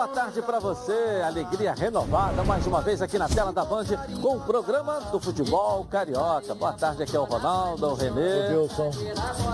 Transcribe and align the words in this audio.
boa 0.00 0.08
tarde 0.08 0.40
para 0.40 0.58
você. 0.58 1.20
Alegria 1.22 1.74
renovada 1.74 2.42
mais 2.42 2.66
uma 2.66 2.80
vez 2.80 3.02
aqui 3.02 3.18
na 3.18 3.28
tela 3.28 3.52
da 3.52 3.66
Band 3.66 3.84
com 4.22 4.36
o 4.38 4.40
programa 4.40 4.98
do 5.12 5.20
futebol 5.20 5.84
carioca. 5.84 6.54
Boa 6.54 6.72
tarde, 6.72 7.02
aqui 7.02 7.14
é 7.14 7.20
o 7.20 7.24
Ronaldo, 7.24 7.86
o 7.86 7.94
Renê. 7.94 8.48
Wilson. 8.48 8.90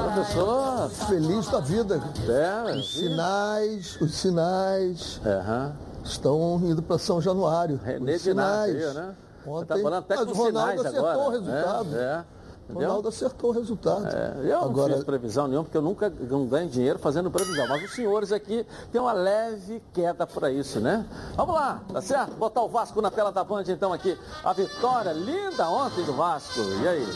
Professor. 0.05 0.89
Feliz 1.09 1.49
da 1.49 1.59
vida. 1.59 2.01
É, 2.29 2.77
os 2.77 2.95
sinais, 2.95 4.01
os 4.01 4.15
sinais 4.15 5.21
uhum. 5.25 5.73
estão 6.05 6.61
indo 6.63 6.81
para 6.81 6.97
São 6.97 7.21
Januário. 7.21 7.81
Renê 7.83 8.15
os 8.15 8.23
sinais. 8.23 8.95
né? 8.95 9.17
Ontem, 9.45 9.67
tá 9.67 9.79
falando 9.79 9.99
até 9.99 10.15
com 10.15 10.27
mas 10.27 10.31
o 10.31 10.43
Ronaldo 10.43 10.81
acertou 10.81 11.09
agora. 11.09 11.29
o 11.29 11.31
resultado. 11.31 11.97
É, 11.97 11.99
é. 11.99 12.25
Entendeu? 12.69 12.89
Ronaldo 12.89 13.09
acertou 13.09 13.51
o 13.51 13.53
resultado. 13.53 14.07
É, 14.09 14.51
eu 14.51 14.61
Agora... 14.61 14.89
não 14.89 14.97
fiz 14.97 15.05
previsão 15.05 15.47
nenhuma, 15.47 15.65
porque 15.65 15.79
eu 15.79 15.83
nunca 15.83 16.09
ganho 16.09 16.69
dinheiro 16.69 16.99
fazendo 16.99 17.31
previsão. 17.31 17.67
Mas 17.69 17.85
os 17.85 17.95
senhores 17.95 18.33
aqui 18.33 18.67
têm 18.91 19.01
uma 19.01 19.13
leve 19.13 19.81
queda 19.93 20.27
para 20.27 20.51
isso, 20.51 20.81
né? 20.81 21.07
Vamos 21.37 21.55
lá, 21.55 21.81
tá 21.93 22.01
certo? 22.01 22.33
Botar 22.33 22.63
o 22.63 22.69
Vasco 22.69 23.01
na 23.01 23.11
tela 23.11 23.31
da 23.31 23.45
Band, 23.45 23.65
então, 23.69 23.93
aqui. 23.93 24.19
A 24.43 24.53
vitória 24.53 25.13
linda 25.13 25.69
ontem 25.69 26.05
do 26.05 26.13
Vasco. 26.13 26.61
E 26.83 26.89
aí? 26.89 27.07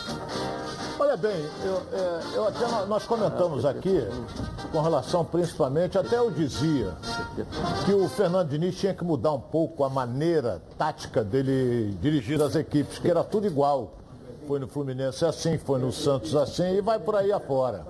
Olha 1.00 1.16
bem, 1.16 1.44
eu, 1.64 1.82
é, 1.92 2.20
eu 2.36 2.46
até 2.46 2.86
nós 2.86 3.04
comentamos 3.06 3.64
aqui, 3.64 4.06
com 4.70 4.80
relação 4.82 5.24
principalmente, 5.24 5.98
até 5.98 6.18
eu 6.18 6.30
dizia 6.30 6.94
que 7.86 7.92
o 7.92 8.06
Fernando 8.08 8.50
Diniz 8.50 8.76
tinha 8.76 8.94
que 8.94 9.02
mudar 9.02 9.32
um 9.32 9.40
pouco 9.40 9.82
a 9.82 9.88
maneira 9.88 10.62
tática 10.76 11.24
dele 11.24 11.96
dirigir 12.02 12.40
as 12.42 12.54
equipes, 12.54 12.98
que 12.98 13.10
era 13.10 13.24
tudo 13.24 13.46
igual 13.46 13.94
foi 14.50 14.58
no 14.58 14.66
Fluminense 14.66 15.24
assim, 15.24 15.56
foi 15.58 15.78
no 15.78 15.92
Santos 15.92 16.34
assim 16.34 16.74
e 16.74 16.80
vai 16.80 16.98
por 16.98 17.14
aí 17.14 17.30
afora. 17.30 17.86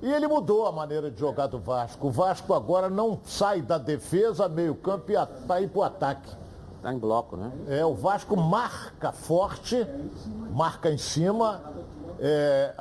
E 0.00 0.08
ele 0.08 0.28
mudou 0.28 0.68
a 0.68 0.70
maneira 0.70 1.10
de 1.10 1.18
jogar 1.18 1.48
do 1.48 1.58
Vasco. 1.58 2.06
O 2.06 2.10
Vasco 2.12 2.54
agora 2.54 2.88
não 2.88 3.18
sai 3.24 3.60
da 3.60 3.76
defesa, 3.76 4.48
meio 4.48 4.76
campo 4.76 5.10
e 5.10 5.16
está 5.16 5.54
aí 5.54 5.66
para 5.66 5.78
o 5.80 5.82
ataque. 5.82 6.30
Está 6.76 6.94
em 6.94 6.98
bloco, 6.98 7.36
né? 7.36 7.50
É, 7.66 7.84
o 7.84 7.92
Vasco 7.92 8.36
marca 8.36 9.10
forte, 9.10 9.84
marca 10.52 10.92
em 10.92 10.98
cima, 10.98 11.60
é, 12.20 12.72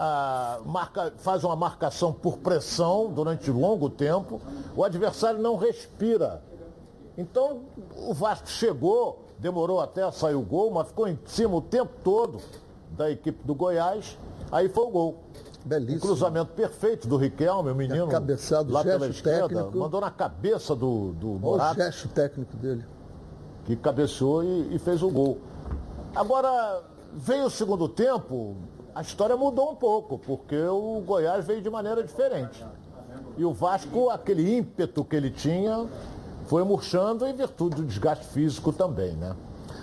marca, 0.64 1.12
faz 1.18 1.44
uma 1.44 1.56
marcação 1.56 2.14
por 2.14 2.38
pressão 2.38 3.12
durante 3.12 3.50
longo 3.50 3.90
tempo. 3.90 4.40
O 4.76 4.84
adversário 4.84 5.40
não 5.40 5.56
respira. 5.56 6.44
Então, 7.18 7.62
o 8.08 8.14
Vasco 8.14 8.48
chegou, 8.48 9.26
demorou 9.40 9.82
até 9.82 10.12
sair 10.12 10.36
o 10.36 10.42
gol, 10.44 10.70
mas 10.70 10.90
ficou 10.90 11.08
em 11.08 11.18
cima 11.26 11.56
o 11.56 11.62
tempo 11.62 11.92
todo 12.04 12.38
da 12.96 13.12
equipe 13.12 13.46
do 13.46 13.54
Goiás, 13.56 14.18
aí 14.52 14.70
foi 14.70 14.84
o 14.84 14.90
gol. 14.90 15.24
Belíssimo. 15.66 15.98
Um 15.98 16.00
cruzamento 16.00 16.52
perfeito 16.54 17.08
do 17.08 17.16
Riquelme, 17.16 17.72
o 17.72 17.76
menino. 17.76 18.08
Cabeçado, 18.08 18.72
lá 18.72 18.84
pela 18.84 19.08
esquerda, 19.08 19.48
técnico. 19.48 19.78
mandou 19.78 20.02
na 20.02 20.12
cabeça 20.12 20.76
do, 20.76 21.14
do 21.14 21.28
Morato. 21.40 21.80
o 21.80 21.84
gesto 21.84 22.08
técnico 22.10 22.56
dele. 22.58 22.86
Que 23.66 23.76
cabeceou 23.76 24.44
e, 24.44 24.76
e 24.76 24.80
fez 24.80 25.02
o 25.02 25.10
gol. 25.10 25.40
Agora, 26.14 26.84
veio 27.14 27.46
o 27.46 27.50
segundo 27.50 27.88
tempo, 27.88 28.58
a 28.94 29.02
história 29.02 29.38
mudou 29.38 29.72
um 29.72 29.76
pouco, 29.76 30.20
porque 30.20 30.58
o 30.58 31.02
Goiás 31.06 31.46
veio 31.46 31.62
de 31.62 31.70
maneira 31.70 32.04
diferente. 32.04 32.64
E 33.38 33.46
o 33.46 33.54
Vasco, 33.54 34.10
aquele 34.10 34.58
ímpeto 34.58 35.04
que 35.06 35.16
ele 35.16 35.32
tinha, 35.32 35.88
foi 36.46 36.64
murchando 36.64 37.26
em 37.26 37.34
virtude 37.34 37.78
do 37.78 37.84
desgaste 37.84 38.26
físico 38.26 38.74
também, 38.74 39.14
né? 39.14 39.36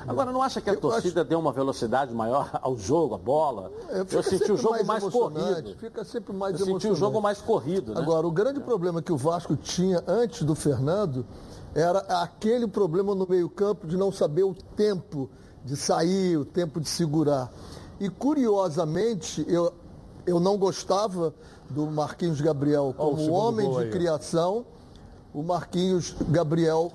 Agora, 0.06 0.32
não 0.32 0.42
acha 0.42 0.60
que 0.60 0.70
a 0.70 0.74
eu 0.74 0.80
torcida 0.80 1.20
acho... 1.20 1.28
deu 1.28 1.38
uma 1.38 1.52
velocidade 1.52 2.14
maior 2.14 2.50
ao 2.62 2.76
jogo, 2.76 3.14
à 3.14 3.18
bola? 3.18 3.70
É, 3.88 4.04
eu 4.10 4.22
senti 4.22 4.52
o 4.52 4.56
jogo 4.56 4.74
mais, 4.74 4.86
mais 4.86 5.04
corrido. 5.04 5.76
Fica 5.78 6.04
sempre 6.04 6.32
mais 6.32 6.58
Eu 6.58 6.66
senti 6.66 6.88
o 6.88 6.94
jogo 6.94 7.20
mais 7.20 7.40
corrido. 7.40 7.94
Né? 7.94 8.00
Agora, 8.00 8.26
o 8.26 8.30
grande 8.30 8.60
problema 8.60 9.02
que 9.02 9.12
o 9.12 9.16
Vasco 9.16 9.56
tinha 9.56 10.02
antes 10.06 10.42
do 10.42 10.54
Fernando 10.54 11.26
era 11.74 12.00
aquele 12.22 12.66
problema 12.66 13.14
no 13.14 13.26
meio-campo 13.28 13.86
de 13.86 13.96
não 13.96 14.10
saber 14.10 14.42
o 14.42 14.54
tempo 14.54 15.30
de 15.64 15.76
sair, 15.76 16.36
o 16.36 16.44
tempo 16.44 16.80
de 16.80 16.88
segurar. 16.88 17.50
E 17.98 18.08
curiosamente, 18.08 19.44
eu, 19.48 19.72
eu 20.26 20.40
não 20.40 20.56
gostava 20.56 21.34
do 21.68 21.86
Marquinhos 21.86 22.40
Gabriel 22.40 22.94
como 22.96 23.30
oh, 23.30 23.32
homem 23.32 23.70
de 23.70 23.78
aí. 23.78 23.90
criação. 23.90 24.64
O 25.32 25.42
Marquinhos 25.42 26.14
Gabriel 26.28 26.90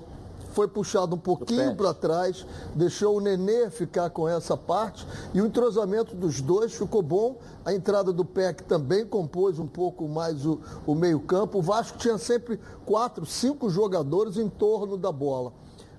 foi 0.56 0.66
puxado 0.66 1.14
um 1.14 1.18
pouquinho 1.18 1.76
para 1.76 1.92
trás, 1.92 2.46
deixou 2.74 3.18
o 3.18 3.20
Nenê 3.20 3.68
ficar 3.68 4.08
com 4.08 4.26
essa 4.26 4.56
parte 4.56 5.06
e 5.34 5.42
o 5.42 5.44
entrosamento 5.44 6.16
dos 6.16 6.40
dois 6.40 6.72
ficou 6.72 7.02
bom. 7.02 7.36
A 7.62 7.74
entrada 7.74 8.10
do 8.10 8.24
PEC 8.24 8.64
também 8.64 9.04
compôs 9.04 9.58
um 9.58 9.66
pouco 9.66 10.08
mais 10.08 10.46
o, 10.46 10.58
o 10.86 10.94
meio-campo. 10.94 11.58
O 11.58 11.62
Vasco 11.62 11.98
tinha 11.98 12.16
sempre 12.16 12.58
quatro, 12.86 13.26
cinco 13.26 13.68
jogadores 13.68 14.38
em 14.38 14.48
torno 14.48 14.96
da 14.96 15.12
bola. 15.12 15.52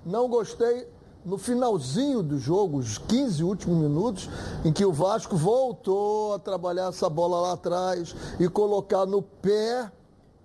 Não 0.04 0.28
gostei 0.28 0.88
no 1.24 1.38
finalzinho 1.38 2.20
do 2.20 2.36
jogo, 2.36 2.78
os 2.78 2.98
15 2.98 3.44
últimos 3.44 3.78
minutos, 3.78 4.28
em 4.64 4.72
que 4.72 4.84
o 4.84 4.92
Vasco 4.92 5.36
voltou 5.36 6.34
a 6.34 6.38
trabalhar 6.40 6.88
essa 6.88 7.08
bola 7.08 7.40
lá 7.42 7.52
atrás 7.52 8.12
e 8.40 8.48
colocar 8.48 9.06
no 9.06 9.22
pé 9.22 9.92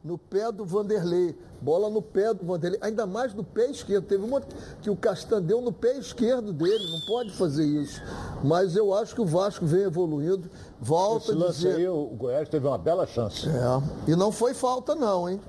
no 0.04 0.18
pé 0.18 0.52
do 0.52 0.66
Vanderlei. 0.66 1.36
Bola 1.64 1.90
no 1.90 2.02
pé 2.02 2.34
do 2.34 2.46
Vanderlei, 2.46 2.78
ainda 2.84 3.08
mais 3.08 3.34
no 3.34 3.42
pé 3.42 3.72
esquerdo. 3.72 4.06
Teve 4.06 4.26
uma 4.26 4.42
que 4.82 4.90
o 4.90 4.98
Castan 4.98 5.42
deu 5.42 5.62
no 5.62 5.72
pé 5.72 5.98
esquerdo 5.98 6.52
dele, 6.52 6.92
não 6.92 7.00
pode 7.08 7.32
fazer 7.32 7.66
isso. 7.66 8.02
Mas 8.44 8.76
eu 8.76 8.94
acho 8.94 9.16
que 9.16 9.22
o 9.22 9.26
Vasco 9.26 9.66
vem 9.66 9.84
evoluindo. 9.84 10.50
Volta 10.82 11.32
Esse 11.32 11.40
lance 11.40 11.58
dizer... 11.60 11.76
aí, 11.78 11.88
o 11.88 12.08
Goiás 12.08 12.50
teve 12.50 12.68
uma 12.68 12.78
bela 12.78 13.08
chance. 13.08 13.48
É. 13.48 14.12
E 14.12 14.14
não 14.14 14.30
foi 14.30 14.54
falta, 14.54 14.94
não, 14.94 15.30
hein? 15.30 15.40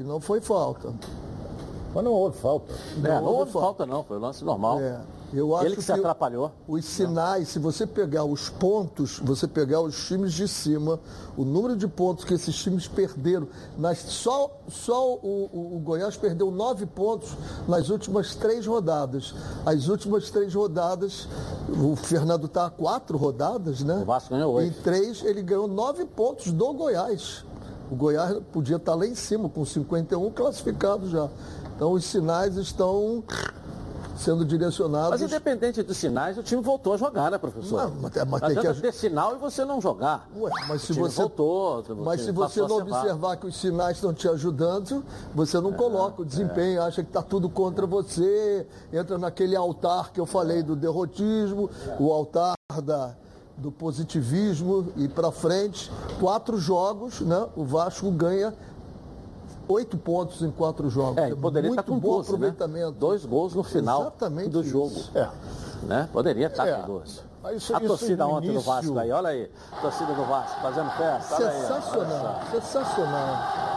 E 0.00 0.02
não 0.02 0.20
foi 0.20 0.40
falta. 0.40 0.92
Mas 1.94 2.02
não 2.02 2.10
houve 2.10 2.36
falta. 2.36 2.74
Não, 2.96 3.10
é, 3.10 3.20
não 3.20 3.26
houve 3.26 3.52
falta. 3.52 3.66
falta, 3.66 3.86
não. 3.86 4.02
Foi 4.02 4.18
lance 4.18 4.44
normal. 4.44 4.80
É. 4.80 5.00
Eu 5.34 5.56
acho 5.56 5.66
Ele 5.66 5.76
que, 5.76 5.82
se 5.82 5.90
atrapalhou. 5.90 6.52
Os 6.68 6.84
sinais, 6.84 7.48
se 7.48 7.58
você 7.58 7.84
pegar 7.84 8.24
os 8.24 8.48
pontos, 8.48 9.18
você 9.18 9.48
pegar 9.48 9.80
os 9.80 10.06
times 10.06 10.32
de 10.32 10.46
cima, 10.46 11.00
o 11.36 11.44
número 11.44 11.76
de 11.76 11.88
pontos 11.88 12.24
que 12.24 12.34
esses 12.34 12.54
times 12.54 12.86
perderam, 12.86 13.48
nas, 13.76 13.98
só, 13.98 14.48
só 14.68 15.14
o, 15.14 15.50
o, 15.52 15.76
o 15.76 15.80
Goiás 15.80 16.16
perdeu 16.16 16.52
nove 16.52 16.86
pontos 16.86 17.36
nas 17.66 17.88
últimas 17.88 18.36
três 18.36 18.64
rodadas. 18.64 19.34
As 19.66 19.88
últimas 19.88 20.30
três 20.30 20.54
rodadas, 20.54 21.28
o 21.68 21.96
Fernando 21.96 22.46
está 22.46 22.66
a 22.66 22.70
quatro 22.70 23.18
rodadas, 23.18 23.80
né? 23.80 23.96
O 24.02 24.04
Vasco 24.04 24.30
ganhou 24.30 24.54
oito. 24.54 24.78
Em 24.78 24.82
três, 24.82 25.24
ele 25.24 25.42
ganhou 25.42 25.66
nove 25.66 26.04
pontos 26.04 26.52
do 26.52 26.72
Goiás. 26.72 27.44
O 27.90 27.96
Goiás 27.96 28.38
podia 28.52 28.76
estar 28.76 28.92
tá 28.92 28.98
lá 28.98 29.04
em 29.06 29.16
cima, 29.16 29.48
com 29.48 29.64
51 29.64 30.30
classificados 30.30 31.10
já. 31.10 31.28
Então 31.74 31.90
os 31.90 32.04
sinais 32.04 32.56
estão 32.56 33.24
sendo 34.16 34.44
direcionados. 34.44 35.10
Mas 35.10 35.22
independente 35.22 35.82
dos 35.82 35.96
sinais, 35.96 36.38
o 36.38 36.42
time 36.42 36.62
voltou 36.62 36.94
a 36.94 36.96
jogar, 36.96 37.30
né, 37.30 37.38
professor? 37.38 37.90
Não, 37.90 37.96
mas, 38.00 38.12
mas 38.28 38.40
tem 38.40 38.74
que 38.74 38.80
ter 38.80 38.92
sinal 38.92 39.34
e 39.34 39.38
você 39.38 39.64
não 39.64 39.80
jogar. 39.80 40.28
Ué, 40.36 40.50
mas 40.68 40.82
se 40.82 40.92
você 40.92 41.22
voltou, 41.22 41.84
mas 42.04 42.20
se 42.20 42.32
você 42.32 42.60
não 42.60 42.78
observar 42.78 43.36
que 43.36 43.46
os 43.46 43.56
sinais 43.56 43.96
estão 43.96 44.12
te 44.12 44.28
ajudando, 44.28 45.04
você 45.34 45.60
não 45.60 45.70
é, 45.70 45.76
coloca 45.76 46.22
o 46.22 46.24
desempenho, 46.24 46.80
é. 46.80 46.86
acha 46.86 47.02
que 47.02 47.10
está 47.10 47.22
tudo 47.22 47.48
contra 47.48 47.86
você, 47.86 48.66
entra 48.92 49.18
naquele 49.18 49.56
altar 49.56 50.12
que 50.12 50.20
eu 50.20 50.26
falei 50.26 50.62
do 50.62 50.76
derrotismo, 50.76 51.70
o 51.98 52.12
altar 52.12 52.54
da 52.82 53.14
do 53.56 53.70
positivismo 53.70 54.92
e 54.96 55.06
para 55.06 55.30
frente, 55.30 55.90
quatro 56.18 56.58
jogos, 56.58 57.20
né? 57.20 57.46
O 57.54 57.64
Vasco 57.64 58.10
ganha 58.10 58.52
oito 59.68 59.96
pontos 59.96 60.42
em 60.42 60.50
quatro 60.50 60.88
jogos. 60.90 61.18
É, 61.18 61.34
poderia 61.34 61.70
Muito 61.70 61.80
estar 61.80 61.92
com 61.92 61.98
bom 61.98 62.16
12, 62.16 62.30
né? 62.30 62.36
aproveitamento. 62.36 62.90
Né? 62.90 62.96
Dois 62.98 63.24
gols 63.24 63.54
no 63.54 63.62
final 63.62 64.02
Exatamente 64.02 64.50
do 64.50 64.62
jogo. 64.62 64.94
É. 65.14 65.28
Né? 65.84 66.08
Poderia 66.12 66.46
estar 66.46 66.66
é. 66.66 66.74
com 66.74 66.86
12. 66.86 67.20
Isso, 67.54 67.76
a 67.76 67.78
isso 67.78 67.86
torcida 67.86 68.26
ontem 68.26 68.48
início... 68.48 68.62
do 68.62 68.66
Vasco 68.66 68.98
aí, 68.98 69.12
olha 69.12 69.28
aí. 69.28 69.50
Torcida 69.82 70.14
do 70.14 70.24
Vasco 70.24 70.60
fazendo 70.62 70.90
festa. 70.92 71.36
Sensacional, 71.36 72.40
aí, 72.40 72.50
sensacional. 72.52 73.34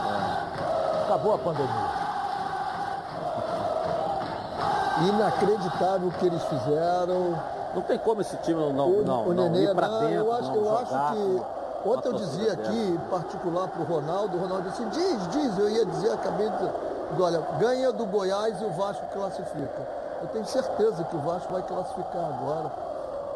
É. 0.08 1.04
Acabou 1.04 1.34
a 1.34 1.38
pandemia. 1.38 2.08
Inacreditável 5.06 6.08
o 6.08 6.12
que 6.12 6.26
eles 6.26 6.42
fizeram. 6.44 7.38
Não 7.74 7.82
tem 7.82 7.98
como 7.98 8.22
esse 8.22 8.36
time 8.38 8.58
não, 8.58 8.72
não, 8.72 8.88
o, 8.88 9.04
não, 9.04 9.28
o 9.28 9.34
Nenê, 9.34 9.64
ir 9.64 9.74
para 9.74 9.88
dentro. 10.00 10.14
Eu 10.14 10.32
acho, 10.32 10.50
eu 10.50 10.64
jogar, 10.64 10.80
acho 10.80 11.12
que 11.12 11.57
Ontem 11.84 12.08
eu 12.08 12.14
dizia 12.14 12.52
aqui, 12.52 12.76
em 12.76 12.98
particular 13.10 13.68
para 13.68 13.82
o 13.82 13.84
Ronaldo, 13.84 14.36
o 14.36 14.40
Ronaldo 14.40 14.68
disse, 14.70 14.84
diz, 14.86 15.28
diz, 15.28 15.58
eu 15.58 15.70
ia 15.70 15.86
dizer, 15.86 16.12
acabei 16.12 16.48
de. 16.50 17.22
Olha, 17.22 17.40
ganha 17.58 17.92
do 17.92 18.04
Goiás 18.04 18.60
e 18.60 18.64
o 18.64 18.70
Vasco 18.70 19.06
classifica. 19.12 19.86
Eu 20.20 20.28
tenho 20.28 20.44
certeza 20.44 21.04
que 21.04 21.16
o 21.16 21.20
Vasco 21.20 21.52
vai 21.52 21.62
classificar 21.62 22.24
agora. 22.24 22.70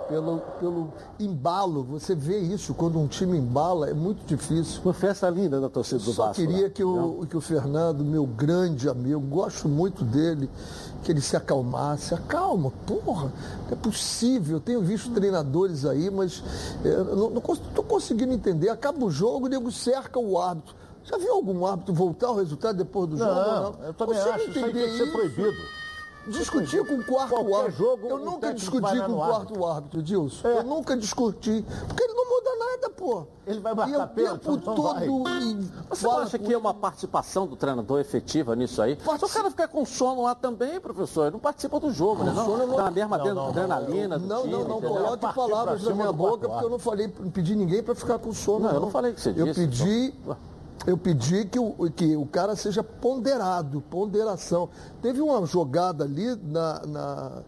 Pelo, 0.08 0.38
pelo 0.60 0.93
embalo, 1.19 1.82
você 1.84 2.14
vê 2.14 2.38
isso, 2.38 2.75
quando 2.75 2.99
um 2.99 3.06
time 3.06 3.38
embala, 3.38 3.88
é 3.88 3.94
muito 3.94 4.25
difícil. 4.26 4.81
Uma 4.84 4.93
festa 4.93 5.28
linda 5.31 5.60
da 5.60 5.69
torcida 5.69 6.00
do 6.00 6.12
Vasco. 6.12 6.34
Só 6.34 6.46
queria 6.46 6.69
que 6.69 6.84
o, 6.84 7.26
que 7.28 7.37
o 7.37 7.40
Fernando, 7.40 8.04
meu 8.04 8.26
grande 8.26 8.88
amigo, 8.88 9.20
gosto 9.20 9.69
muito 9.69 10.04
dele, 10.04 10.50
que 11.02 11.12
ele 11.12 11.20
se 11.20 11.37
acalmasse. 11.37 12.14
Acalma, 12.14 12.72
porra, 12.87 13.32
é 13.70 13.75
possível. 13.75 14.56
Eu 14.56 14.60
tenho 14.60 14.82
visto 14.82 15.10
treinadores 15.10 15.84
aí, 15.84 16.10
mas 16.10 16.43
é, 16.84 16.96
não 17.14 17.37
estou 17.37 17.84
conseguindo 17.84 18.32
entender. 18.32 18.69
Acaba 18.69 19.04
o 19.04 19.10
jogo, 19.10 19.46
o 19.46 19.49
nego 19.49 19.70
cerca 19.70 20.19
o 20.19 20.38
árbitro. 20.38 20.75
Já 21.04 21.19
viu 21.19 21.32
algum 21.32 21.66
árbitro 21.66 21.93
voltar 21.94 22.28
ao 22.28 22.37
resultado 22.37 22.76
depois 22.76 23.08
do 23.08 23.16
jogo? 23.16 23.31
Não, 23.31 23.72
Não, 23.72 23.87
eu 23.87 23.94
também 23.94 24.14
Você 24.14 24.28
acho. 24.28 24.50
Isso 24.50 24.52
tem 24.52 24.72
que 24.72 24.96
ser 24.96 25.10
proibido. 25.10 25.81
Discutir 26.27 26.87
com 26.87 26.95
o 26.95 27.05
quarto 27.05 27.31
Qualquer 27.31 27.55
árbitro. 27.57 27.77
jogo, 27.85 28.07
eu 28.09 28.19
nunca 28.19 28.55
discuti 28.55 29.01
com 29.01 29.13
o 29.13 29.17
quarto 29.17 29.67
árbitro, 29.67 30.03
Dilson. 30.03 30.49
É. 30.49 30.59
Eu 30.59 30.63
nunca 30.63 30.97
discuti. 30.97 31.65
Porque 31.89 32.05
ele 32.05 32.13
não 32.15 32.29
muda 32.31 32.51
nada, 32.59 32.91
pô. 32.91 33.27
Ele 33.45 33.59
vai 33.59 33.73
e 33.73 33.77
marcar 33.77 33.93
é 34.01 34.05
o 34.05 34.09
pênalti, 34.09 34.41
tempo 34.43 34.57
então 34.57 34.75
todo. 34.77 35.03
e 35.03 35.69
Você 35.91 36.07
acha 36.07 36.39
que 36.39 36.53
é 36.53 36.57
uma 36.57 36.73
participação 36.73 37.45
do 37.47 37.57
treinador 37.57 37.99
efetiva 37.99 38.55
nisso 38.55 38.81
aí? 38.81 38.97
Se 39.19 39.25
o 39.25 39.29
cara 39.29 39.51
ficar 39.51 39.67
com 39.67 39.85
sono 39.85 40.23
lá 40.23 40.35
também, 40.35 40.79
professor, 40.79 41.23
ele 41.25 41.33
não 41.33 41.41
participa 41.41 41.81
do 41.81 41.91
jogo, 41.91 42.23
né? 42.23 42.33
Não, 42.33 42.45
sono 42.45 42.67
não- 42.69 42.77
Tá 42.77 42.85
na 42.85 42.91
mesma 42.93 43.19
Não, 43.19 43.35
não, 43.35 43.49
adrenalina 43.49 44.17
do 44.19 44.27
Não, 44.27 44.43
time, 44.43 44.53
não, 44.53 44.65
não 44.69 44.81
coloque 44.81 45.35
palavras 45.35 45.83
na 45.83 45.93
minha 45.95 46.07
do 46.07 46.13
boca, 46.13 46.49
porque 46.49 46.65
eu 46.65 46.71
não 46.71 46.79
falei, 46.79 47.13
não 47.19 47.31
pedi 47.33 47.57
ninguém 47.57 47.83
para 47.83 47.97
ficar 47.97 48.19
com 48.21 48.33
sono. 48.33 48.61
Não, 48.61 48.71
eu 48.71 48.81
não 48.81 48.91
falei 48.91 49.13
que 49.13 49.21
você 49.21 49.31
Eu 49.31 49.47
disse, 49.47 49.61
pedi, 49.61 50.15
então. 50.23 50.37
Eu 50.87 50.96
pedi 50.96 51.44
que 51.44 51.58
o, 51.58 51.90
que 51.90 52.17
o 52.17 52.26
cara 52.26 52.56
seja 52.56 52.82
ponderado, 52.82 53.81
ponderação. 53.82 54.69
Teve 55.00 55.20
uma 55.20 55.44
jogada 55.46 56.05
ali 56.05 56.37
na, 56.43 56.87
na, 56.87 57.43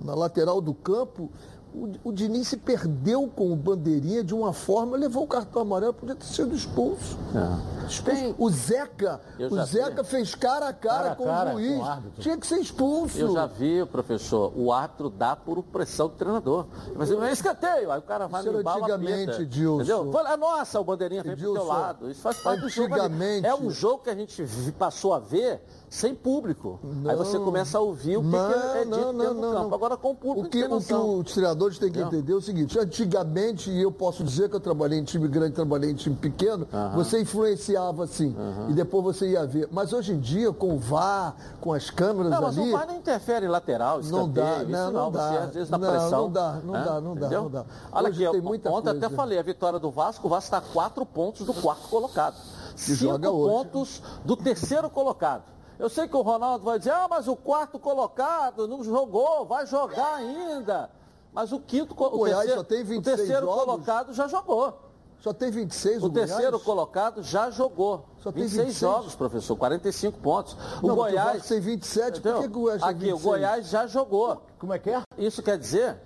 na 0.00 0.14
lateral 0.14 0.60
do 0.60 0.72
campo, 0.72 1.30
o, 1.74 2.08
o 2.08 2.12
Diniz 2.12 2.48
se 2.48 2.56
perdeu 2.56 3.28
com 3.28 3.52
o 3.52 3.56
bandeirinha 3.56 4.22
de 4.24 4.34
uma 4.34 4.52
forma, 4.52 4.96
levou 4.96 5.24
o 5.24 5.26
cartão 5.26 5.62
amarelo, 5.62 5.92
podia 5.94 6.14
ter 6.14 6.24
sido 6.26 6.54
expulso. 6.54 7.16
É. 7.34 7.80
Tem- 8.04 8.34
O 8.38 8.48
Zeca, 8.50 9.20
Eu 9.38 9.50
o 9.50 9.64
Zeca 9.64 10.02
vi. 10.02 10.08
fez 10.08 10.34
cara 10.34 10.68
a 10.68 10.72
cara, 10.72 10.96
Cara 10.98 11.12
a 11.12 11.14
com 11.16 11.24
cara 11.24 11.54
o 11.54 11.60
juiz. 11.60 11.78
com 11.78 11.84
o. 11.84 12.10
Tinha 12.20 12.36
que 12.36 12.46
ser 12.46 12.60
expulso. 12.60 13.18
Eu 13.18 13.32
já 13.32 13.46
vi, 13.46 13.84
professor, 13.86 14.52
o 14.56 14.72
árbitro 14.72 15.10
dá 15.10 15.34
por 15.34 15.62
pressão 15.64 16.08
do 16.08 16.14
treinador. 16.14 16.66
Mas 16.94 17.10
é 17.10 17.32
escanteio, 17.32 17.90
aí 17.90 17.98
o 17.98 18.02
cara 18.02 18.26
vai 18.28 18.42
Isso 18.42 18.52
no 18.52 18.60
embalo, 18.60 18.78
antigamente, 18.84 19.30
apita, 19.30 19.42
Edilson. 19.42 19.76
Entendeu? 19.82 20.12
Fala, 20.12 20.36
Nossa, 20.36 20.78
o 20.80 20.84
bandeirinha 20.84 21.22
vem 21.22 21.32
pro 21.32 21.40
teu 21.42 21.52
Edilson, 21.54 21.68
lado. 21.68 22.10
Isso 22.10 22.20
faz 22.20 22.36
parte 22.38 22.60
do 22.60 22.68
jogo. 22.68 22.94
ali. 22.94 23.44
É 23.44 23.54
um 23.54 23.70
jogo 23.70 24.04
que 24.04 24.10
a 24.10 24.14
gente 24.14 24.44
passou 24.78 25.12
a 25.14 25.18
ver 25.18 25.64
sem 25.90 26.14
público. 26.14 26.78
aí 27.04 27.16
você 27.16 27.36
começa 27.40 27.76
a 27.76 27.80
ouvir 27.80 28.16
o 28.16 28.20
que, 28.22 28.28
Não, 28.28 28.48
que 28.48 28.54
é 28.78 28.84
dito 28.84 28.90
não, 28.90 29.12
dentro 29.12 29.14
não, 29.14 29.34
do 29.34 29.40
campo. 29.40 29.68
não. 29.68 29.74
Agora 29.74 29.96
com 29.96 30.10
o 30.12 30.14
público 30.14 30.46
O 30.46 30.48
que, 30.48 30.64
o 30.64 30.80
que 30.80 30.94
os 30.94 31.32
treinadores 31.34 31.78
têm 31.80 31.90
que 31.90 31.98
Não. 31.98 32.06
entender 32.06 32.32
é 32.32 32.36
o 32.36 32.40
seguinte, 32.40 32.78
antigamente, 32.78 33.70
e 33.72 33.82
eu 33.82 33.90
posso 33.90 34.22
dizer 34.22 34.48
que 34.48 34.54
eu 34.54 34.60
trabalhei 34.60 35.00
em 35.00 35.02
time 35.04 35.26
grande, 35.26 35.52
trabalhei 35.52 35.90
em 35.90 35.94
time 35.96 36.14
pequeno, 36.14 36.68
você 36.94 37.20
influenciava 37.20 38.04
assim, 38.04 38.36
e 38.68 38.72
depois 38.72 39.02
você 39.02 39.30
ia 39.30 39.44
ver. 39.44 39.68
Mas 39.72 39.92
hoje 39.92 40.12
em 40.12 40.20
dia, 40.20 40.52
com 40.52 40.76
o 40.76 40.78
VAR, 40.78 41.34
com 41.60 41.72
as 41.72 41.90
câmeras 41.90 42.30
Não, 42.30 42.40
mas 42.42 42.56
ali... 42.56 42.68
o 42.68 42.72
VAR 42.72 42.86
não 42.86 42.96
interfere 42.96 43.46
em 43.46 43.48
lateral, 43.48 44.00
Não 44.00 44.28
dá, 44.28 44.42
escanteio, 44.42 44.62
isso 44.70 44.70
não, 44.70 44.92
não 44.92 45.10
Você, 45.10 45.18
dá. 45.18 45.42
às 45.42 45.54
vezes, 45.54 45.70
na 45.70 45.78
Não, 45.78 45.90
pressão. 45.90 46.22
não 46.22 46.30
dá, 46.30 46.58
não 46.64 46.72
né? 46.72 46.84
dá, 46.84 47.00
não 47.00 47.14
dá, 47.16 47.28
não 47.30 47.50
dá. 47.50 47.64
Olha 47.90 48.08
Hoje 48.10 48.24
aqui, 48.26 48.32
tem 48.32 48.40
muita 48.42 48.70
ontem 48.70 48.90
até 48.90 49.00
coisa. 49.00 49.16
falei, 49.16 49.38
a 49.40 49.42
vitória 49.42 49.80
do 49.80 49.90
Vasco, 49.90 50.24
o 50.24 50.30
Vasco 50.30 50.44
está 50.54 50.58
a 50.58 50.72
quatro 50.72 51.04
pontos 51.04 51.44
do 51.44 51.52
quarto 51.52 51.88
colocado. 51.88 52.36
Cinco 52.76 53.12
hoje. 53.28 53.50
pontos 53.50 54.02
do 54.24 54.36
terceiro 54.36 54.88
colocado. 54.88 55.42
Eu 55.80 55.88
sei 55.88 56.06
que 56.06 56.14
o 56.14 56.20
Ronaldo 56.20 56.62
vai 56.62 56.78
dizer, 56.78 56.90
ah, 56.90 57.06
mas 57.08 57.26
o 57.26 57.34
quarto 57.34 57.78
colocado 57.78 58.68
não 58.68 58.84
jogou, 58.84 59.46
vai 59.46 59.66
jogar 59.66 60.16
ainda. 60.16 60.90
Mas 61.32 61.52
o 61.52 61.58
quinto, 61.58 61.94
o 61.94 62.10
Goiás 62.10 62.38
terceiro, 62.40 62.60
só 62.60 62.64
tem 62.64 62.82
o 62.82 62.84
26 62.84 63.16
terceiro 63.16 63.46
jogos. 63.46 63.64
colocado 63.64 64.12
já 64.12 64.28
jogou. 64.28 64.78
Só 65.20 65.32
tem 65.32 65.50
26 65.50 66.02
O 66.02 66.06
o 66.06 66.10
terceiro 66.10 66.60
colocado 66.60 67.22
já 67.22 67.50
jogou. 67.50 68.04
Só 68.20 68.30
tem 68.32 68.42
26, 68.42 68.66
26? 68.68 68.78
jogos, 68.78 69.14
professor, 69.14 69.56
45 69.56 70.18
pontos. 70.20 70.56
O 70.82 70.86
Não, 70.86 70.94
o 70.94 70.96
Goiás. 70.96 71.46
Tem 71.46 71.60
27, 71.60 72.20
por 72.20 72.28
Entendeu? 72.28 72.42
que 72.42 72.48
que 72.48 72.58
o 72.58 72.60
Goiás 72.60 72.82
Aqui, 72.82 72.98
26? 73.00 73.20
o 73.20 73.28
Goiás 73.28 73.68
já 73.68 73.86
jogou. 73.86 74.42
Como 74.58 74.72
é 74.74 74.78
que 74.78 74.90
é? 74.90 75.02
Isso 75.16 75.42
quer 75.42 75.56
dizer. 75.58 75.98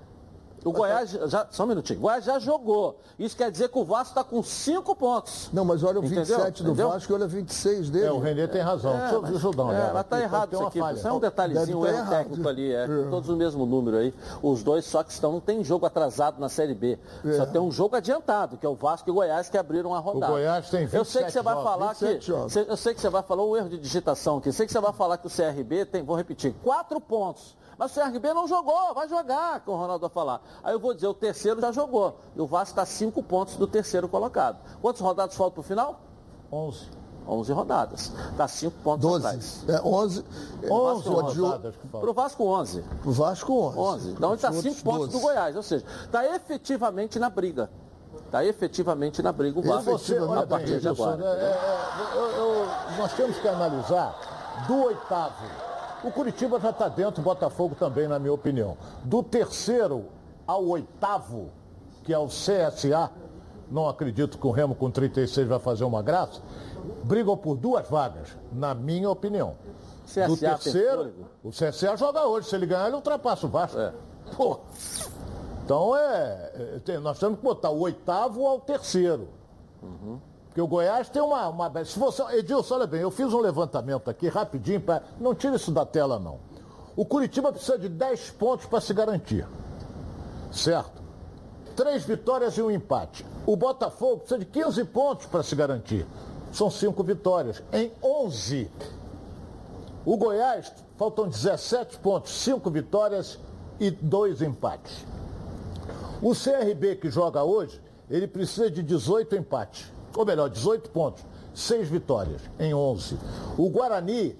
O 0.64 0.72
Goiás 0.72 1.10
já. 1.10 1.46
Só 1.50 1.64
um 1.64 1.66
minutinho. 1.66 1.98
O 1.98 2.02
Goiás 2.02 2.24
já 2.24 2.38
jogou. 2.38 2.98
Isso 3.18 3.36
quer 3.36 3.50
dizer 3.50 3.68
que 3.68 3.78
o 3.78 3.84
Vasco 3.84 4.08
está 4.18 4.24
com 4.24 4.42
5 4.42 4.96
pontos. 4.96 5.50
Não, 5.52 5.64
mas 5.64 5.82
olha 5.84 6.00
o 6.00 6.04
Entendeu? 6.04 6.24
27 6.24 6.62
do 6.62 6.70
Entendeu? 6.70 6.88
Vasco 6.90 7.12
e 7.12 7.14
olha 7.14 7.24
o 7.26 7.28
26 7.28 7.90
dele. 7.90 8.06
É, 8.06 8.12
o 8.12 8.18
Renê 8.18 8.48
tem 8.48 8.62
razão. 8.62 8.96
deixa, 8.98 9.14
eu- 9.14 9.22
deixa 9.22 9.46
eu 9.46 9.50
dar 9.52 9.62
uma 9.64 9.72
É, 9.72 9.76
olhada 9.76 9.92
mas 9.94 10.06
tá 10.06 10.16
aqui, 10.16 10.24
errado 10.24 10.52
isso 10.54 10.66
aqui. 10.66 10.78
falha. 10.80 10.96
Isso 10.96 11.08
é 11.08 11.12
um 11.12 11.20
detalhezinho, 11.20 11.78
um 11.78 11.82
tá 11.82 11.88
erro 11.88 11.98
errado. 11.98 12.10
técnico 12.10 12.48
ali. 12.48 12.72
É, 12.72 12.86
todos 13.10 13.28
o 13.28 13.36
mesmo 13.36 13.66
número 13.66 13.96
aí. 13.98 14.14
Os 14.42 14.62
dois 14.62 14.84
só 14.84 15.02
que 15.02 15.12
estão. 15.12 15.32
Não 15.32 15.40
tem 15.40 15.62
jogo 15.62 15.84
atrasado 15.86 16.40
na 16.40 16.48
Série 16.48 16.74
B. 16.74 16.98
É. 17.24 17.32
Só 17.32 17.46
tem 17.46 17.60
um 17.60 17.70
jogo 17.70 17.96
adiantado, 17.96 18.56
que 18.56 18.64
é 18.64 18.68
o 18.68 18.74
Vasco 18.74 19.08
e 19.08 19.12
o 19.12 19.14
Goiás 19.14 19.48
que 19.48 19.58
abriram 19.58 19.94
a 19.94 19.98
rodada. 19.98 20.32
Goiás 20.32 20.70
tem 20.70 20.88
Eu 20.92 21.04
sei 21.04 21.24
que 21.24 21.30
27 21.30 21.32
você 21.32 21.42
vai 21.42 21.54
jogos, 21.54 21.70
falar 21.70 21.88
27 21.92 22.32
que. 22.32 22.50
Cê- 22.50 22.66
Eu 22.68 22.76
sei 22.76 22.94
que 22.94 23.00
você 23.00 23.08
vai 23.10 23.22
falar 23.22 23.44
um 23.44 23.56
erro 23.56 23.68
de 23.68 23.78
digitação 23.78 24.38
aqui. 24.38 24.48
Eu 24.48 24.52
sei 24.52 24.66
que 24.66 24.72
você 24.72 24.80
vai 24.80 24.92
falar 24.92 25.18
que 25.18 25.26
o 25.26 25.30
CRB 25.30 25.84
tem, 25.84 26.02
vou 26.02 26.16
repetir, 26.16 26.54
quatro 26.62 27.00
pontos. 27.00 27.54
Mas 27.78 27.96
o 27.96 28.00
CRB 28.00 28.32
não 28.34 28.46
jogou, 28.46 28.94
vai 28.94 29.08
jogar, 29.08 29.60
que 29.60 29.70
o 29.70 29.74
Ronaldo 29.74 30.00
vai 30.00 30.10
falar. 30.10 30.40
Aí 30.62 30.72
eu 30.74 30.80
vou 30.80 30.94
dizer, 30.94 31.06
o 31.08 31.14
terceiro 31.14 31.60
já 31.60 31.72
jogou. 31.72 32.18
E 32.36 32.40
o 32.40 32.46
Vasco 32.46 32.70
está 32.72 32.84
cinco 32.86 33.22
pontos 33.22 33.56
do 33.56 33.66
terceiro 33.66 34.08
colocado. 34.08 34.58
Quantas 34.80 35.00
rodadas 35.00 35.34
faltam 35.34 35.54
para 35.54 35.60
o 35.60 35.62
final? 35.64 36.00
11. 36.52 36.88
11 37.26 37.52
rodadas. 37.52 38.12
Está 38.32 38.46
cinco 38.46 38.76
pontos 38.84 39.00
12. 39.00 39.26
atrás. 39.26 39.64
É, 39.66 39.80
11. 39.82 40.24
11 40.70 41.04
Vasco, 41.08 41.10
ó, 41.14 41.22
de- 41.32 41.40
rodadas 41.40 41.74
Para 41.90 42.10
o 42.10 42.12
Vasco, 42.12 42.44
11. 42.44 42.84
O 43.04 43.10
Vasco 43.12 43.52
11. 43.54 43.78
11. 43.78 44.10
Então 44.10 44.28
ele 44.28 44.34
está 44.36 44.50
Os 44.50 44.56
cinco 44.56 44.66
outros, 44.68 44.82
pontos 44.82 45.06
12. 45.08 45.12
do 45.12 45.20
Goiás. 45.20 45.56
Ou 45.56 45.62
seja, 45.62 45.86
está 46.04 46.26
efetivamente 46.34 47.18
na 47.18 47.30
briga. 47.30 47.70
Está 48.26 48.44
efetivamente 48.44 49.22
na 49.22 49.32
briga 49.32 49.58
o 49.58 49.62
Vasco 49.62 49.90
Você, 49.92 50.18
olha 50.20 50.42
a 50.42 50.46
partir 50.46 50.72
bem, 50.72 50.80
de 50.80 50.88
agora. 50.88 51.24
é, 51.24 51.28
é, 51.28 52.16
eu- 52.18 52.30
eu- 52.30 52.66
nós 52.98 53.12
temos 53.14 53.38
que 53.38 53.48
analisar 53.48 54.64
do 54.68 54.84
oitavo. 54.84 55.44
O 56.04 56.10
Curitiba 56.10 56.60
já 56.60 56.70
está 56.70 56.88
dentro, 56.88 57.20
o 57.20 57.24
Botafogo 57.24 57.74
também, 57.74 58.06
na 58.06 58.18
minha 58.18 58.32
opinião. 58.32 58.76
Do 59.02 59.22
terceiro 59.22 60.04
ao 60.46 60.64
oitavo, 60.66 61.48
que 62.04 62.12
é 62.12 62.18
o 62.18 62.26
CSA, 62.26 63.10
não 63.70 63.88
acredito 63.88 64.38
que 64.38 64.46
o 64.46 64.50
Remo 64.50 64.74
com 64.74 64.90
36 64.90 65.48
vai 65.48 65.58
fazer 65.58 65.84
uma 65.84 66.02
graça, 66.02 66.42
brigam 67.04 67.36
por 67.36 67.56
duas 67.56 67.88
vagas, 67.88 68.36
na 68.52 68.74
minha 68.74 69.08
opinião. 69.08 69.54
CSA 70.04 70.26
do 70.26 70.36
terceiro, 70.36 71.12
o 71.42 71.48
CSA 71.48 71.96
joga 71.96 72.26
hoje. 72.26 72.48
Se 72.48 72.54
ele 72.54 72.66
ganhar, 72.66 72.86
ele 72.86 72.96
ultrapassa 72.96 73.46
o 73.46 73.48
Vasco. 73.48 73.78
É. 73.78 73.92
Pô. 74.36 74.60
Então 75.64 75.96
é, 75.96 76.80
é, 76.86 76.98
nós 76.98 77.18
temos 77.18 77.38
que 77.38 77.44
botar 77.44 77.70
o 77.70 77.80
oitavo 77.80 78.46
ao 78.46 78.60
terceiro. 78.60 79.28
Porque 80.54 80.62
o 80.62 80.68
Goiás 80.68 81.08
tem 81.08 81.20
uma, 81.20 81.48
uma. 81.48 81.84
Se 81.84 81.98
você, 81.98 82.22
Edilson, 82.36 82.76
olha 82.76 82.86
bem, 82.86 83.00
eu 83.00 83.10
fiz 83.10 83.32
um 83.32 83.40
levantamento 83.40 84.08
aqui 84.08 84.28
rapidinho, 84.28 84.80
pra, 84.80 85.02
não 85.18 85.34
tira 85.34 85.56
isso 85.56 85.72
da 85.72 85.84
tela 85.84 86.16
não. 86.16 86.38
O 86.94 87.04
Curitiba 87.04 87.50
precisa 87.50 87.76
de 87.76 87.88
10 87.88 88.30
pontos 88.30 88.64
para 88.66 88.80
se 88.80 88.94
garantir. 88.94 89.44
Certo? 90.52 91.02
Três 91.74 92.04
vitórias 92.04 92.56
e 92.56 92.62
um 92.62 92.70
empate. 92.70 93.26
O 93.44 93.56
Botafogo 93.56 94.18
precisa 94.18 94.38
de 94.38 94.46
15 94.46 94.84
pontos 94.84 95.26
para 95.26 95.42
se 95.42 95.56
garantir. 95.56 96.06
São 96.52 96.70
cinco 96.70 97.02
vitórias 97.02 97.60
em 97.72 97.90
11. 98.00 98.70
O 100.06 100.16
Goiás, 100.16 100.72
faltam 100.96 101.26
17 101.26 101.98
pontos, 101.98 102.32
5 102.32 102.70
vitórias 102.70 103.40
e 103.80 103.90
2 103.90 104.40
empates. 104.40 105.04
O 106.22 106.32
CRB 106.32 106.94
que 106.94 107.10
joga 107.10 107.42
hoje, 107.42 107.82
ele 108.08 108.28
precisa 108.28 108.70
de 108.70 108.84
18 108.84 109.34
empates. 109.34 109.93
Ou 110.16 110.24
melhor, 110.24 110.48
18 110.48 110.90
pontos, 110.90 111.24
6 111.54 111.88
vitórias 111.88 112.40
em 112.58 112.72
11. 112.74 113.18
O 113.58 113.68
Guarani 113.68 114.36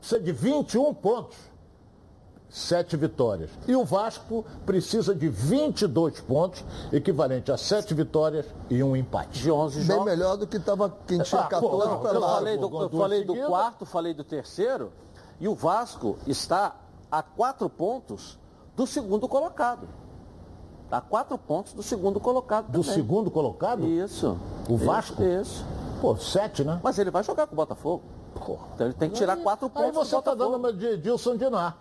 precisa 0.00 0.20
de 0.20 0.32
21 0.32 0.92
pontos, 0.94 1.36
7 2.48 2.96
vitórias. 2.96 3.50
E 3.66 3.74
o 3.74 3.84
Vasco 3.84 4.44
precisa 4.64 5.14
de 5.14 5.28
22 5.28 6.20
pontos, 6.20 6.64
equivalente 6.92 7.50
a 7.50 7.56
7 7.56 7.94
vitórias 7.94 8.46
e 8.70 8.82
um 8.82 8.94
empate. 8.94 9.40
De 9.40 9.50
11 9.50 9.78
Bem 9.78 9.86
jogos. 9.86 10.04
melhor 10.04 10.36
do 10.36 10.46
que 10.46 10.56
estava 10.56 10.88
quem 11.06 11.20
tinha 11.20 11.40
Ah, 11.40 11.44
pô, 11.48 11.78
14 11.78 11.88
não, 11.90 12.00
para 12.00 12.12
Eu 12.14 12.20
lá. 12.20 12.34
falei 12.34 12.56
do, 12.56 12.82
eu 12.82 12.90
falei 12.90 13.24
do 13.24 13.34
quarto, 13.46 13.84
falei 13.86 14.14
do 14.14 14.22
terceiro, 14.24 14.92
e 15.40 15.48
o 15.48 15.54
Vasco 15.54 16.16
está 16.26 16.76
a 17.10 17.22
quatro 17.22 17.68
pontos 17.68 18.38
do 18.76 18.86
segundo 18.86 19.28
colocado. 19.28 19.88
Está 20.94 20.98
a 20.98 21.00
quatro 21.00 21.36
pontos 21.36 21.72
do 21.72 21.82
segundo 21.82 22.20
colocado 22.20 22.66
Do 22.66 22.80
também. 22.80 22.94
segundo 22.94 23.28
colocado? 23.28 23.84
Isso. 23.84 24.38
O 24.68 24.76
Isso, 24.76 24.84
Vasco? 24.84 25.24
Isso. 25.24 25.64
Pô, 26.00 26.16
7, 26.16 26.62
né? 26.62 26.78
Mas 26.84 27.00
ele 27.00 27.10
vai 27.10 27.24
jogar 27.24 27.48
com 27.48 27.52
o 27.54 27.56
Botafogo. 27.56 28.02
Então 28.74 28.86
ele 28.86 28.94
tem 28.94 29.10
que 29.10 29.16
tirar 29.16 29.36
quatro 29.36 29.68
pontos 29.68 29.88
Aí 29.88 29.92
você 29.92 30.22
tá 30.22 30.34
dando 30.34 30.56
uma 30.56 30.72
de 30.72 30.96
Dilson 30.98 31.36
Dinar. 31.36 31.78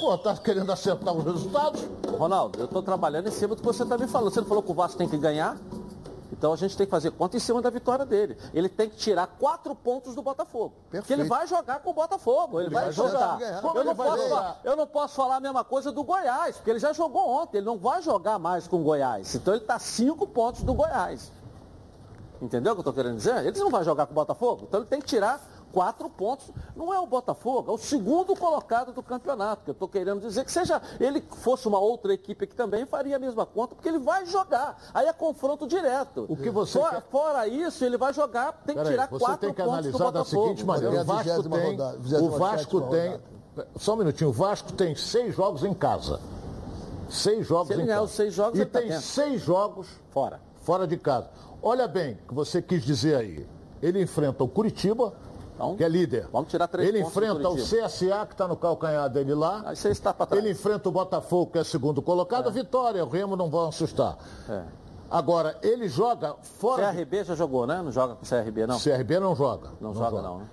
Pô, 0.00 0.16
tá 0.18 0.36
querendo 0.36 0.70
acertar 0.70 1.14
os 1.14 1.24
resultados? 1.24 1.84
Ronaldo, 2.16 2.60
eu 2.60 2.66
estou 2.66 2.82
trabalhando 2.82 3.28
em 3.28 3.32
cima 3.32 3.56
do 3.56 3.60
que 3.60 3.66
você 3.66 3.82
está 3.82 3.98
me 3.98 4.06
falando. 4.06 4.32
Você 4.32 4.40
não 4.40 4.46
falou 4.46 4.62
que 4.62 4.70
o 4.70 4.74
Vasco 4.74 4.98
tem 4.98 5.08
que 5.08 5.16
ganhar? 5.16 5.56
Então 6.36 6.52
a 6.52 6.56
gente 6.56 6.76
tem 6.76 6.84
que 6.84 6.90
fazer 6.90 7.12
conta 7.12 7.36
em 7.36 7.40
cima 7.40 7.62
da 7.62 7.70
vitória 7.70 8.04
dele. 8.04 8.36
Ele 8.52 8.68
tem 8.68 8.90
que 8.90 8.96
tirar 8.96 9.26
quatro 9.26 9.72
pontos 9.74 10.14
do 10.16 10.20
Botafogo. 10.22 10.74
Porque 10.82 10.96
Perfeito. 10.98 11.20
ele 11.20 11.28
vai 11.28 11.46
jogar 11.46 11.78
com 11.80 11.90
o 11.90 11.94
Botafogo. 11.94 12.60
Ele, 12.60 12.70
vai, 12.70 12.84
vai 12.84 12.92
jogar. 12.92 13.38
Como 13.62 13.76
Eu 13.76 13.80
ele 13.82 13.88
não, 13.90 13.96
posso, 13.96 14.28
falar- 14.28 14.60
eu 14.64 14.76
não 14.76 14.86
posso 14.86 15.14
falar 15.14 15.36
a 15.36 15.40
mesma 15.40 15.62
coisa 15.64 15.92
do 15.92 16.02
Goiás, 16.02 16.56
porque 16.56 16.70
ele 16.70 16.80
já 16.80 16.92
jogou 16.92 17.28
ontem. 17.28 17.58
Ele 17.58 17.66
não 17.66 17.78
vai 17.78 18.02
jogar 18.02 18.38
mais 18.38 18.66
com 18.66 18.80
o 18.80 18.82
Goiás. 18.82 19.32
Então 19.34 19.54
ele 19.54 19.62
está 19.62 19.78
cinco 19.78 20.26
pontos 20.26 20.62
do 20.64 20.74
Goiás. 20.74 21.30
Entendeu 22.42 22.72
o 22.72 22.74
que 22.74 22.80
eu 22.80 22.82
estou 22.82 22.92
querendo 22.92 23.16
dizer? 23.16 23.46
Ele 23.46 23.58
não 23.60 23.70
vai 23.70 23.84
jogar 23.84 24.06
com 24.06 24.12
o 24.12 24.14
Botafogo. 24.16 24.64
Então 24.68 24.80
ele 24.80 24.88
tem 24.88 25.00
que 25.00 25.06
tirar 25.06 25.40
quatro 25.74 26.08
pontos. 26.08 26.48
Não 26.76 26.94
é 26.94 27.00
o 27.00 27.06
Botafogo, 27.06 27.72
é 27.72 27.74
o 27.74 27.78
segundo 27.78 28.36
colocado 28.36 28.92
do 28.92 29.02
campeonato. 29.02 29.64
Que 29.64 29.70
eu 29.70 29.72
estou 29.72 29.88
querendo 29.88 30.20
dizer 30.20 30.44
que 30.44 30.52
seja 30.52 30.80
ele 31.00 31.20
fosse 31.38 31.66
uma 31.66 31.80
outra 31.80 32.14
equipe 32.14 32.46
que 32.46 32.54
também 32.54 32.86
faria 32.86 33.16
a 33.16 33.18
mesma 33.18 33.44
conta, 33.44 33.74
porque 33.74 33.88
ele 33.88 33.98
vai 33.98 34.24
jogar. 34.24 34.78
Aí 34.94 35.08
é 35.08 35.12
confronto 35.12 35.66
direto. 35.66 36.26
O 36.28 36.36
que 36.36 36.48
você 36.48 36.78
fora, 36.78 37.02
quer... 37.02 37.10
fora 37.10 37.48
isso, 37.48 37.84
ele 37.84 37.98
vai 37.98 38.14
jogar, 38.14 38.52
tem 38.64 38.76
que 38.76 38.84
tirar 38.84 39.08
você 39.08 39.24
quatro 39.24 39.40
tem 39.40 39.54
que 39.54 39.62
pontos 39.62 39.72
analisar 39.72 39.98
do 39.98 40.04
Botafogo. 40.04 40.22
da 40.22 40.24
seguinte 40.24 40.64
maneira: 40.64 41.00
o 41.02 41.04
Vasco 41.04 41.42
tem, 41.42 41.70
rodada, 41.70 41.98
o 42.22 42.30
Vasco 42.30 42.80
tem, 42.82 43.20
só 43.76 43.94
um 43.94 43.96
minutinho, 43.96 44.30
o 44.30 44.32
Vasco 44.32 44.72
tem 44.72 44.94
seis 44.94 45.34
jogos 45.34 45.64
em 45.64 45.74
casa. 45.74 46.20
Seis 47.10 47.46
jogos 47.46 47.68
Se 47.68 47.72
ele 47.74 47.82
em 47.82 47.86
casa. 47.86 48.02
os 48.02 48.10
seis 48.12 48.32
jogos, 48.32 48.58
e 48.58 48.62
ele 48.62 48.70
tá 48.70 48.78
tem 48.78 48.88
dentro. 48.88 49.04
seis 49.04 49.42
jogos 49.42 49.88
Fora. 50.10 50.40
fora 50.62 50.86
de 50.86 50.96
casa. 50.96 51.28
Olha 51.62 51.88
bem 51.88 52.12
o 52.12 52.28
que 52.28 52.34
você 52.34 52.62
quis 52.62 52.82
dizer 52.84 53.16
aí. 53.16 53.46
Ele 53.82 54.02
enfrenta 54.02 54.42
o 54.42 54.48
Curitiba, 54.48 55.12
Então, 55.54 55.76
que 55.76 55.84
é 55.84 55.88
líder. 55.88 56.28
vamos 56.32 56.50
tirar 56.50 56.66
três 56.66 56.88
Ele 56.88 57.00
enfrenta 57.00 57.48
o. 57.48 57.56
CSA, 57.56 58.26
que 58.26 58.34
está 58.34 58.48
no 58.48 58.56
calcanhar 58.56 59.08
dele 59.08 59.34
lá. 59.34 59.62
Aí 59.66 59.76
você 59.76 59.90
está 59.90 60.12
para 60.12 60.26
trás. 60.26 60.42
Ele 60.42 60.52
enfrenta 60.52 60.88
o 60.88 60.92
Botafogo, 60.92 61.52
que 61.52 61.58
é 61.58 61.64
segundo 61.64 62.02
colocado. 62.02 62.50
Vitória, 62.50 63.04
o 63.04 63.08
Remo 63.08 63.36
não 63.36 63.48
vão 63.48 63.68
assustar. 63.68 64.18
É. 64.48 64.62
Agora, 65.10 65.56
ele 65.62 65.88
joga 65.88 66.34
fora. 66.42 66.92
CRB 66.92 67.24
já 67.24 67.34
jogou, 67.34 67.66
né? 67.66 67.80
Não 67.82 67.92
joga 67.92 68.16
com 68.16 68.26
CRB, 68.26 68.66
não? 68.66 68.80
CRB 68.80 69.20
não 69.20 69.36
joga. 69.36 69.70
Não, 69.80 69.94
joga, 69.94 70.20
não, 70.20 70.38
né? 70.38 70.46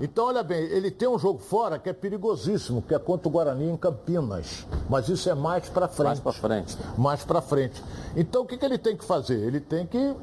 Então, 0.00 0.26
olha 0.26 0.42
bem, 0.42 0.60
ele 0.60 0.90
tem 0.90 1.08
um 1.08 1.18
jogo 1.18 1.38
fora 1.38 1.78
que 1.78 1.88
é 1.88 1.92
perigosíssimo, 1.92 2.82
que 2.82 2.94
é 2.94 2.98
contra 2.98 3.28
o 3.28 3.30
Guarani 3.30 3.70
em 3.70 3.76
Campinas. 3.76 4.66
Mas 4.88 5.08
isso 5.08 5.28
é 5.28 5.34
mais 5.34 5.68
para 5.68 5.88
frente. 5.88 6.06
Mais 6.06 6.20
pra 6.20 6.32
frente. 6.32 6.78
Mais 6.96 7.24
para 7.24 7.40
frente. 7.40 7.82
Então, 8.16 8.42
o 8.42 8.46
que, 8.46 8.56
que 8.56 8.64
ele 8.64 8.78
tem 8.78 8.96
que 8.96 9.04
fazer? 9.04 9.38
Ele 9.38 9.60
tem 9.60 9.86
que. 9.86 10.14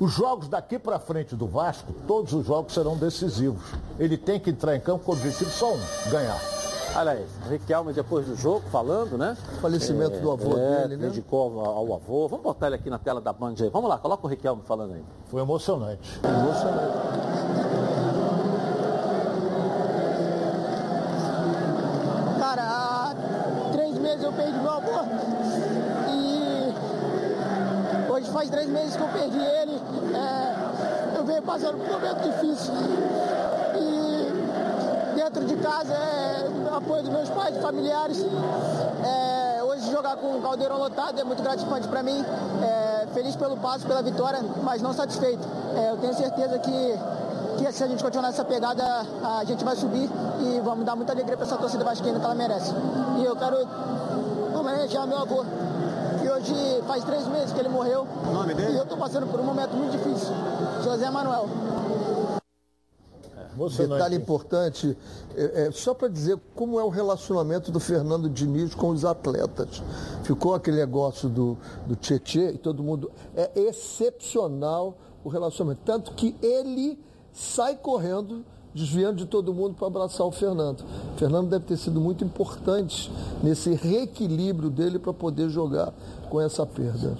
Os 0.00 0.12
jogos 0.12 0.48
daqui 0.48 0.78
para 0.78 0.98
frente 1.00 1.34
do 1.34 1.46
Vasco, 1.48 1.92
todos 2.06 2.32
os 2.32 2.46
jogos 2.46 2.72
serão 2.72 2.96
decisivos. 2.96 3.62
Ele 3.98 4.16
tem 4.16 4.38
que 4.38 4.50
entrar 4.50 4.76
em 4.76 4.80
campo 4.80 5.04
com 5.04 5.10
o 5.10 5.14
objetivo 5.14 5.50
só 5.50 5.72
um: 5.74 5.80
ganhar. 6.08 6.38
Olha 6.94 7.12
aí, 7.12 7.26
o 7.46 7.50
Riquelme 7.50 7.92
depois 7.92 8.26
do 8.26 8.36
jogo 8.36 8.62
falando, 8.70 9.18
né? 9.18 9.36
Falecimento 9.60 10.20
do 10.20 10.30
avô 10.30 10.56
é, 10.56 10.82
dele, 10.82 10.96
né? 10.96 11.08
dedicou 11.08 11.60
ao, 11.60 11.76
ao 11.76 11.94
avô. 11.94 12.28
Vamos 12.28 12.44
botar 12.44 12.68
ele 12.68 12.76
aqui 12.76 12.88
na 12.88 12.98
tela 12.98 13.20
da 13.20 13.32
Band 13.32 13.54
aí. 13.60 13.68
Vamos 13.68 13.90
lá, 13.90 13.98
coloca 13.98 14.24
o 14.26 14.30
Riquelme 14.30 14.62
falando 14.64 14.94
aí. 14.94 15.04
Foi 15.26 15.42
emocionante. 15.42 16.20
Cara, 22.38 22.62
há 22.62 23.14
três 23.72 23.98
meses 23.98 24.22
eu 24.22 24.32
perdi 24.32 24.58
meu 24.58 24.70
avô 24.70 25.47
hoje 28.18 28.30
faz 28.32 28.50
três 28.50 28.68
meses 28.68 28.96
que 28.96 29.02
eu 29.02 29.08
perdi 29.08 29.38
ele. 29.38 29.80
É, 30.14 31.18
eu 31.18 31.24
venho 31.24 31.42
passando 31.42 31.78
por 31.78 31.86
um 31.86 31.92
momento 31.92 32.22
difícil 32.22 32.74
e 33.76 35.14
dentro 35.14 35.44
de 35.44 35.56
casa 35.56 35.94
é 35.94 36.48
apoio 36.76 37.02
dos 37.02 37.12
meus 37.12 37.28
pais, 37.30 37.56
familiares. 37.58 38.24
É, 39.04 39.62
hoje 39.62 39.90
jogar 39.90 40.16
com 40.16 40.36
o 40.36 40.42
caldeirão 40.42 40.78
lotado 40.78 41.20
é 41.20 41.24
muito 41.24 41.42
gratificante 41.42 41.86
para 41.86 42.02
mim. 42.02 42.24
É, 42.62 43.06
feliz 43.14 43.36
pelo 43.36 43.56
passo, 43.56 43.86
pela 43.86 44.02
vitória, 44.02 44.40
mas 44.62 44.82
não 44.82 44.92
satisfeito. 44.92 45.46
É, 45.76 45.90
eu 45.90 45.96
tenho 45.98 46.14
certeza 46.14 46.58
que 46.58 46.98
que 47.58 47.72
se 47.72 47.82
a 47.82 47.88
gente 47.88 48.04
continuar 48.04 48.28
nessa 48.28 48.44
pegada, 48.44 48.84
a 48.84 49.42
gente 49.44 49.64
vai 49.64 49.74
subir 49.74 50.08
e 50.40 50.60
vamos 50.60 50.84
dar 50.86 50.94
muita 50.94 51.12
alegria 51.12 51.36
para 51.36 51.44
essa 51.44 51.56
torcida 51.56 51.82
vascaína 51.82 52.20
que 52.20 52.24
ela 52.24 52.34
merece. 52.34 52.72
E 53.18 53.24
eu 53.24 53.34
quero 53.34 53.56
homenagear 54.54 55.08
meu 55.08 55.18
avô, 55.18 55.44
hoje 56.38 56.82
faz 56.86 57.04
três 57.04 57.26
meses 57.26 57.52
que 57.52 57.58
ele 57.58 57.68
morreu. 57.68 58.06
O 58.28 58.32
nome 58.32 58.54
dele? 58.54 58.72
E 58.72 58.76
eu 58.76 58.84
estou 58.84 58.96
passando 58.96 59.26
por 59.26 59.40
um 59.40 59.44
momento 59.44 59.74
muito 59.74 59.92
difícil. 59.92 60.32
José 60.84 61.10
Manuel. 61.10 61.48
Emocionante. 63.54 63.92
Detalhe 63.92 64.16
importante, 64.16 64.96
é, 65.34 65.66
é, 65.66 65.70
só 65.72 65.92
para 65.92 66.06
dizer 66.06 66.38
como 66.54 66.78
é 66.78 66.84
o 66.84 66.88
relacionamento 66.88 67.72
do 67.72 67.80
Fernando 67.80 68.30
Diniz 68.30 68.72
com 68.72 68.90
os 68.90 69.04
atletas. 69.04 69.82
Ficou 70.22 70.54
aquele 70.54 70.76
negócio 70.76 71.28
do, 71.28 71.58
do 71.84 71.96
Tietê 71.96 72.52
e 72.52 72.58
todo 72.58 72.84
mundo. 72.84 73.10
É 73.34 73.50
excepcional 73.56 74.96
o 75.24 75.28
relacionamento. 75.28 75.80
Tanto 75.84 76.12
que 76.12 76.36
ele 76.40 77.02
sai 77.32 77.74
correndo, 77.74 78.44
desviando 78.72 79.16
de 79.16 79.26
todo 79.26 79.52
mundo 79.52 79.74
para 79.74 79.88
abraçar 79.88 80.24
o 80.24 80.30
Fernando. 80.30 80.84
O 81.14 81.18
Fernando 81.18 81.48
deve 81.48 81.64
ter 81.64 81.76
sido 81.76 82.00
muito 82.00 82.24
importante 82.24 83.10
nesse 83.42 83.74
reequilíbrio 83.74 84.70
dele 84.70 85.00
para 85.00 85.12
poder 85.12 85.48
jogar 85.48 85.92
com 86.28 86.40
essa 86.40 86.64
perda. 86.66 87.16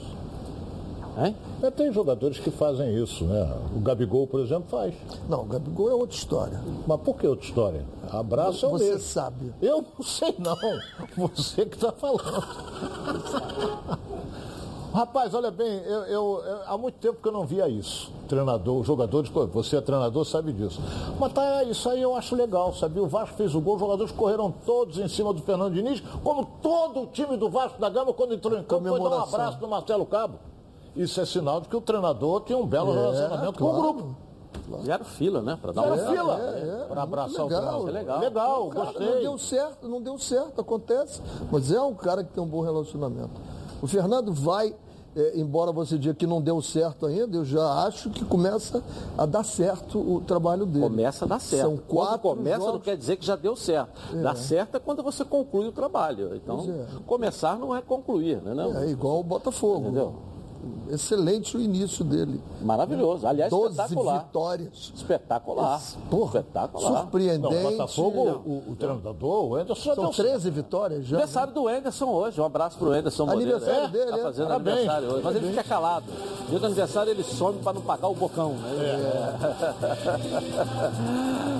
Hein? 1.20 1.34
Mas 1.60 1.74
tem 1.74 1.92
jogadores 1.92 2.38
que 2.38 2.50
fazem 2.50 3.02
isso, 3.02 3.24
né? 3.24 3.52
O 3.74 3.80
Gabigol, 3.80 4.28
por 4.28 4.38
exemplo, 4.40 4.66
faz. 4.70 4.94
Não, 5.28 5.40
o 5.42 5.44
Gabigol 5.46 5.90
é 5.90 5.94
outra 5.94 6.16
história. 6.16 6.60
Mas 6.86 7.00
por 7.00 7.16
que 7.16 7.26
outra 7.26 7.44
história? 7.44 7.84
Abraço 8.08 8.64
é 8.64 8.68
o 8.68 8.72
Você 8.72 8.84
mesmo. 8.84 9.00
sabe. 9.00 9.52
Eu 9.60 9.84
não 9.98 10.04
sei 10.04 10.34
não. 10.38 10.56
Você 11.16 11.66
que 11.66 11.74
está 11.74 11.90
falando. 11.90 12.22
Rapaz, 14.92 15.35
olha 15.35 15.50
bem, 15.50 15.68
eu, 15.85 15.99
eu- 16.04 16.42
eu- 16.45 16.59
há 16.66 16.76
muito 16.78 16.95
tempo 16.99 17.21
que 17.23 17.28
eu 17.28 17.33
não 17.33 17.45
via 17.45 17.68
isso. 17.68 18.11
Treinador, 18.26 18.83
jogadores, 18.85 19.30
você 19.52 19.76
é 19.76 19.80
treinador, 19.80 20.25
sabe 20.25 20.52
disso. 20.52 20.80
Mas 21.21 21.33
tá, 21.33 21.62
isso 21.64 21.88
aí 21.90 22.00
eu 22.02 22.16
acho 22.16 22.35
legal, 22.35 22.73
sabia? 22.75 23.02
O 23.02 23.07
Vasco 23.07 23.37
fez 23.37 23.54
o 23.54 23.61
gol, 23.61 23.75
os 23.75 23.80
jogadores 23.80 24.11
correram 24.12 24.50
todos 24.64 24.99
em 24.99 25.07
cima 25.07 25.33
do 25.33 25.42
Fernando 25.42 25.75
Diniz, 25.75 26.00
como 26.25 26.45
todo 26.62 27.02
o 27.02 27.07
time 27.07 27.37
do 27.37 27.50
Vasco 27.50 27.78
da 27.80 27.88
Gama, 27.90 28.12
quando 28.14 28.35
entrou 28.35 28.59
em 28.59 28.62
campo, 28.64 28.88
foi 28.88 28.99
dar 29.00 29.09
um 29.11 29.23
abraço 29.23 29.59
do 29.59 29.68
Marcelo 29.68 30.07
Cabo. 30.07 30.38
Isso 30.97 31.21
é 31.21 31.26
sinal 31.26 31.61
de 31.61 31.68
que 31.68 31.76
o 31.76 31.80
treinador 31.80 32.40
tem 32.40 32.57
um 32.57 32.66
belo 32.66 32.90
É, 32.92 32.95
relacionamento 32.95 33.59
com 33.59 33.64
o 33.66 33.71
claro. 33.75 33.92
grupo. 33.92 34.16
Fizeram 34.80 35.04
fila, 35.04 35.40
né? 35.42 35.59
Para 35.61 35.73
dar 35.73 35.85
Era 35.85 35.95
uma 35.95 36.11
fila 36.11 36.40
é, 36.40 36.83
é, 36.83 36.85
para 36.88 37.02
abraçar 37.02 37.45
o 37.45 37.49
legal. 37.49 37.61
treinador. 37.85 37.88
É 37.88 37.92
legal. 37.92 38.21
Legal, 38.21 38.68
Cara, 38.68 38.85
gostei. 38.87 39.07
Não 39.14 39.21
deu 39.21 39.38
certo, 39.38 39.88
não 39.88 40.02
deu 40.02 40.18
certo, 40.18 40.61
acontece. 40.61 41.23
Mas 41.52 41.71
é 41.71 41.80
um 41.80 41.95
cara 41.95 42.25
que 42.25 42.33
tem 42.33 42.42
um 42.42 42.47
bom 42.47 42.61
relacionamento. 42.62 43.30
O 43.80 43.87
Fernando 43.87 44.32
vai, 44.32 44.75
é, 45.16 45.38
embora 45.38 45.73
você 45.73 45.99
diga 45.99 46.14
que 46.14 46.26
não 46.26 46.40
deu 46.40 46.61
certo 46.61 47.06
ainda, 47.06 47.37
eu 47.37 47.44
já 47.44 47.85
acho 47.87 48.11
que 48.11 48.25
começa 48.25 48.82
a 49.16 49.25
dar 49.25 49.44
certo 49.44 49.99
o 49.99 50.20
trabalho 50.20 50.66
dele. 50.66 50.85
Começa 50.85 51.25
a 51.25 51.28
dar 51.28 51.40
certo. 51.40 51.62
São 51.62 51.76
quando 51.76 51.87
quatro 51.87 52.30
começa 52.30 52.58
não 52.58 52.66
jogos. 52.66 52.82
quer 52.82 52.97
dizer 52.97 53.16
que 53.16 53.26
já 53.26 53.37
deu 53.37 53.56
certo. 53.56 53.92
Dá 54.23 54.35
certo 54.35 54.76
é 54.76 54.80
quando 54.80 55.02
você 55.02 55.25
conclui 55.25 55.68
o 55.68 55.73
trabalho. 55.73 56.35
Então, 56.35 56.61
é. 56.68 56.87
começar 57.06 57.58
não 57.58 57.75
é 57.75 57.80
concluir, 57.80 58.40
né? 58.42 58.54
Não? 58.54 58.76
É 58.78 58.88
igual 58.88 59.20
o 59.20 59.23
Botafogo. 59.23 59.87
Entendeu? 59.87 60.14
Excelente 60.90 61.57
o 61.57 61.61
início 61.61 62.04
dele. 62.04 62.40
Maravilhoso. 62.62 63.26
Aliás, 63.26 63.50
12 63.50 63.75
espetacular. 63.80 64.25
vitórias. 64.25 64.92
Espetacular. 64.95 65.80
Porra, 66.11 66.40
espetacular. 66.40 66.90
Não, 66.90 67.00
surpreendente. 67.02 67.54
o 67.66 67.71
Botafogo, 67.71 68.21
o, 68.47 68.73
o 68.73 68.76
treinador, 68.76 69.45
o 69.45 69.54
Anderson 69.54 69.95
São 69.95 70.04
deu 70.04 70.12
13 70.12 70.50
vitórias 70.50 71.07
já. 71.07 71.16
Aniversário 71.16 71.52
do 71.52 71.68
Anderson 71.68 72.07
hoje. 72.07 72.40
Um 72.40 72.45
abraço 72.45 72.78
pro 72.78 72.90
Anderson 72.92 73.26
Moreira. 73.26 73.57
Aniversário 73.57 73.85
É, 73.85 73.88
dele, 73.88 74.11
Tá 74.11 74.18
é. 74.18 74.23
fazendo 74.23 74.47
Parabéns. 74.49 74.76
aniversário 74.76 75.12
hoje. 75.12 75.23
Mas 75.25 75.37
ele 75.37 75.49
fica 75.50 75.64
calado. 75.64 76.07
Dia 76.49 76.59
do 76.59 76.66
aniversário 76.66 77.11
ele 77.11 77.23
some 77.25 77.59
para 77.61 77.73
não 77.75 77.83
pagar 77.83 78.09
o 78.09 78.14
bocão. 78.14 78.52
Né? 78.54 78.68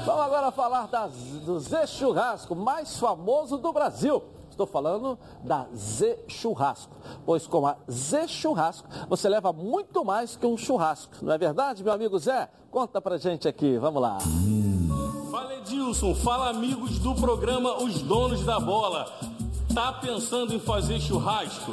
Vamos 0.05 0.21
agora 0.23 0.51
falar 0.51 0.87
das, 0.89 1.13
do 1.45 1.59
Zé 1.61 1.87
Churrasco, 1.87 2.55
mais 2.55 2.99
famoso 2.99 3.59
do 3.59 3.73
Brasil. 3.73 4.23
Estou 4.59 4.67
falando 4.67 5.17
da 5.45 5.69
Zé 5.73 6.19
Churrasco, 6.27 6.93
pois 7.25 7.47
com 7.47 7.65
a 7.65 7.77
Zé 7.89 8.27
Churrasco 8.27 8.89
você 9.09 9.29
leva 9.29 9.53
muito 9.53 10.05
mais 10.05 10.35
que 10.35 10.45
um 10.45 10.57
churrasco, 10.57 11.13
não 11.23 11.33
é 11.33 11.39
verdade, 11.39 11.85
meu 11.85 11.93
amigo 11.93 12.19
Zé? 12.19 12.51
Conta 12.69 13.01
pra 13.01 13.17
gente 13.19 13.47
aqui, 13.47 13.79
vamos 13.79 14.03
lá. 14.03 14.19
Fala 15.31 15.55
Edilson, 15.55 16.13
fala 16.13 16.51
amigos 16.51 16.99
do 16.99 17.15
programa 17.15 17.81
Os 17.81 18.03
Donos 18.03 18.45
da 18.45 18.59
Bola. 18.59 19.07
Tá 19.73 19.93
pensando 19.93 20.53
em 20.53 20.59
fazer 20.59 20.99
churrasco? 20.99 21.73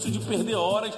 de 0.09 0.19
perder 0.19 0.55
horas 0.55 0.97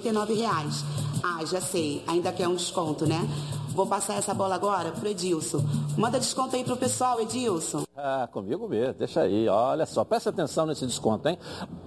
99,00. 0.00 0.84
Ah, 1.22 1.44
já 1.44 1.60
sei, 1.60 2.02
ainda 2.06 2.32
quer 2.32 2.48
um 2.48 2.54
desconto, 2.54 3.06
né? 3.06 3.28
Vou 3.74 3.86
passar 3.86 4.14
essa 4.14 4.32
bola 4.32 4.54
agora 4.54 4.92
pro 4.92 5.08
Edilson. 5.08 5.58
Manda 5.98 6.20
desconto 6.20 6.54
aí 6.54 6.62
pro 6.62 6.76
pessoal, 6.76 7.20
Edilson. 7.20 7.82
Ah, 7.96 8.28
comigo 8.30 8.68
mesmo, 8.68 8.94
deixa 8.94 9.22
aí. 9.22 9.48
Olha 9.48 9.84
só, 9.84 10.04
presta 10.04 10.30
atenção 10.30 10.64
nesse 10.64 10.86
desconto, 10.86 11.28
hein? 11.28 11.36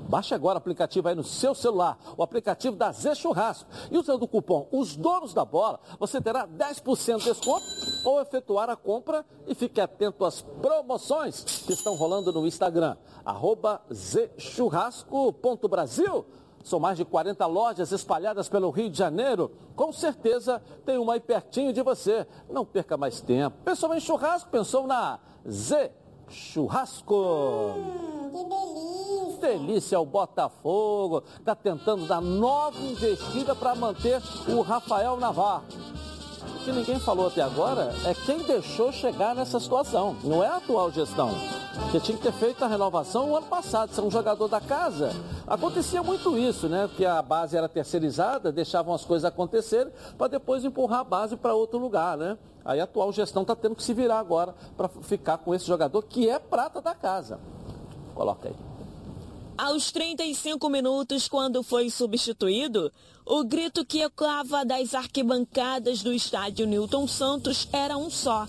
Baixe 0.10 0.36
agora 0.36 0.56
o 0.56 0.58
aplicativo 0.58 1.08
aí 1.08 1.16
no 1.16 1.24
seu 1.24 1.56
celular, 1.56 1.98
o 2.18 2.24
aplicativo 2.24 2.76
da 2.76 2.92
Zé 2.92 3.16
Churrasco. 3.16 3.70
E 3.90 3.98
usando 3.98 4.24
o 4.24 4.28
cupom 4.28 4.68
Os 4.72 4.98
Donos 4.98 5.34
da 5.34 5.46
Bola, 5.46 5.80
você 5.98 6.20
terá 6.20 6.46
10% 6.46 7.20
de 7.20 7.26
desconto 7.26 7.64
ou 8.04 8.20
efetuar 8.20 8.70
a 8.70 8.76
compra 8.76 9.26
e 9.48 9.56
fique 9.56 9.80
atento 9.80 10.26
às 10.26 10.42
promoções 10.42 11.64
que 11.66 11.72
estão 11.72 11.96
rolando 11.96 12.34
no 12.34 12.46
Instagram, 12.46 12.98
arroba 13.24 13.82
zchurrasco.brasil. 13.94 16.26
São 16.67 16.81
mais 16.81 16.97
de 16.97 17.05
40 17.05 17.45
lojas 17.45 17.93
espalhadas 17.93 18.50
pelo 18.50 18.69
Rio 18.71 18.89
de 18.89 18.97
Janeiro. 18.97 19.50
Com 19.74 19.93
certeza 19.93 20.62
tem 20.86 20.97
uma 20.97 21.13
aí 21.13 21.19
pertinho 21.21 21.71
de 21.71 21.81
você. 21.81 22.27
Não 22.50 22.65
perca 22.65 22.97
mais 22.97 23.21
tempo. 23.21 23.55
Pensou 23.63 23.95
em 23.95 24.01
churrasco? 24.01 24.50
Pensou 24.50 24.86
na 24.86 25.17
Z 25.50 25.93
Churrasco. 26.27 27.15
Hum, 27.15 28.31
que 28.31 28.43
delícia. 28.43 29.39
Delícia, 29.39 30.00
o 30.01 30.05
Botafogo 30.05 31.24
está 31.39 31.55
tentando 31.55 32.05
dar 32.05 32.19
nova 32.19 32.77
investida 32.77 33.55
para 33.55 33.74
manter 33.74 34.21
o 34.50 34.59
Rafael 34.59 35.15
Navarro. 35.15 35.63
O 36.56 36.60
que 36.63 36.72
ninguém 36.72 37.00
falou 37.00 37.27
até 37.27 37.42
agora 37.42 37.94
é 38.06 38.13
quem 38.13 38.39
deixou 38.39 38.92
chegar 38.92 39.36
nessa 39.36 39.60
situação, 39.60 40.16
não 40.24 40.44
é 40.44 40.48
a 40.48 40.58
atual 40.58 40.92
gestão. 40.92 41.30
Que 41.92 42.00
tinha 42.00 42.18
que 42.18 42.24
ter 42.24 42.34
feito 42.34 42.63
a 42.63 42.68
renovação 42.68 43.27
no 43.27 43.36
ano 43.36 43.46
passado, 43.46 43.94
ser 43.94 44.01
um 44.01 44.12
jogador 44.12 44.48
da 44.48 44.60
casa. 44.60 45.12
Acontecia 45.46 46.01
muito 46.01 46.38
isso, 46.38 46.68
né? 46.68 46.89
Que 46.98 47.06
a 47.06 47.22
base 47.22 47.56
era 47.56 47.70
terceirizada, 47.70 48.51
deixavam 48.51 48.94
as 48.94 49.06
coisas 49.06 49.25
acontecerem 49.25 49.94
para 50.18 50.27
depois 50.27 50.66
empurrar 50.66 51.01
a 51.01 51.04
base 51.04 51.38
para 51.38 51.54
outro 51.54 51.77
lugar, 51.77 52.18
né? 52.18 52.38
Aí 52.66 52.82
a 52.82 52.84
atual 52.84 53.13
gestão 53.13 53.44
está 53.44 53.56
tendo 53.56 53.75
que 53.75 53.84
se 53.84 53.94
virar 53.94 54.20
agora 54.20 54.54
para 54.75 54.89
ficar 54.89 55.38
com 55.38 55.54
esse 55.56 55.66
jogador 55.66 56.01
que 56.01 56.30
é 56.30 56.39
prata 56.39 56.82
da 56.82 56.94
casa. 56.94 57.39
Coloca 58.13 58.50
aí. 58.50 58.56
Aos 59.58 59.92
35 59.92 60.70
minutos, 60.70 61.27
quando 61.27 61.63
foi 61.63 61.89
substituído, 61.89 62.92
o 63.29 63.43
grito 63.43 63.86
que 63.86 64.01
ecoava 64.01 64.63
das 64.63 64.93
arquibancadas 64.93 66.01
do 66.01 66.13
estádio 66.13 66.65
Newton 66.65 67.07
Santos 67.07 67.67
era 67.74 67.98
um 67.98 68.10
só: 68.10 68.48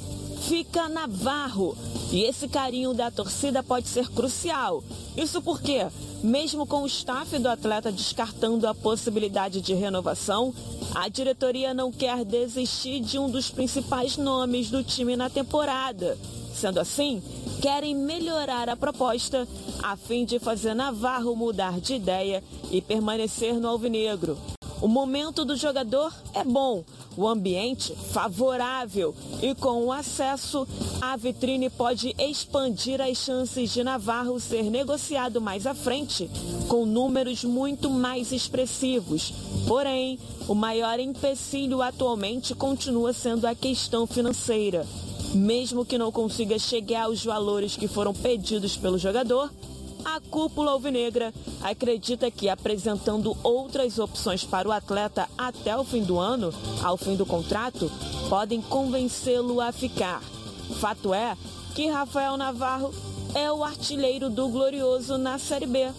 fica 0.48 0.88
Navarro. 0.88 1.76
E 2.12 2.22
esse 2.22 2.48
carinho 2.48 2.94
da 2.94 3.10
torcida 3.10 3.62
pode 3.62 3.88
ser 3.88 4.08
crucial. 4.08 4.82
Isso 5.16 5.42
porque, 5.42 5.86
mesmo 6.22 6.66
com 6.66 6.82
o 6.82 6.86
staff 6.86 7.38
do 7.38 7.48
atleta 7.48 7.92
descartando 7.92 8.66
a 8.66 8.74
possibilidade 8.74 9.60
de 9.60 9.74
renovação, 9.74 10.54
a 10.94 11.08
diretoria 11.08 11.74
não 11.74 11.92
quer 11.92 12.24
desistir 12.24 13.00
de 13.00 13.18
um 13.18 13.28
dos 13.28 13.50
principais 13.50 14.16
nomes 14.16 14.70
do 14.70 14.82
time 14.82 15.16
na 15.16 15.28
temporada. 15.28 16.16
Sendo 16.54 16.80
assim, 16.80 17.22
querem 17.60 17.94
melhorar 17.94 18.68
a 18.68 18.76
proposta 18.76 19.46
a 19.82 19.96
fim 19.96 20.24
de 20.24 20.38
fazer 20.38 20.72
Navarro 20.72 21.36
mudar 21.36 21.78
de 21.80 21.94
ideia 21.94 22.42
e 22.70 22.80
permanecer 22.80 23.54
no 23.54 23.68
Alvinegro. 23.68 24.38
O 24.80 24.86
momento 24.86 25.44
do 25.44 25.56
jogador 25.56 26.14
é 26.32 26.44
bom, 26.44 26.84
o 27.16 27.26
ambiente 27.26 27.96
favorável 28.12 29.12
e 29.42 29.52
com 29.52 29.84
o 29.84 29.92
acesso, 29.92 30.68
a 31.00 31.16
vitrine 31.16 31.68
pode 31.68 32.14
expandir 32.16 33.00
as 33.00 33.18
chances 33.18 33.72
de 33.72 33.82
Navarro 33.82 34.38
ser 34.38 34.70
negociado 34.70 35.40
mais 35.40 35.66
à 35.66 35.74
frente, 35.74 36.30
com 36.68 36.86
números 36.86 37.42
muito 37.42 37.90
mais 37.90 38.30
expressivos. 38.30 39.32
Porém, 39.66 40.16
o 40.46 40.54
maior 40.54 41.00
empecilho 41.00 41.82
atualmente 41.82 42.54
continua 42.54 43.12
sendo 43.12 43.46
a 43.46 43.56
questão 43.56 44.06
financeira. 44.06 44.86
Mesmo 45.34 45.84
que 45.84 45.98
não 45.98 46.12
consiga 46.12 46.56
chegar 46.56 47.06
aos 47.06 47.24
valores 47.24 47.76
que 47.76 47.88
foram 47.88 48.14
pedidos 48.14 48.76
pelo 48.76 48.96
jogador, 48.96 49.50
a 50.14 50.20
cúpula 50.20 50.72
alvinegra 50.72 51.34
acredita 51.62 52.30
que 52.30 52.48
apresentando 52.48 53.36
outras 53.42 53.98
opções 53.98 54.42
para 54.42 54.68
o 54.68 54.72
atleta 54.72 55.28
até 55.36 55.76
o 55.76 55.84
fim 55.84 56.02
do 56.02 56.18
ano, 56.18 56.52
ao 56.82 56.96
fim 56.96 57.14
do 57.14 57.26
contrato, 57.26 57.90
podem 58.28 58.62
convencê-lo 58.62 59.60
a 59.60 59.70
ficar. 59.70 60.22
Fato 60.80 61.12
é 61.12 61.36
que 61.74 61.88
Rafael 61.88 62.38
Navarro 62.38 62.92
é 63.34 63.52
o 63.52 63.62
artilheiro 63.62 64.30
do 64.30 64.48
Glorioso 64.48 65.18
na 65.18 65.38
Série 65.38 65.66
B 65.66 65.90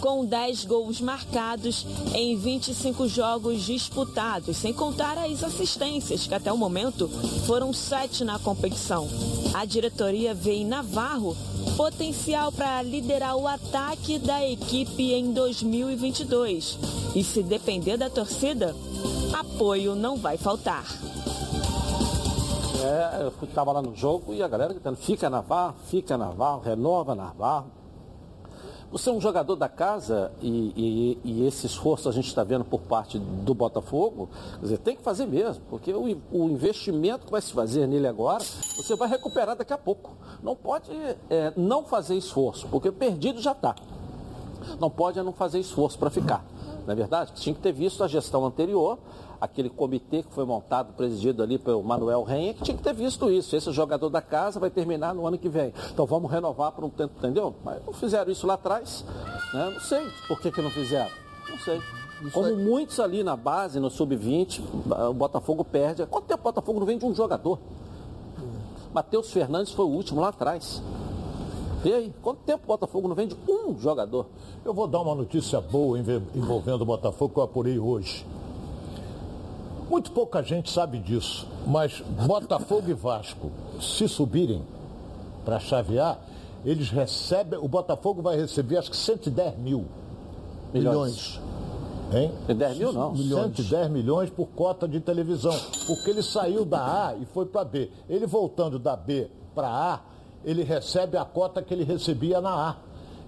com 0.00 0.24
10 0.24 0.64
gols 0.64 1.00
marcados 1.00 1.86
em 2.14 2.36
25 2.36 3.08
jogos 3.08 3.62
disputados, 3.62 4.56
sem 4.56 4.72
contar 4.72 5.18
as 5.18 5.42
assistências, 5.42 6.26
que 6.26 6.34
até 6.34 6.52
o 6.52 6.56
momento 6.56 7.08
foram 7.46 7.72
7 7.72 8.24
na 8.24 8.38
competição. 8.38 9.08
A 9.54 9.64
diretoria 9.64 10.34
vê 10.34 10.54
em 10.54 10.66
Navarro 10.66 11.36
potencial 11.76 12.50
para 12.50 12.82
liderar 12.82 13.36
o 13.36 13.46
ataque 13.46 14.18
da 14.18 14.44
equipe 14.44 15.12
em 15.12 15.32
2022. 15.32 16.78
E 17.14 17.22
se 17.22 17.42
depender 17.42 17.96
da 17.96 18.10
torcida, 18.10 18.74
apoio 19.32 19.94
não 19.94 20.16
vai 20.16 20.36
faltar. 20.36 20.84
É, 22.80 23.22
eu 23.22 23.32
estava 23.42 23.72
lá 23.72 23.82
no 23.82 23.94
jogo 23.94 24.32
e 24.32 24.42
a 24.42 24.48
galera 24.48 24.72
gritando, 24.72 24.96
fica 24.96 25.28
Navarro, 25.28 25.74
fica 25.86 26.16
Navarro, 26.16 26.60
renova 26.60 27.14
Navarro. 27.14 27.77
Você 28.90 29.10
é 29.10 29.12
um 29.12 29.20
jogador 29.20 29.54
da 29.54 29.68
casa 29.68 30.32
e, 30.40 30.72
e, 30.74 31.18
e 31.22 31.46
esse 31.46 31.66
esforço 31.66 32.08
a 32.08 32.12
gente 32.12 32.26
está 32.26 32.42
vendo 32.42 32.64
por 32.64 32.80
parte 32.80 33.18
do 33.18 33.52
Botafogo, 33.52 34.30
dizer, 34.62 34.78
tem 34.78 34.96
que 34.96 35.02
fazer 35.02 35.26
mesmo, 35.26 35.62
porque 35.68 35.92
o, 35.92 36.04
o, 36.32 36.48
investimento 36.48 37.26
que 37.26 37.30
vai 37.30 37.42
se 37.42 37.52
fazer 37.52 37.86
nele 37.86 38.06
agora, 38.06 38.42
você 38.42 38.96
vai 38.96 39.06
recuperar 39.06 39.54
daqui 39.56 39.74
a 39.74 39.78
pouco. 39.78 40.16
Não 40.42 40.56
pode 40.56 40.90
é, 41.28 41.52
não 41.54 41.84
fazer 41.84 42.16
esforço, 42.16 42.66
porque 42.68 42.90
perdido 42.90 43.42
já 43.42 43.52
está. 43.52 43.74
Não 44.80 44.88
pode 44.88 45.18
é 45.18 45.22
não 45.22 45.34
fazer 45.34 45.60
esforço 45.60 45.98
para 45.98 46.08
ficar. 46.08 46.42
Não 46.86 46.92
é 46.92 46.96
verdade? 46.96 47.32
Tinha 47.34 47.54
que 47.54 47.60
ter 47.60 47.72
visto 47.72 48.02
a 48.02 48.08
gestão 48.08 48.46
anterior, 48.46 48.98
aquele 49.40 49.70
comitê 49.70 50.22
que 50.22 50.32
foi 50.32 50.44
montado, 50.44 50.92
presidido 50.94 51.42
ali 51.42 51.58
pelo 51.58 51.82
Manuel 51.82 52.22
Renha, 52.22 52.54
que 52.54 52.62
tinha 52.62 52.76
que 52.76 52.82
ter 52.82 52.92
visto 52.92 53.30
isso. 53.30 53.54
Esse 53.54 53.70
jogador 53.72 54.08
da 54.08 54.20
casa 54.20 54.58
vai 54.58 54.70
terminar 54.70 55.14
no 55.14 55.26
ano 55.26 55.38
que 55.38 55.48
vem. 55.48 55.72
Então 55.90 56.06
vamos 56.06 56.30
renovar 56.30 56.72
por 56.72 56.84
um 56.84 56.90
tempo, 56.90 57.14
entendeu? 57.18 57.54
Mas 57.64 57.84
não 57.84 57.92
fizeram 57.92 58.30
isso 58.30 58.46
lá 58.46 58.54
atrás. 58.54 59.04
Né? 59.54 59.70
Não 59.72 59.80
sei 59.80 60.06
por 60.26 60.40
que, 60.40 60.50
que 60.50 60.60
não 60.60 60.70
fizeram. 60.70 61.10
Não 61.48 61.58
sei. 61.58 61.80
Como 62.32 62.56
muitos 62.56 62.98
ali 62.98 63.22
na 63.22 63.36
base, 63.36 63.78
no 63.78 63.88
sub-20, 63.88 64.60
o 65.08 65.14
Botafogo 65.14 65.64
perde. 65.64 66.04
Quanto 66.06 66.24
tempo 66.26 66.40
o 66.40 66.44
Botafogo 66.44 66.80
não 66.80 66.86
vende 66.86 67.06
um 67.06 67.14
jogador? 67.14 67.58
Matheus 68.92 69.30
Fernandes 69.30 69.72
foi 69.72 69.84
o 69.84 69.88
último 69.88 70.20
lá 70.20 70.28
atrás. 70.28 70.82
E 71.84 71.92
aí, 71.92 72.12
quanto 72.20 72.40
tempo 72.40 72.64
o 72.64 72.66
Botafogo 72.66 73.06
não 73.06 73.14
vende 73.14 73.36
um 73.48 73.78
jogador? 73.78 74.26
Eu 74.64 74.74
vou 74.74 74.88
dar 74.88 75.00
uma 75.00 75.14
notícia 75.14 75.60
boa 75.60 75.96
envolvendo 75.96 76.82
o 76.82 76.84
Botafogo 76.84 77.32
que 77.32 77.38
eu 77.38 77.44
apurei 77.44 77.78
hoje. 77.78 78.26
Muito 79.88 80.12
pouca 80.12 80.42
gente 80.42 80.70
sabe 80.70 80.98
disso, 80.98 81.46
mas 81.66 82.00
Botafogo 82.26 82.90
e 82.90 82.94
Vasco, 82.94 83.50
se 83.80 84.06
subirem 84.06 84.62
para 85.44 85.58
chavear, 85.58 86.18
eles 86.64 86.90
recebem, 86.90 87.58
o 87.58 87.66
Botafogo 87.66 88.20
vai 88.20 88.36
receber 88.36 88.76
acho 88.76 88.90
que 88.90 88.96
110 88.96 89.58
mil 89.58 89.86
milhões. 90.74 91.40
Hein? 92.12 92.32
110 92.46 92.78
mil 92.78 92.92
não. 92.92 93.12
Milhões. 93.12 93.56
110 93.56 93.90
milhões 93.90 94.30
por 94.30 94.46
cota 94.48 94.86
de 94.86 95.00
televisão. 95.00 95.54
Porque 95.86 96.10
ele 96.10 96.22
saiu 96.22 96.64
da 96.64 97.08
A 97.08 97.14
e 97.16 97.24
foi 97.26 97.46
para 97.46 97.64
B. 97.64 97.90
Ele 98.08 98.26
voltando 98.26 98.78
da 98.78 98.96
B 98.96 99.30
para 99.54 99.68
A, 99.68 100.00
ele 100.44 100.62
recebe 100.62 101.16
a 101.16 101.24
cota 101.24 101.62
que 101.62 101.72
ele 101.72 101.84
recebia 101.84 102.40
na 102.40 102.70
A. 102.70 102.76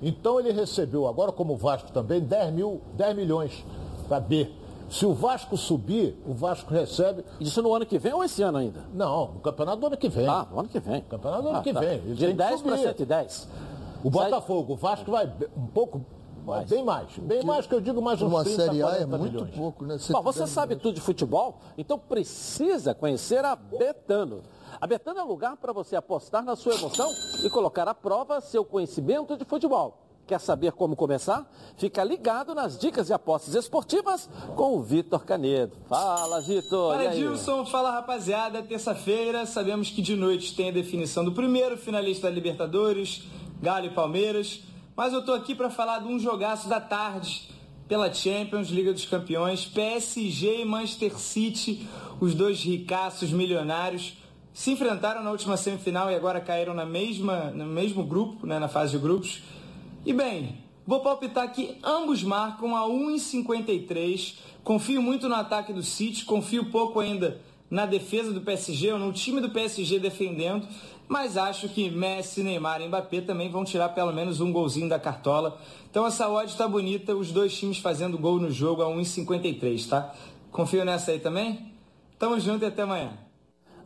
Então 0.02 0.40
ele 0.40 0.52
recebeu, 0.52 1.06
agora 1.06 1.30
como 1.30 1.54
o 1.54 1.56
Vasco 1.56 1.90
também, 1.92 2.20
10, 2.20 2.52
mil, 2.52 2.80
10 2.96 3.16
milhões 3.16 3.64
para 4.08 4.18
B. 4.20 4.50
Se 4.90 5.06
o 5.06 5.14
Vasco 5.14 5.56
subir, 5.56 6.20
o 6.26 6.34
Vasco 6.34 6.74
recebe. 6.74 7.24
Isso 7.38 7.62
no 7.62 7.72
ano 7.72 7.86
que 7.86 7.96
vem 7.96 8.12
ou 8.12 8.24
esse 8.24 8.42
ano 8.42 8.58
ainda? 8.58 8.84
Não, 8.92 9.34
no 9.34 9.40
campeonato 9.40 9.78
do 9.78 9.86
ano 9.86 9.96
que 9.96 10.08
vem. 10.08 10.26
Ah, 10.26 10.46
no 10.50 10.58
ano 10.58 10.68
que 10.68 10.80
vem. 10.80 11.00
Campeonato 11.02 11.42
do 11.44 11.48
ano 11.48 11.58
ah, 11.58 11.62
que 11.62 11.72
tá. 11.72 11.80
vem. 11.80 11.98
Ele 11.98 12.14
De 12.14 12.32
10 12.32 12.62
para 12.62 12.76
110. 12.76 13.48
O 14.02 14.10
Botafogo, 14.10 14.72
o 14.72 14.76
Vasco 14.76 15.10
vai 15.12 15.32
um 15.56 15.66
pouco. 15.66 16.04
Mais. 16.44 16.68
Bem 16.68 16.82
mais. 16.82 17.18
Bem 17.18 17.44
mais 17.44 17.66
que 17.66 17.74
eu 17.74 17.80
digo 17.82 18.00
mais 18.00 18.20
uns 18.20 18.32
Uma 18.32 18.42
30, 18.42 18.64
Série 18.64 18.82
A 18.82 18.96
é 18.96 19.04
milhões. 19.04 19.20
muito 19.20 19.46
pouco, 19.54 19.84
né? 19.84 19.98
Bom, 20.08 20.22
você 20.22 20.46
sabe 20.46 20.74
tudo 20.74 20.94
de 20.94 21.00
futebol, 21.00 21.60
então 21.76 21.98
precisa 21.98 22.94
conhecer 22.94 23.44
a 23.44 23.54
Betano. 23.54 24.40
A 24.80 24.86
Betano 24.86 25.20
é 25.20 25.22
um 25.22 25.28
lugar 25.28 25.58
para 25.58 25.72
você 25.72 25.96
apostar 25.96 26.42
na 26.42 26.56
sua 26.56 26.74
emoção 26.74 27.12
e 27.44 27.50
colocar 27.50 27.86
à 27.86 27.94
prova 27.94 28.40
seu 28.40 28.64
conhecimento 28.64 29.36
de 29.36 29.44
futebol. 29.44 29.98
Quer 30.30 30.38
saber 30.38 30.70
como 30.70 30.94
começar? 30.94 31.44
Fica 31.76 32.04
ligado 32.04 32.54
nas 32.54 32.78
dicas 32.78 33.08
de 33.08 33.12
apostas 33.12 33.56
esportivas 33.56 34.30
com 34.54 34.76
o 34.76 34.80
Vitor 34.80 35.24
Canedo. 35.24 35.76
Fala, 35.88 36.40
Vitor. 36.40 36.94
Fala, 36.94 37.04
Edilson. 37.06 37.66
Fala, 37.66 37.90
rapaziada. 37.90 38.62
Terça-feira, 38.62 39.44
sabemos 39.44 39.90
que 39.90 40.00
de 40.00 40.14
noite 40.14 40.54
tem 40.54 40.68
a 40.68 40.72
definição 40.72 41.24
do 41.24 41.32
primeiro 41.32 41.76
finalista 41.76 42.28
da 42.28 42.32
Libertadores, 42.32 43.24
Galo 43.60 43.86
e 43.86 43.90
Palmeiras. 43.90 44.62
Mas 44.94 45.12
eu 45.12 45.24
tô 45.24 45.32
aqui 45.32 45.52
para 45.52 45.68
falar 45.68 45.98
de 45.98 46.06
um 46.06 46.16
jogaço 46.20 46.68
da 46.68 46.80
tarde 46.80 47.48
pela 47.88 48.12
Champions, 48.14 48.68
Liga 48.68 48.92
dos 48.92 49.06
Campeões, 49.06 49.64
PSG 49.64 50.60
e 50.60 50.64
Manchester 50.64 51.18
City, 51.18 51.88
os 52.20 52.36
dois 52.36 52.62
ricaços 52.62 53.32
milionários 53.32 54.16
se 54.52 54.70
enfrentaram 54.70 55.24
na 55.24 55.30
última 55.32 55.56
semifinal 55.56 56.08
e 56.08 56.14
agora 56.14 56.40
caíram 56.40 56.74
na 56.74 56.86
mesma, 56.86 57.50
no 57.50 57.66
mesmo 57.66 58.04
grupo, 58.04 58.46
né, 58.46 58.60
na 58.60 58.68
fase 58.68 58.92
de 58.92 58.98
grupos. 58.98 59.42
E 60.04 60.14
bem, 60.14 60.64
vou 60.86 61.00
palpitar 61.00 61.52
que 61.52 61.76
ambos 61.84 62.22
marcam 62.22 62.74
a 62.74 62.88
1,53. 62.88 64.38
Confio 64.64 65.02
muito 65.02 65.28
no 65.28 65.34
ataque 65.34 65.74
do 65.74 65.82
City, 65.82 66.24
confio 66.24 66.70
pouco 66.70 67.00
ainda 67.00 67.40
na 67.70 67.84
defesa 67.84 68.32
do 68.32 68.40
PSG 68.40 68.92
ou 68.92 68.98
no 68.98 69.12
time 69.12 69.40
do 69.40 69.50
PSG 69.50 69.98
defendendo, 69.98 70.66
mas 71.06 71.36
acho 71.36 71.68
que 71.68 71.90
Messi, 71.90 72.42
Neymar 72.42 72.80
e 72.80 72.88
Mbappé 72.88 73.20
também 73.20 73.50
vão 73.50 73.64
tirar 73.64 73.90
pelo 73.90 74.12
menos 74.12 74.40
um 74.40 74.50
golzinho 74.50 74.88
da 74.88 74.98
cartola. 74.98 75.60
Então 75.90 76.06
essa 76.06 76.28
odd 76.28 76.50
está 76.50 76.66
bonita, 76.66 77.14
os 77.14 77.30
dois 77.30 77.56
times 77.56 77.78
fazendo 77.78 78.18
gol 78.18 78.40
no 78.40 78.50
jogo 78.50 78.82
a 78.82 78.86
1,53, 78.86 79.88
tá? 79.88 80.14
Confio 80.50 80.84
nessa 80.84 81.12
aí 81.12 81.20
também? 81.20 81.72
Tamo 82.18 82.40
junto 82.40 82.64
e 82.64 82.68
até 82.68 82.82
amanhã. 82.82 83.29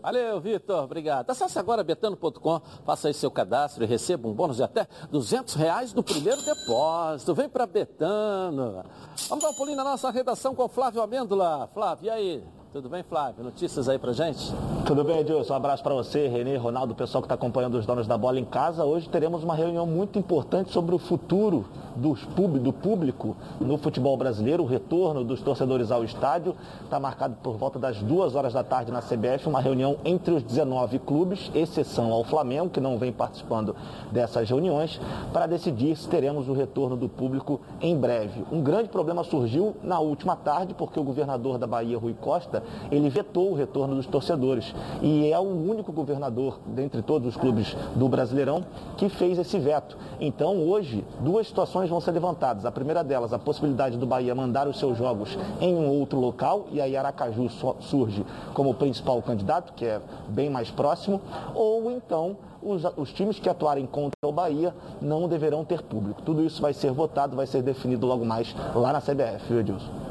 Valeu, 0.05 0.39
Vitor. 0.39 0.85
Obrigado. 0.85 1.31
Acesse 1.31 1.59
agora 1.59 1.83
betano.com, 1.83 2.61
faça 2.85 3.09
aí 3.09 3.15
seu 3.15 3.31
cadastro 3.31 3.85
e 3.85 3.87
receba 3.87 4.29
um 4.29 4.35
bônus 4.35 4.59
de 4.59 4.63
até 4.63 4.87
200 5.11 5.55
reais 5.55 5.95
no 5.95 6.03
primeiro 6.03 6.43
depósito. 6.43 7.35
Vem 7.35 7.49
para 7.49 7.65
Betano. 7.65 8.85
Vamos 9.31 9.43
dar 9.43 9.51
um 9.51 9.55
pulinho 9.55 9.79
na 9.79 9.85
nossa 9.85 10.11
redação 10.11 10.55
com 10.55 10.65
o 10.65 10.69
Flávio 10.69 11.01
Amêndola. 11.01 11.71
Flávio, 11.73 12.05
e 12.05 12.11
aí? 12.11 12.45
Tudo 12.75 12.89
bem, 12.89 13.05
Flávio? 13.05 13.45
Notícias 13.45 13.89
aí 13.89 14.01
pra 14.01 14.13
gente? 14.13 14.53
Tudo 14.85 15.05
bem, 15.05 15.21
Edilson. 15.21 15.53
Um 15.53 15.57
abraço 15.57 15.81
para 15.81 15.95
você, 15.95 16.27
Renê, 16.27 16.57
Ronaldo, 16.57 16.93
o 16.93 16.97
pessoal 16.97 17.23
que 17.23 17.27
está 17.27 17.37
acompanhando 17.37 17.77
os 17.77 17.87
donos 17.87 18.09
da 18.09 18.19
bola 18.19 18.41
em 18.41 18.45
casa. 18.45 18.85
Hoje 18.85 19.09
teremos 19.09 19.45
uma 19.45 19.55
reunião 19.55 19.87
muito 19.87 20.19
importante 20.19 20.73
sobre 20.73 20.93
o 20.93 20.99
futuro 20.99 21.67
dos 21.95 22.25
pub, 22.25 22.59
do 22.59 22.73
público 22.73 23.37
no 23.61 23.79
futebol 23.79 24.17
brasileiro, 24.17 24.65
o 24.65 24.67
retorno 24.67 25.23
dos 25.23 25.41
torcedores 25.41 25.93
ao 25.93 26.03
estádio. 26.03 26.57
Está 26.83 26.99
marcado 26.99 27.37
por 27.45 27.57
volta 27.57 27.79
das 27.79 28.03
duas 28.03 28.35
horas 28.35 28.53
da 28.53 28.65
tarde 28.65 28.91
na 28.91 29.01
CBF, 29.01 29.49
uma 29.49 29.61
reunião 29.61 29.97
entre 30.05 30.35
os 30.35 30.43
19 30.43 30.99
clubes, 30.99 31.53
exceção 31.55 32.13
ao 32.13 32.25
Flamengo, 32.25 32.71
que 32.71 32.81
não 32.81 32.99
vem 32.99 33.13
participando 33.13 33.77
dessas 34.11 34.51
reuniões, 34.51 35.01
para 35.33 35.47
decidir 35.47 35.97
se 35.97 36.09
teremos 36.09 36.49
o 36.49 36.53
retorno 36.53 36.97
do 36.97 37.09
público 37.09 37.61
em 37.81 37.97
breve. 37.97 38.45
Um 38.51 38.61
grande 38.61 38.89
problema 38.89 39.23
surgiu 39.23 39.77
na 39.81 40.01
última 40.01 40.35
tarde, 40.35 40.75
porque 40.75 40.99
o 40.99 41.05
governador 41.05 41.57
da 41.57 41.69
Bahia, 41.69 41.97
Rui 41.97 42.15
Costa, 42.21 42.64
ele 42.91 43.09
vetou 43.09 43.51
o 43.51 43.55
retorno 43.55 43.95
dos 43.95 44.07
torcedores. 44.07 44.75
E 45.03 45.31
é 45.31 45.39
o 45.39 45.43
único 45.43 45.93
governador, 45.93 46.59
dentre 46.67 47.03
todos 47.03 47.29
os 47.29 47.37
clubes 47.37 47.77
do 47.95 48.09
Brasileirão, 48.09 48.65
que 48.97 49.09
fez 49.09 49.39
esse 49.39 49.59
veto. 49.59 49.97
Então, 50.21 50.57
hoje, 50.69 51.05
duas 51.21 51.47
situações 51.47 51.91
vão 51.91 52.01
ser 52.01 52.13
levantadas. 52.13 52.65
A 52.65 52.73
primeira 52.73 53.03
delas, 53.03 53.33
a 53.33 53.39
possibilidade 53.39 53.97
do 53.97 54.07
Bahia 54.07 54.35
mandar 54.35 54.69
os 54.69 54.79
seus 54.79 54.97
jogos 54.97 55.37
em 55.61 55.75
um 55.75 55.89
outro 55.89 56.19
local, 56.19 56.67
e 56.73 56.81
aí 56.81 56.97
Aracaju 56.97 57.49
surge 57.81 58.25
como 58.53 58.75
principal 58.75 59.21
candidato, 59.23 59.73
que 59.73 59.85
é 59.85 60.01
bem 60.29 60.51
mais 60.51 60.71
próximo, 60.71 61.21
ou 61.55 61.91
então 61.91 62.37
os, 62.63 62.83
os, 62.97 63.13
times 63.13 63.39
que 63.39 63.49
atuarem 63.49 63.87
contra 63.87 64.17
o 64.25 64.33
Bahia 64.33 64.75
não 65.01 65.29
deverão 65.29 65.65
ter 65.65 65.83
público. 65.83 66.23
Tudo 66.23 66.43
isso 66.43 66.63
vai 66.63 66.73
ser 66.73 66.93
votado, 66.93 67.37
vai 67.37 67.47
ser 67.47 67.63
definido 67.63 68.07
logo 68.07 68.25
mais 68.25 68.55
lá 68.75 68.93
na 68.93 69.01
CBF, 69.01 69.47
viu, 69.49 69.61
Edilson? 69.61 70.04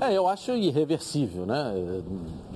É, 0.00 0.12
eu 0.12 0.28
acho 0.28 0.52
irreversível, 0.52 1.44
né? 1.44 1.74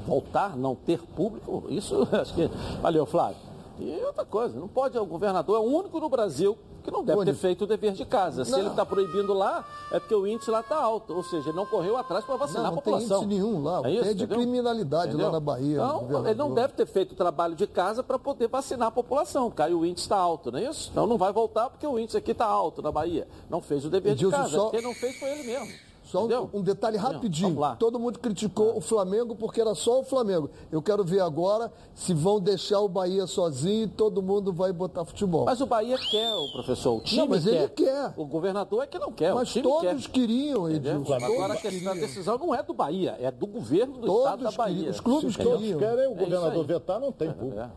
Voltar, 0.07 0.57
não 0.57 0.75
ter 0.75 1.01
público, 1.01 1.65
isso 1.69 2.07
acho 2.13 2.35
que. 2.35 2.49
Valeu, 2.81 3.07
Flávio. 3.07 3.37
E 3.79 4.01
outra 4.05 4.25
coisa, 4.25 4.59
não 4.59 4.69
pode, 4.69 4.97
o 4.99 5.07
governador 5.07 5.57
é 5.57 5.61
o 5.61 5.63
único 5.63 5.99
no 5.99 6.09
Brasil 6.09 6.57
que 6.83 6.91
não 6.91 7.05
deve 7.05 7.25
ter 7.25 7.35
feito 7.35 7.63
o 7.63 7.67
dever 7.67 7.93
de 7.93 8.05
casa. 8.05 8.45
Se 8.45 8.51
não. 8.51 8.59
ele 8.59 8.69
está 8.69 8.85
proibindo 8.85 9.33
lá, 9.33 9.65
é 9.91 10.01
porque 10.01 10.15
o 10.15 10.27
índice 10.27 10.51
lá 10.51 10.61
está 10.61 10.77
alto. 10.77 11.15
Ou 11.15 11.23
seja, 11.23 11.51
ele 11.51 11.57
não 11.57 11.65
correu 11.65 11.97
atrás 11.97 12.25
para 12.25 12.37
vacinar 12.37 12.65
não, 12.65 12.71
a 12.71 12.75
população. 12.75 13.21
Não 13.23 13.29
tem 13.29 13.39
índice 13.39 13.51
nenhum 13.51 13.63
lá. 13.63 13.83
É, 13.85 13.91
isso, 13.91 14.01
é 14.01 14.03
de 14.03 14.25
entendeu? 14.25 14.39
criminalidade 14.39 15.09
entendeu? 15.09 15.27
lá 15.27 15.33
na 15.33 15.41
Bahia. 15.41 15.77
Então, 15.77 16.27
ele 16.27 16.35
não 16.35 16.53
deve 16.53 16.75
ter 16.75 16.87
feito 16.87 17.13
o 17.13 17.15
trabalho 17.15 17.55
de 17.55 17.67
casa 17.67 18.03
para 18.03 18.19
poder 18.19 18.49
vacinar 18.49 18.89
a 18.89 18.91
população. 18.91 19.51
Caiu 19.51 19.81
o 19.81 19.87
índice 19.87 20.07
está 20.07 20.17
alto, 20.17 20.51
não 20.51 20.59
é 20.59 20.65
isso? 20.65 20.91
Então 20.91 21.07
não 21.07 21.17
vai 21.17 21.33
voltar 21.33 21.71
porque 21.71 21.87
o 21.87 21.99
índice 21.99 22.17
aqui 22.17 22.33
está 22.33 22.47
alto 22.47 22.83
na 22.83 22.91
Bahia. 22.91 23.29
Não 23.49 23.61
fez 23.61 23.85
o 23.85 23.91
dever 23.91 24.15
de 24.15 24.29
casa. 24.29 24.57
Só... 24.57 24.71
Quem 24.71 24.83
não 24.83 24.95
fez 24.95 25.17
foi 25.19 25.31
ele 25.31 25.45
mesmo. 25.45 25.92
Só 26.13 26.27
um, 26.27 26.59
um, 26.59 26.63
detalhe 26.63 26.99
rapidinho. 26.99 27.59
Todo 27.79 27.99
mundo 27.99 28.19
criticou 28.19 28.77
o 28.77 28.83
Flamengo 28.83 29.35
porque 29.35 29.63
era 29.63 29.75
só 29.75 30.01
o 30.01 30.05
Flamengo. 30.05 30.51
Eu 30.71 30.83
quero 30.83 31.03
ver 31.03 31.21
agora 31.21 31.73
se 31.95 32.13
vão 32.13 32.39
deixar 32.39 32.81
o 32.81 32.89
Bahia 32.89 33.27
sozinho 33.27 33.85
e 33.85 33.89
todo 33.89 34.21
mundo 34.21 34.53
vai 34.53 34.75
botar 34.75 35.07
futebol. 35.07 35.47
Mas 35.47 35.63
o 35.63 35.67
Bahia 35.67 35.97
quer, 36.11 36.35
o 36.35 36.53
professor. 36.53 36.99
O 36.99 37.01
time 37.01 37.23
não, 37.23 37.29
mas 37.29 37.45
quer. 37.45 37.51
ele 37.55 37.69
quer. 37.71 38.13
O 38.15 38.27
governador 38.27 38.83
é 38.83 38.87
que 38.87 38.99
não 38.99 39.11
quer. 39.11 39.33
Mas 39.33 39.55
todos 39.55 40.07
quer. 40.07 40.13
queriam, 40.13 40.69
Edilson. 40.69 41.15
Agora 41.15 41.55
a 41.55 41.95
decisão 41.95 42.37
não 42.37 42.55
é 42.55 42.63
do 42.63 42.75
Bahia, 42.75 43.17
é 43.19 43.31
do 43.31 43.47
governo 43.47 43.95
do 43.95 44.07
todos 44.07 44.25
estado 44.25 44.45
da 44.45 44.51
Bahia. 44.51 44.75
Queriam. 44.75 44.91
Os 44.91 45.01
clubes 45.01 45.33
se 45.33 45.39
queriam. 45.39 45.79
querem, 45.79 46.09
o 46.09 46.13
é 46.13 46.15
governador 46.15 46.67
vetar, 46.67 47.01
não 47.01 47.11
tem 47.11 47.33
público. 47.33 47.59
É. 47.59 47.71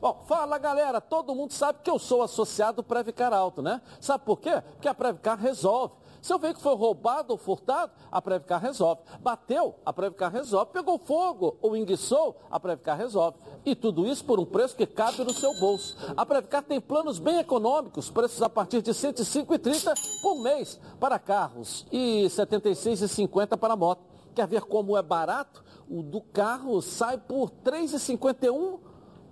Bom, 0.00 0.22
fala 0.26 0.56
galera, 0.56 1.02
todo 1.02 1.34
mundo 1.34 1.52
sabe 1.52 1.80
que 1.82 1.90
eu 1.90 1.98
sou 1.98 2.22
associado 2.22 2.82
Previcar 2.82 3.34
Alto, 3.34 3.60
né? 3.60 3.82
Sabe 4.00 4.24
por 4.24 4.40
quê? 4.40 4.62
Porque 4.72 4.88
a 4.88 4.94
Previcar 4.94 5.38
resolve. 5.38 5.94
Se 6.24 6.32
o 6.32 6.38
veículo 6.38 6.62
foi 6.62 6.74
roubado 6.74 7.34
ou 7.34 7.36
furtado, 7.36 7.92
a 8.10 8.22
Previcar 8.22 8.58
resolve. 8.58 9.02
Bateu, 9.20 9.74
a 9.84 9.92
Previcar 9.92 10.32
resolve. 10.32 10.72
Pegou 10.72 10.98
fogo 10.98 11.58
ou 11.60 11.76
enguiçou, 11.76 12.40
a 12.50 12.58
Previcar 12.58 12.96
resolve. 12.96 13.36
E 13.62 13.74
tudo 13.74 14.06
isso 14.06 14.24
por 14.24 14.40
um 14.40 14.46
preço 14.46 14.74
que 14.74 14.86
cabe 14.86 15.22
no 15.22 15.34
seu 15.34 15.52
bolso. 15.60 15.94
A 16.16 16.24
Previcar 16.24 16.62
tem 16.62 16.80
planos 16.80 17.18
bem 17.18 17.40
econômicos, 17.40 18.08
preços 18.08 18.40
a 18.40 18.48
partir 18.48 18.80
de 18.80 18.90
R$ 18.90 18.96
105,30 18.96 20.22
por 20.22 20.36
mês 20.36 20.80
para 20.98 21.18
carros 21.18 21.84
e 21.92 22.22
R$ 22.22 22.28
76,50 22.28 23.58
para 23.58 23.76
moto. 23.76 24.00
Quer 24.34 24.46
ver 24.46 24.62
como 24.62 24.96
é 24.96 25.02
barato? 25.02 25.62
O 25.90 26.02
do 26.02 26.22
carro 26.22 26.80
sai 26.80 27.18
por 27.18 27.50
R$ 27.50 27.70
3,51 27.70 28.78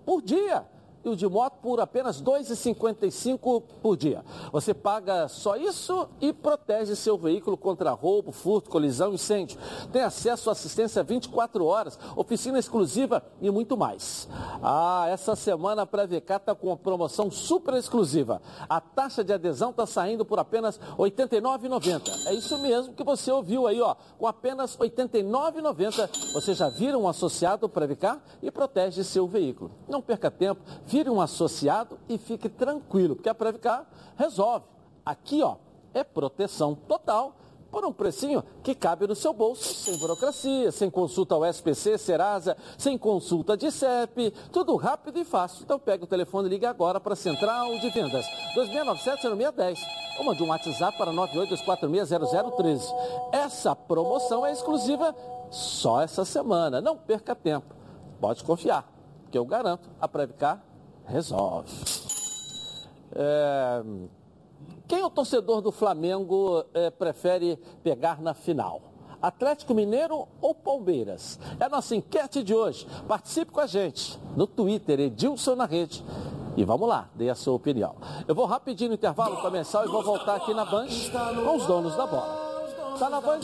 por 0.04 0.20
dia 0.20 0.66
e 1.04 1.08
o 1.08 1.16
de 1.16 1.26
moto 1.26 1.58
por 1.60 1.80
apenas 1.80 2.20
R$ 2.20 2.26
2,55 2.26 3.62
por 3.82 3.96
dia. 3.96 4.24
Você 4.52 4.72
paga 4.72 5.28
só 5.28 5.56
isso 5.56 6.08
e 6.20 6.32
protege 6.32 6.94
seu 6.94 7.18
veículo 7.18 7.56
contra 7.56 7.90
roubo, 7.90 8.32
furto, 8.32 8.70
colisão, 8.70 9.12
incêndio. 9.12 9.58
Tem 9.92 10.02
acesso 10.02 10.48
à 10.48 10.52
assistência 10.52 11.02
24 11.02 11.64
horas, 11.64 11.98
oficina 12.16 12.58
exclusiva 12.58 13.22
e 13.40 13.50
muito 13.50 13.76
mais. 13.76 14.28
Ah, 14.62 15.06
essa 15.08 15.34
semana 15.34 15.82
a 15.82 15.86
Previcar 15.86 16.38
está 16.38 16.54
com 16.54 16.68
uma 16.68 16.76
promoção 16.76 17.30
super 17.30 17.74
exclusiva. 17.74 18.40
A 18.68 18.80
taxa 18.80 19.24
de 19.24 19.32
adesão 19.32 19.70
está 19.70 19.86
saindo 19.86 20.24
por 20.24 20.38
apenas 20.38 20.76
R$ 20.76 21.10
89,90. 21.10 22.26
É 22.26 22.34
isso 22.34 22.58
mesmo 22.58 22.94
que 22.94 23.04
você 23.04 23.30
ouviu 23.30 23.66
aí, 23.66 23.80
ó. 23.80 23.96
Com 24.18 24.26
apenas 24.26 24.74
R$ 24.74 24.88
89,90, 24.88 26.32
você 26.32 26.54
já 26.54 26.68
vira 26.68 26.98
um 26.98 27.08
associado 27.08 27.68
Previcar 27.68 28.22
e 28.42 28.50
protege 28.50 29.02
seu 29.02 29.26
veículo. 29.26 29.70
Não 29.88 30.02
perca 30.02 30.30
tempo 30.30 30.60
vire 30.92 31.08
um 31.08 31.22
associado 31.22 31.98
e 32.06 32.18
fique 32.18 32.50
tranquilo, 32.50 33.16
porque 33.16 33.30
a 33.30 33.34
Previcar 33.34 33.86
resolve. 34.14 34.66
Aqui, 35.06 35.42
ó, 35.42 35.56
é 35.94 36.04
proteção 36.04 36.74
total 36.74 37.34
por 37.70 37.86
um 37.86 37.92
precinho 37.92 38.44
que 38.62 38.74
cabe 38.74 39.06
no 39.06 39.14
seu 39.14 39.32
bolso, 39.32 39.72
sem 39.72 39.96
burocracia, 39.96 40.70
sem 40.70 40.90
consulta 40.90 41.34
ao 41.34 41.46
SPC, 41.46 41.96
Serasa, 41.96 42.54
sem 42.76 42.98
consulta 42.98 43.56
de 43.56 43.70
CEP, 43.70 44.34
tudo 44.52 44.76
rápido 44.76 45.18
e 45.18 45.24
fácil. 45.24 45.62
Então 45.64 45.78
pega 45.78 46.04
o 46.04 46.06
telefone 46.06 46.48
e 46.48 46.50
liga 46.50 46.68
agora 46.68 47.00
para 47.00 47.14
a 47.14 47.16
Central 47.16 47.78
de 47.78 47.88
Vendas, 47.88 48.26
2697-0610, 48.54 49.78
ou 50.18 50.26
mande 50.26 50.42
um 50.42 50.48
WhatsApp 50.48 50.98
para 50.98 51.10
982460013. 51.12 52.82
Essa 53.32 53.74
promoção 53.74 54.44
é 54.44 54.52
exclusiva 54.52 55.16
só 55.50 56.02
essa 56.02 56.26
semana, 56.26 56.82
não 56.82 56.98
perca 56.98 57.34
tempo. 57.34 57.74
Pode 58.20 58.44
confiar, 58.44 58.86
que 59.30 59.38
eu 59.38 59.46
garanto, 59.46 59.88
a 59.98 60.06
Previcar 60.06 60.62
resolve. 61.06 61.72
É... 63.14 63.82
Quem 64.88 65.00
é 65.00 65.06
o 65.06 65.10
torcedor 65.10 65.60
do 65.60 65.72
Flamengo 65.72 66.64
é, 66.74 66.90
prefere 66.90 67.58
pegar 67.82 68.20
na 68.20 68.34
final? 68.34 68.92
Atlético 69.22 69.72
Mineiro 69.72 70.26
ou 70.40 70.54
Palmeiras? 70.54 71.38
É 71.58 71.64
a 71.64 71.68
nossa 71.68 71.94
enquete 71.94 72.42
de 72.42 72.54
hoje. 72.54 72.86
Participe 73.06 73.52
com 73.52 73.60
a 73.60 73.66
gente 73.66 74.18
no 74.36 74.46
Twitter, 74.46 74.98
Edilson 74.98 75.54
na 75.54 75.64
rede. 75.64 76.04
E 76.56 76.64
vamos 76.64 76.86
lá, 76.86 77.08
dê 77.14 77.30
a 77.30 77.34
sua 77.34 77.54
opinião. 77.54 77.94
Eu 78.28 78.34
vou 78.34 78.44
rapidinho 78.44 78.90
no 78.90 78.94
intervalo 78.96 79.40
comercial 79.40 79.84
e 79.86 79.88
vou 79.88 80.02
voltar 80.02 80.34
aqui 80.36 80.52
na 80.52 80.64
Band 80.64 80.88
com 81.44 81.56
os 81.56 81.66
donos 81.66 81.96
da 81.96 82.06
bola. 82.06 82.62
Está 82.92 83.08
na 83.08 83.20
Band? 83.20 83.40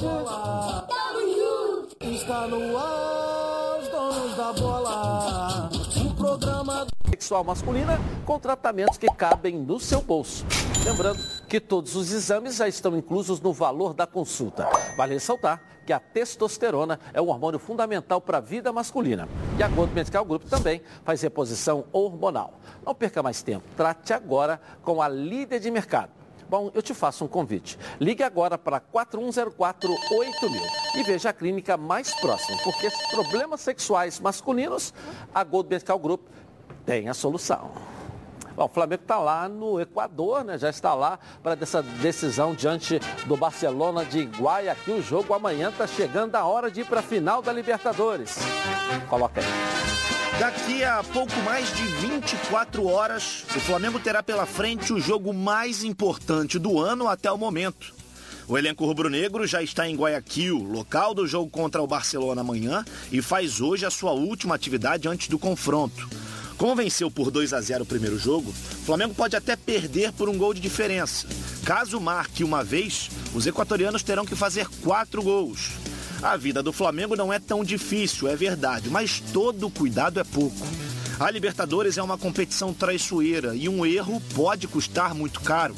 Está 2.00 2.46
no 2.46 2.76
ar, 2.76 3.78
os 3.80 3.88
donos 3.88 4.36
da 4.36 4.52
bola. 4.52 5.70
Sexual 7.18 7.42
masculina 7.42 7.98
com 8.24 8.38
tratamentos 8.38 8.96
que 8.96 9.08
cabem 9.08 9.56
no 9.58 9.80
seu 9.80 10.00
bolso. 10.00 10.46
Lembrando 10.84 11.18
que 11.48 11.58
todos 11.58 11.96
os 11.96 12.12
exames 12.12 12.54
já 12.54 12.68
estão 12.68 12.96
inclusos 12.96 13.40
no 13.40 13.52
valor 13.52 13.92
da 13.92 14.06
consulta. 14.06 14.68
Vale 14.96 15.14
ressaltar 15.14 15.60
que 15.84 15.92
a 15.92 15.98
testosterona 15.98 17.00
é 17.12 17.20
um 17.20 17.26
hormônio 17.26 17.58
fundamental 17.58 18.20
para 18.20 18.38
a 18.38 18.40
vida 18.40 18.72
masculina. 18.72 19.28
E 19.58 19.64
a 19.64 19.68
Gold 19.68 19.92
Medical 19.92 20.24
Group 20.24 20.44
também 20.44 20.80
faz 21.02 21.20
reposição 21.20 21.86
hormonal. 21.90 22.60
Não 22.86 22.94
perca 22.94 23.20
mais 23.20 23.42
tempo, 23.42 23.64
trate 23.76 24.12
agora 24.12 24.60
com 24.80 25.02
a 25.02 25.08
líder 25.08 25.58
de 25.58 25.72
mercado. 25.72 26.12
Bom, 26.48 26.70
eu 26.72 26.80
te 26.80 26.94
faço 26.94 27.26
um 27.26 27.28
convite. 27.28 27.78
Ligue 28.00 28.22
agora 28.22 28.56
para 28.56 28.80
4104 28.80 29.90
8000 30.10 30.62
e 30.94 31.02
veja 31.02 31.28
a 31.28 31.32
clínica 31.32 31.76
mais 31.76 32.14
próxima, 32.20 32.56
porque 32.64 32.88
problemas 33.10 33.60
sexuais 33.60 34.18
masculinos, 34.18 34.94
a 35.34 35.44
Gold 35.44 35.68
Medical 35.68 35.98
Group 35.98 36.22
tem 36.88 37.06
a 37.06 37.12
solução. 37.12 37.70
Bom, 38.56 38.64
o 38.64 38.68
Flamengo 38.68 39.02
está 39.02 39.18
lá 39.18 39.46
no 39.46 39.78
Equador, 39.78 40.42
né? 40.42 40.56
Já 40.56 40.70
está 40.70 40.94
lá 40.94 41.18
para 41.42 41.54
essa 41.60 41.82
decisão 41.82 42.54
diante 42.54 42.98
do 43.26 43.36
Barcelona 43.36 44.06
de 44.06 44.22
Guayaquil. 44.22 44.96
O 44.96 45.02
jogo 45.02 45.34
amanhã 45.34 45.68
está 45.68 45.86
chegando 45.86 46.34
a 46.34 46.46
hora 46.46 46.70
de 46.70 46.80
ir 46.80 46.86
para 46.86 47.00
a 47.00 47.02
final 47.02 47.42
da 47.42 47.52
Libertadores. 47.52 48.38
Coloca 49.06 49.42
aí. 49.42 49.46
Daqui 50.40 50.82
a 50.82 51.04
pouco 51.12 51.36
mais 51.42 51.70
de 51.76 51.82
24 51.82 52.86
horas, 52.86 53.44
o 53.54 53.60
Flamengo 53.60 54.00
terá 54.00 54.22
pela 54.22 54.46
frente 54.46 54.90
o 54.90 54.98
jogo 54.98 55.34
mais 55.34 55.84
importante 55.84 56.58
do 56.58 56.80
ano 56.80 57.06
até 57.06 57.30
o 57.30 57.36
momento. 57.36 57.92
O 58.48 58.56
elenco 58.56 58.86
rubro-negro 58.86 59.46
já 59.46 59.62
está 59.62 59.86
em 59.86 59.94
Guayaquil, 59.94 60.56
local 60.56 61.12
do 61.12 61.26
jogo 61.26 61.50
contra 61.50 61.82
o 61.82 61.86
Barcelona 61.86 62.40
amanhã, 62.40 62.82
e 63.12 63.20
faz 63.20 63.60
hoje 63.60 63.84
a 63.84 63.90
sua 63.90 64.12
última 64.12 64.54
atividade 64.54 65.06
antes 65.06 65.28
do 65.28 65.38
confronto. 65.38 66.08
Como 66.58 66.74
venceu 66.74 67.08
por 67.08 67.30
2 67.30 67.52
a 67.52 67.60
0 67.60 67.84
o 67.84 67.86
primeiro 67.86 68.18
jogo, 68.18 68.50
o 68.50 68.84
Flamengo 68.84 69.14
pode 69.14 69.36
até 69.36 69.54
perder 69.54 70.12
por 70.12 70.28
um 70.28 70.36
gol 70.36 70.52
de 70.52 70.60
diferença. 70.60 71.28
Caso 71.64 72.00
marque 72.00 72.42
uma 72.42 72.64
vez, 72.64 73.08
os 73.32 73.46
equatorianos 73.46 74.02
terão 74.02 74.26
que 74.26 74.34
fazer 74.34 74.66
quatro 74.82 75.22
gols. 75.22 75.70
A 76.20 76.36
vida 76.36 76.60
do 76.60 76.72
Flamengo 76.72 77.14
não 77.14 77.32
é 77.32 77.38
tão 77.38 77.62
difícil, 77.62 78.26
é 78.26 78.34
verdade, 78.34 78.90
mas 78.90 79.20
todo 79.32 79.70
cuidado 79.70 80.18
é 80.18 80.24
pouco. 80.24 80.66
A 81.20 81.30
Libertadores 81.30 81.96
é 81.96 82.02
uma 82.02 82.18
competição 82.18 82.74
traiçoeira 82.74 83.54
e 83.54 83.68
um 83.68 83.86
erro 83.86 84.20
pode 84.34 84.66
custar 84.66 85.14
muito 85.14 85.40
caro. 85.40 85.76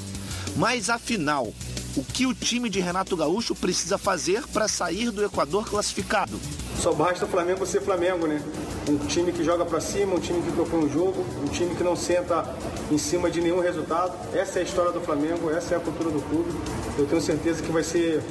Mas 0.56 0.88
afinal, 0.88 1.52
o 1.96 2.04
que 2.04 2.26
o 2.26 2.34
time 2.34 2.68
de 2.68 2.80
Renato 2.80 3.16
Gaúcho 3.16 3.54
precisa 3.54 3.98
fazer 3.98 4.46
para 4.52 4.68
sair 4.68 5.10
do 5.10 5.24
Equador 5.24 5.68
classificado? 5.68 6.38
Só 6.78 6.92
basta 6.92 7.24
o 7.24 7.28
Flamengo 7.28 7.66
ser 7.66 7.82
Flamengo, 7.82 8.26
né? 8.26 8.42
Um 8.88 8.98
time 9.06 9.32
que 9.32 9.44
joga 9.44 9.64
para 9.64 9.80
cima, 9.80 10.14
um 10.14 10.20
time 10.20 10.40
que 10.42 10.52
propõe 10.52 10.84
o 10.84 10.88
jogo, 10.88 11.24
um 11.42 11.48
time 11.48 11.74
que 11.74 11.82
não 11.82 11.96
senta 11.96 12.54
em 12.90 12.98
cima 12.98 13.30
de 13.30 13.40
nenhum 13.40 13.60
resultado. 13.60 14.12
Essa 14.34 14.58
é 14.58 14.62
a 14.62 14.64
história 14.64 14.92
do 14.92 15.00
Flamengo, 15.00 15.50
essa 15.50 15.74
é 15.74 15.76
a 15.76 15.80
cultura 15.80 16.10
do 16.10 16.20
clube. 16.22 16.50
Eu 16.98 17.06
tenho 17.06 17.20
certeza 17.20 17.62
que 17.62 17.70
vai 17.70 17.82
ser 17.82 18.22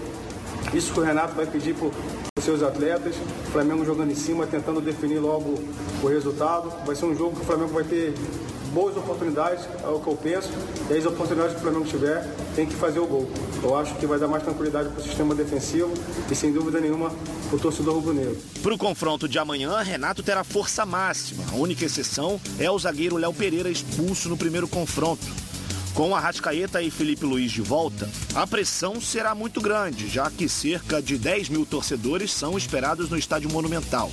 isso 0.73 0.93
que 0.93 0.99
o 0.99 1.03
Renato 1.03 1.35
vai 1.35 1.45
pedir 1.45 1.75
para 1.75 1.87
os 1.87 2.43
seus 2.43 2.63
atletas. 2.63 3.15
O 3.47 3.51
Flamengo 3.51 3.85
jogando 3.85 4.11
em 4.11 4.15
cima, 4.15 4.47
tentando 4.47 4.81
definir 4.81 5.19
logo 5.19 5.59
o 6.01 6.07
resultado. 6.07 6.71
Vai 6.85 6.95
ser 6.95 7.05
um 7.05 7.15
jogo 7.15 7.35
que 7.35 7.41
o 7.41 7.45
Flamengo 7.45 7.73
vai 7.73 7.83
ter 7.83 8.13
boas 8.69 8.95
oportunidades, 8.95 9.65
é 9.83 9.87
o 9.87 9.99
que 9.99 10.07
eu 10.07 10.15
penso. 10.15 10.49
E 10.89 10.97
as 10.97 11.05
oportunidades 11.05 11.53
que 11.53 11.59
o 11.59 11.61
Flamengo 11.61 11.85
tiver, 11.85 12.25
tem 12.55 12.65
que 12.65 12.75
fazer 12.75 12.99
o 12.99 13.07
gol. 13.07 13.29
Eu 13.61 13.75
acho 13.77 13.95
que 13.95 14.05
vai 14.05 14.17
dar 14.19 14.27
mais 14.27 14.43
tranquilidade 14.43 14.89
para 14.89 15.01
o 15.01 15.03
sistema 15.03 15.35
defensivo 15.35 15.93
e, 16.29 16.35
sem 16.35 16.51
dúvida 16.51 16.79
nenhuma, 16.79 17.11
o 17.51 17.57
torcedor 17.57 17.95
rubro-negro. 17.95 18.37
Para 18.61 18.73
o 18.73 18.77
confronto 18.77 19.27
de 19.27 19.37
amanhã, 19.37 19.81
Renato 19.81 20.23
terá 20.23 20.43
força 20.43 20.85
máxima. 20.85 21.43
A 21.51 21.55
única 21.55 21.85
exceção 21.85 22.39
é 22.57 22.69
o 22.69 22.79
zagueiro 22.79 23.17
Léo 23.17 23.33
Pereira 23.33 23.69
expulso 23.69 24.29
no 24.29 24.37
primeiro 24.37 24.67
confronto. 24.67 25.25
Com 25.93 26.15
Arrascaeta 26.15 26.81
e 26.81 26.89
Felipe 26.89 27.25
Luiz 27.25 27.51
de 27.51 27.61
volta, 27.61 28.09
a 28.33 28.47
pressão 28.47 29.01
será 29.01 29.35
muito 29.35 29.59
grande, 29.59 30.07
já 30.07 30.29
que 30.29 30.47
cerca 30.47 31.01
de 31.01 31.17
10 31.17 31.49
mil 31.49 31.65
torcedores 31.65 32.31
são 32.31 32.57
esperados 32.57 33.09
no 33.09 33.17
Estádio 33.17 33.51
Monumental. 33.51 34.09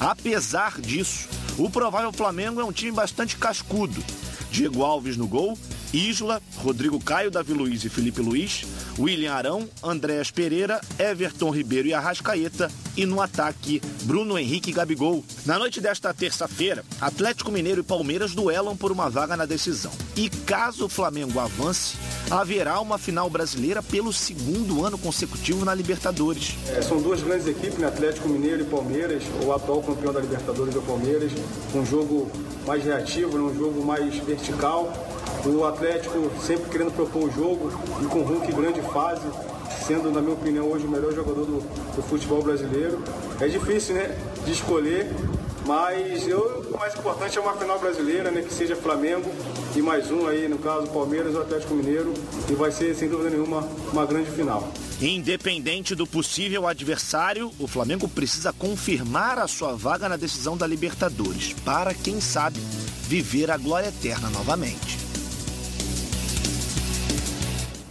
Apesar 0.00 0.80
disso, 0.80 1.28
o 1.58 1.68
provável 1.68 2.12
Flamengo 2.12 2.60
é 2.60 2.64
um 2.64 2.72
time 2.72 2.92
bastante 2.92 3.36
cascudo. 3.36 4.02
Diego 4.50 4.84
Alves 4.84 5.16
no 5.16 5.26
gol, 5.26 5.58
Isla, 5.92 6.42
Rodrigo 6.56 7.00
Caio, 7.00 7.30
Davi 7.30 7.52
Luiz 7.52 7.84
e 7.84 7.88
Felipe 7.88 8.20
Luiz, 8.20 8.64
William 8.98 9.32
Arão, 9.32 9.68
Andréas 9.82 10.30
Pereira, 10.30 10.80
Everton 10.98 11.50
Ribeiro 11.50 11.88
e 11.88 11.94
Arrascaeta 11.94 12.70
e 12.96 13.06
no 13.06 13.20
ataque 13.20 13.80
Bruno 14.02 14.38
Henrique 14.38 14.70
e 14.70 14.72
Gabigol. 14.72 15.24
Na 15.46 15.58
noite 15.58 15.80
desta 15.80 16.12
terça-feira, 16.12 16.84
Atlético 17.00 17.50
Mineiro 17.50 17.80
e 17.80 17.84
Palmeiras 17.84 18.34
duelam 18.34 18.76
por 18.76 18.90
uma 18.90 19.08
vaga 19.08 19.36
na 19.36 19.46
decisão. 19.46 19.92
E 20.16 20.28
caso 20.28 20.86
o 20.86 20.88
Flamengo 20.88 21.38
avance, 21.38 21.96
haverá 22.30 22.80
uma 22.80 22.98
final 22.98 23.30
brasileira 23.30 23.82
pelo 23.82 24.12
segundo 24.12 24.84
ano 24.84 24.98
consecutivo 24.98 25.64
na 25.64 25.74
Libertadores. 25.74 26.54
É, 26.68 26.82
são 26.82 27.00
duas 27.00 27.22
grandes 27.22 27.46
equipes, 27.46 27.78
né? 27.78 27.86
Atlético 27.86 28.28
Mineiro 28.28 28.62
e 28.62 28.64
Palmeiras, 28.64 29.22
o 29.44 29.52
atual 29.52 29.82
campeão 29.82 30.12
da 30.12 30.20
Libertadores 30.20 30.74
é 30.74 30.78
o 30.78 30.82
Palmeiras, 30.82 31.32
um 31.74 31.86
jogo 31.86 32.30
mais 32.66 32.84
reativo, 32.84 33.38
né? 33.38 33.44
um 33.44 33.56
jogo 33.56 33.84
mais 33.84 34.14
vertical. 34.16 34.92
O 35.48 35.64
Atlético 35.64 36.30
sempre 36.44 36.70
querendo 36.70 36.92
propor 36.92 37.24
o 37.24 37.30
jogo 37.30 37.72
e 38.02 38.06
com 38.06 38.18
o 38.18 38.22
Hulk 38.22 38.52
grande 38.52 38.82
fase, 38.82 39.26
sendo, 39.86 40.12
na 40.12 40.20
minha 40.20 40.34
opinião, 40.34 40.66
hoje 40.70 40.84
o 40.84 40.90
melhor 40.90 41.12
jogador 41.14 41.46
do, 41.46 41.60
do 41.96 42.02
futebol 42.02 42.42
brasileiro. 42.42 43.02
É 43.40 43.48
difícil, 43.48 43.94
né, 43.94 44.14
de 44.44 44.52
escolher, 44.52 45.10
mas 45.66 46.28
eu, 46.28 46.70
o 46.70 46.78
mais 46.78 46.94
importante 46.94 47.38
é 47.38 47.40
uma 47.40 47.54
final 47.54 47.78
brasileira, 47.78 48.30
né, 48.30 48.42
que 48.42 48.52
seja 48.52 48.76
Flamengo 48.76 49.30
e 49.74 49.80
mais 49.80 50.10
um 50.10 50.26
aí, 50.26 50.48
no 50.48 50.58
caso, 50.58 50.86
Palmeiras 50.88 51.34
ou 51.34 51.40
Atlético 51.40 51.74
Mineiro, 51.74 52.12
e 52.50 52.52
vai 52.52 52.70
ser, 52.70 52.94
sem 52.94 53.08
dúvida 53.08 53.30
nenhuma, 53.30 53.66
uma 53.90 54.04
grande 54.04 54.30
final. 54.30 54.70
Independente 55.00 55.94
do 55.94 56.06
possível 56.06 56.66
adversário, 56.66 57.50
o 57.58 57.66
Flamengo 57.66 58.06
precisa 58.06 58.52
confirmar 58.52 59.38
a 59.38 59.48
sua 59.48 59.74
vaga 59.74 60.10
na 60.10 60.16
decisão 60.16 60.58
da 60.58 60.66
Libertadores, 60.66 61.54
para, 61.64 61.94
quem 61.94 62.20
sabe, 62.20 62.60
viver 63.08 63.50
a 63.50 63.56
glória 63.56 63.88
eterna 63.88 64.28
novamente. 64.28 65.07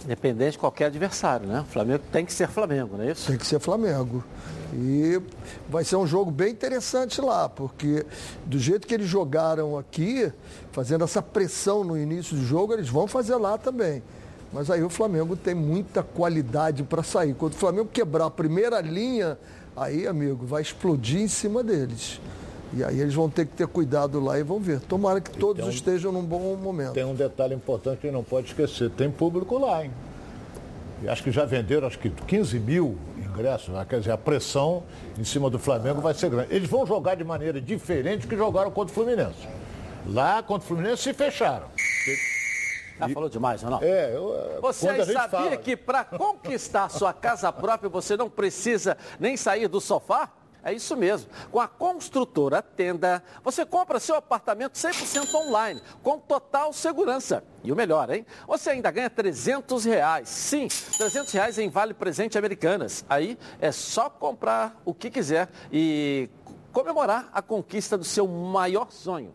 Independente 0.08 0.52
de 0.52 0.58
qualquer 0.58 0.86
adversário, 0.86 1.46
né? 1.46 1.60
O 1.60 1.70
Flamengo 1.70 2.02
tem 2.10 2.24
que 2.24 2.32
ser 2.32 2.48
Flamengo, 2.48 2.96
não 2.96 3.04
é 3.04 3.12
isso? 3.12 3.26
Tem 3.26 3.36
que 3.36 3.46
ser 3.46 3.60
Flamengo. 3.60 4.24
E 4.72 5.20
vai 5.68 5.84
ser 5.84 5.96
um 5.96 6.06
jogo 6.06 6.30
bem 6.30 6.50
interessante 6.50 7.20
lá, 7.20 7.46
porque 7.46 8.06
do 8.46 8.58
jeito 8.58 8.86
que 8.86 8.94
eles 8.94 9.06
jogaram 9.06 9.76
aqui, 9.76 10.32
fazendo 10.72 11.04
essa 11.04 11.20
pressão 11.20 11.84
no 11.84 11.94
início 11.94 12.34
do 12.34 12.42
jogo, 12.42 12.72
eles 12.72 12.88
vão 12.88 13.06
fazer 13.06 13.36
lá 13.36 13.58
também. 13.58 14.02
Mas 14.50 14.70
aí 14.70 14.82
o 14.82 14.88
Flamengo 14.88 15.36
tem 15.36 15.54
muita 15.54 16.02
qualidade 16.02 16.84
para 16.84 17.02
sair. 17.02 17.34
Quando 17.34 17.52
o 17.52 17.56
Flamengo 17.56 17.90
quebrar 17.92 18.24
a 18.24 18.30
primeira 18.30 18.80
linha, 18.80 19.36
aí, 19.76 20.06
amigo, 20.06 20.46
vai 20.46 20.62
explodir 20.62 21.20
em 21.20 21.28
cima 21.28 21.62
deles. 21.62 22.18
E 22.74 22.84
aí 22.84 23.00
eles 23.00 23.14
vão 23.14 23.30
ter 23.30 23.46
que 23.46 23.52
ter 23.54 23.66
cuidado 23.66 24.20
lá 24.20 24.38
e 24.38 24.42
vão 24.42 24.60
ver. 24.60 24.80
Tomara 24.80 25.20
que 25.20 25.30
todos 25.30 25.66
um, 25.66 25.70
estejam 25.70 26.12
num 26.12 26.22
bom 26.22 26.56
momento. 26.56 26.92
Tem 26.92 27.04
um 27.04 27.14
detalhe 27.14 27.54
importante 27.54 28.00
que 28.00 28.10
não 28.10 28.22
pode 28.22 28.48
esquecer. 28.48 28.90
Tem 28.90 29.10
público 29.10 29.58
lá, 29.58 29.84
hein? 29.84 29.90
E 31.02 31.08
acho 31.08 31.22
que 31.22 31.30
já 31.30 31.44
venderam 31.44 31.86
acho 31.86 31.98
que 31.98 32.10
15 32.10 32.58
mil 32.58 32.98
ingressos. 33.16 33.68
Né? 33.68 33.86
Quer 33.88 34.00
dizer, 34.00 34.12
a 34.12 34.18
pressão 34.18 34.82
em 35.18 35.24
cima 35.24 35.48
do 35.48 35.58
Flamengo 35.58 36.00
vai 36.00 36.12
ser 36.12 36.28
grande. 36.28 36.54
Eles 36.54 36.68
vão 36.68 36.84
jogar 36.86 37.14
de 37.14 37.24
maneira 37.24 37.60
diferente 37.60 38.22
do 38.22 38.28
que 38.28 38.36
jogaram 38.36 38.70
contra 38.70 38.92
o 38.92 38.94
Fluminense. 38.94 39.48
Lá 40.06 40.42
contra 40.42 40.64
o 40.64 40.68
Fluminense 40.68 41.02
se 41.02 41.14
fecharam. 41.14 41.68
Ah, 43.00 43.08
falou 43.08 43.28
demais, 43.28 43.62
não? 43.62 43.80
É, 43.80 44.12
eu, 44.14 44.60
você 44.60 44.88
sabia 45.04 45.28
fala... 45.28 45.56
que 45.56 45.76
para 45.76 46.04
conquistar 46.04 46.88
sua 46.88 47.12
casa 47.12 47.52
própria 47.52 47.88
você 47.88 48.16
não 48.16 48.28
precisa 48.28 48.96
nem 49.20 49.36
sair 49.36 49.68
do 49.68 49.80
sofá? 49.80 50.30
É 50.68 50.72
isso 50.74 50.94
mesmo. 50.94 51.30
Com 51.50 51.60
a 51.60 51.66
construtora 51.66 52.60
Tenda, 52.60 53.22
você 53.42 53.64
compra 53.64 53.98
seu 53.98 54.16
apartamento 54.16 54.74
100% 54.74 55.34
online, 55.34 55.80
com 56.02 56.18
total 56.18 56.74
segurança. 56.74 57.42
E 57.64 57.72
o 57.72 57.76
melhor, 57.76 58.10
hein? 58.10 58.26
Você 58.46 58.70
ainda 58.70 58.90
ganha 58.90 59.08
300 59.08 59.86
reais. 59.86 60.28
Sim, 60.28 60.68
300 60.68 61.32
reais 61.32 61.58
em 61.58 61.70
Vale 61.70 61.94
Presente 61.94 62.36
Americanas. 62.36 63.02
Aí 63.08 63.38
é 63.58 63.72
só 63.72 64.10
comprar 64.10 64.78
o 64.84 64.92
que 64.92 65.10
quiser 65.10 65.48
e 65.72 66.28
comemorar 66.70 67.30
a 67.32 67.40
conquista 67.40 67.96
do 67.96 68.04
seu 68.04 68.28
maior 68.28 68.92
sonho. 68.92 69.34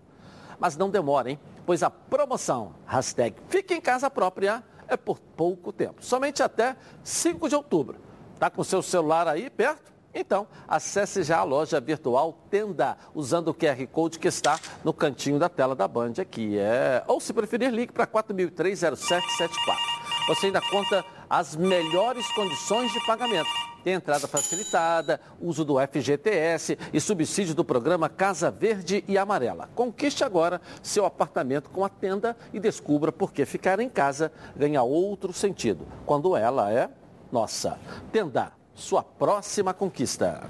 Mas 0.60 0.78
não 0.78 0.92
demore, 0.92 1.32
hein? 1.32 1.40
Pois 1.66 1.82
a 1.82 1.90
promoção, 1.90 2.76
hashtag 2.86 3.36
Fique 3.50 3.74
em 3.74 3.82
Casa 3.82 4.08
Própria, 4.08 4.64
é 4.88 4.96
por 4.96 5.20
pouco 5.20 5.74
tempo. 5.74 6.06
Somente 6.06 6.44
até 6.44 6.76
5 7.04 7.50
de 7.50 7.56
outubro. 7.56 7.98
Tá 8.38 8.52
com 8.52 8.64
seu 8.64 8.84
celular 8.84 9.28
aí 9.28 9.50
perto? 9.50 9.93
Então, 10.14 10.48
acesse 10.68 11.24
já 11.24 11.40
a 11.40 11.44
loja 11.44 11.82
virtual 11.82 12.38
Tenda, 12.50 12.98
usando 13.16 13.48
o 13.48 13.54
QR 13.54 13.86
Code 13.92 14.20
que 14.20 14.28
está 14.28 14.60
no 14.84 14.94
cantinho 14.94 15.40
da 15.40 15.50
tela 15.50 15.76
da 15.76 15.88
Band 15.88 16.14
aqui. 16.20 16.58
É... 16.58 17.04
Ou, 17.08 17.20
se 17.20 17.34
preferir, 17.34 17.72
ligue 17.72 17.92
para 17.92 18.06
4003-0774. 18.06 19.50
Você 20.28 20.46
ainda 20.48 20.62
conta 20.62 21.04
as 21.30 21.56
melhores 21.56 22.32
condições 22.34 22.92
de 22.94 23.06
pagamento. 23.06 23.50
Tem 23.84 23.94
entrada 23.96 24.28
facilitada, 24.28 25.20
uso 25.42 25.66
do 25.66 25.76
FGTS 25.78 26.78
e 26.94 27.02
subsídio 27.02 27.54
do 27.54 27.66
programa 27.66 28.08
Casa 28.08 28.50
Verde 28.50 29.04
e 29.08 29.18
Amarela. 29.18 29.70
Conquiste 29.76 30.24
agora 30.24 30.62
seu 30.82 31.06
apartamento 31.06 31.70
com 31.70 31.84
a 31.84 31.90
tenda 31.90 32.38
e 32.54 32.60
descubra 32.60 33.12
por 33.12 33.34
que 33.34 33.46
ficar 33.46 33.82
em 33.82 33.90
casa 33.90 34.32
ganha 34.56 34.82
outro 34.84 35.34
sentido, 35.34 35.86
quando 36.06 36.38
ela 36.38 36.72
é 36.72 36.90
nossa. 37.30 37.78
Tenda, 38.12 38.54
sua 38.74 39.04
próxima 39.04 39.74
conquista. 39.74 40.42